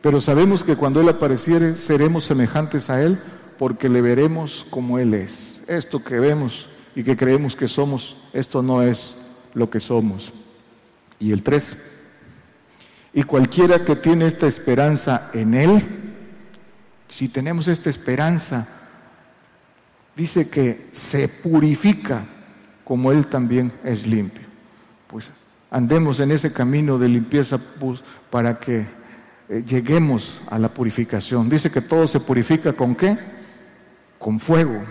Pero 0.01 0.21
sabemos 0.21 0.63
que 0.63 0.75
cuando 0.75 1.01
Él 1.01 1.09
apareciere 1.09 1.75
seremos 1.75 2.25
semejantes 2.25 2.89
a 2.89 3.01
Él 3.01 3.19
porque 3.57 3.89
le 3.89 4.01
veremos 4.01 4.65
como 4.69 4.99
Él 4.99 5.13
es. 5.13 5.61
Esto 5.67 6.03
que 6.03 6.19
vemos 6.19 6.67
y 6.95 7.03
que 7.03 7.17
creemos 7.17 7.55
que 7.55 7.67
somos, 7.67 8.15
esto 8.33 8.61
no 8.61 8.83
es 8.83 9.15
lo 9.53 9.69
que 9.69 9.79
somos. 9.79 10.33
Y 11.19 11.31
el 11.31 11.41
3. 11.41 11.77
Y 13.13 13.23
cualquiera 13.23 13.85
que 13.85 13.95
tiene 13.95 14.25
esta 14.25 14.47
esperanza 14.47 15.29
en 15.33 15.53
Él, 15.53 15.83
si 17.09 17.29
tenemos 17.29 17.67
esta 17.67 17.89
esperanza, 17.89 18.67
dice 20.15 20.49
que 20.49 20.89
se 20.91 21.27
purifica 21.27 22.25
como 22.83 23.11
Él 23.11 23.27
también 23.27 23.71
es 23.83 24.05
limpio. 24.07 24.43
Pues 25.07 25.31
andemos 25.69 26.19
en 26.19 26.31
ese 26.31 26.51
camino 26.51 26.97
de 26.97 27.09
limpieza 27.09 27.57
pues, 27.57 28.03
para 28.31 28.59
que 28.59 28.85
eh, 29.49 29.63
lleguemos 29.65 30.41
a 30.49 30.57
la 30.57 30.69
purificación. 30.69 31.49
Dice 31.49 31.69
que 31.69 31.81
todo 31.81 32.07
se 32.07 32.19
purifica 32.19 32.73
con 32.73 32.95
qué? 32.95 33.17
Con 34.17 34.39
fuego, 34.39 34.81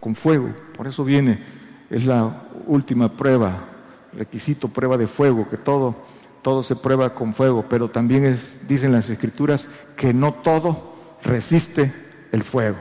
con 0.00 0.14
fuego. 0.14 0.54
Por 0.76 0.86
eso 0.86 1.02
viene, 1.02 1.42
es 1.88 2.04
la 2.04 2.48
última 2.66 3.16
prueba, 3.16 3.68
requisito, 4.12 4.68
prueba 4.68 4.98
de 4.98 5.06
fuego, 5.06 5.48
que 5.48 5.56
todo 5.56 5.96
todo 6.42 6.62
se 6.62 6.76
prueba 6.76 7.14
con 7.14 7.34
fuego, 7.34 7.66
pero 7.68 7.90
también 7.90 8.24
es, 8.24 8.58
dicen 8.68 8.92
las 8.92 9.10
escrituras 9.10 9.68
que 9.96 10.12
no 10.12 10.32
todo 10.32 10.94
resiste 11.22 11.92
el 12.32 12.42
fuego. 12.42 12.76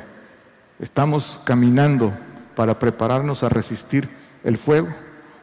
Estamos 0.79 1.41
caminando 1.43 2.13
para 2.55 2.77
prepararnos 2.77 3.43
a 3.43 3.49
resistir 3.49 4.09
el 4.43 4.57
fuego 4.57 4.89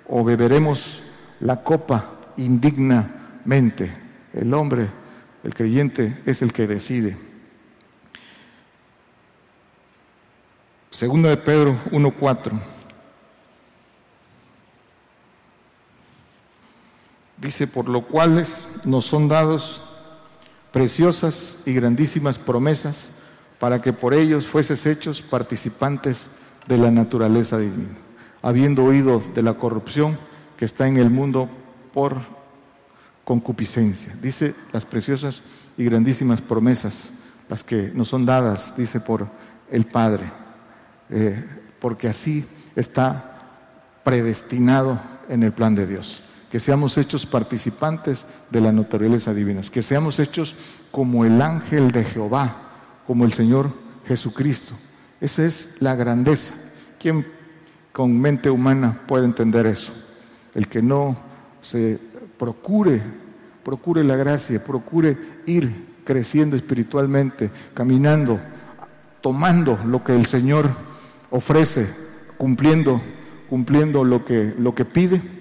o 0.08 0.24
beberemos 0.24 1.02
la 1.40 1.62
copa 1.62 2.10
indignamente. 2.36 3.92
El 4.32 4.52
hombre, 4.54 4.88
el 5.42 5.54
creyente, 5.54 6.22
es 6.26 6.42
el 6.42 6.52
que 6.52 6.66
decide. 6.66 7.16
Segundo 10.90 11.28
de 11.28 11.36
Pedro 11.36 11.76
1.4. 11.90 12.52
Dice, 17.45 17.66
por 17.66 17.90
lo 17.90 18.07
cuales 18.07 18.66
nos 18.86 19.05
son 19.05 19.28
dados 19.28 19.82
preciosas 20.72 21.59
y 21.66 21.74
grandísimas 21.74 22.38
promesas 22.38 23.12
para 23.61 23.82
que 23.82 23.92
por 23.92 24.14
ellos 24.14 24.47
fueses 24.47 24.86
hechos 24.86 25.20
participantes 25.20 26.28
de 26.66 26.78
la 26.78 26.90
naturaleza 26.90 27.59
divina, 27.59 27.99
habiendo 28.40 28.82
oído 28.84 29.22
de 29.34 29.42
la 29.42 29.53
corrupción 29.59 30.18
que 30.57 30.64
está 30.64 30.88
en 30.88 30.97
el 30.97 31.11
mundo 31.11 31.51
por 31.92 32.16
concupiscencia. 33.26 34.16
Dice 34.22 34.55
las 34.72 34.86
preciosas 34.86 35.42
y 35.76 35.84
grandísimas 35.84 36.40
promesas, 36.40 37.12
las 37.51 37.62
que 37.62 37.92
nos 37.95 38.09
son 38.09 38.24
dadas, 38.24 38.74
dice 38.74 39.01
por 39.01 39.28
el 39.70 39.84
Padre, 39.84 40.32
eh, 41.11 41.45
porque 41.78 42.09
así 42.09 42.47
está 42.74 44.01
predestinado 44.03 44.99
en 45.28 45.42
el 45.42 45.53
plan 45.53 45.74
de 45.74 45.86
Dios 45.86 46.22
que 46.51 46.61
seamos 46.61 46.97
hechos 46.99 47.26
participantes 47.26 48.24
de 48.51 48.61
la 48.61 48.72
naturaleza 48.72 49.34
divina, 49.34 49.61
que 49.72 49.82
seamos 49.82 50.18
hechos 50.20 50.55
como 50.90 51.24
el 51.24 51.42
ángel 51.42 51.90
de 51.90 52.05
Jehová, 52.05 52.57
como 53.07 53.24
el 53.24 53.32
Señor 53.32 53.70
Jesucristo. 54.07 54.74
Esa 55.20 55.45
es 55.45 55.68
la 55.80 55.97
grandeza. 55.97 56.55
¿Quién 56.99 57.26
con 57.92 58.20
mente 58.20 58.51
humana 58.51 59.01
puede 59.07 59.24
entender 59.24 59.66
eso? 59.66 59.92
El 60.55 60.68
que 60.68 60.82
no 60.82 61.16
se 61.61 61.99
procure, 62.38 63.03
procure 63.64 64.05
la 64.05 64.16
gracia, 64.16 64.64
procure 64.64 65.16
ir 65.47 65.86
creciendo 66.05 66.57
espiritualmente, 66.57 67.51
caminando, 67.72 68.38
tomando 69.20 69.78
lo 69.84 70.05
que 70.05 70.14
el 70.14 70.26
Señor 70.26 70.70
ofrece, 71.30 71.88
cumpliendo, 72.36 73.01
cumpliendo 73.49 74.05
lo 74.05 74.24
que, 74.24 74.55
lo 74.57 74.74
que 74.74 74.84
pide 74.84 75.34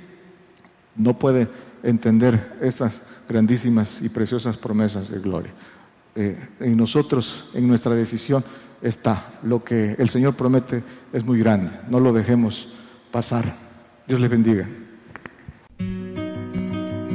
no 0.95 1.17
puede 1.17 1.47
entender 1.81 2.57
esas 2.61 3.01
grandísimas 3.27 4.01
y 4.01 4.09
preciosas 4.09 4.57
promesas 4.57 5.09
de 5.09 5.19
gloria. 5.19 5.51
Eh, 6.15 6.37
en 6.59 6.77
nosotros, 6.77 7.49
en 7.53 7.67
nuestra 7.67 7.95
decisión, 7.95 8.43
está. 8.81 9.39
Lo 9.43 9.63
que 9.63 9.95
el 9.97 10.09
Señor 10.09 10.35
promete 10.35 10.83
es 11.11 11.23
muy 11.23 11.39
grande. 11.39 11.71
No 11.89 11.99
lo 11.99 12.13
dejemos 12.13 12.67
pasar. 13.11 13.55
Dios 14.07 14.21
le 14.21 14.27
bendiga. 14.27 14.67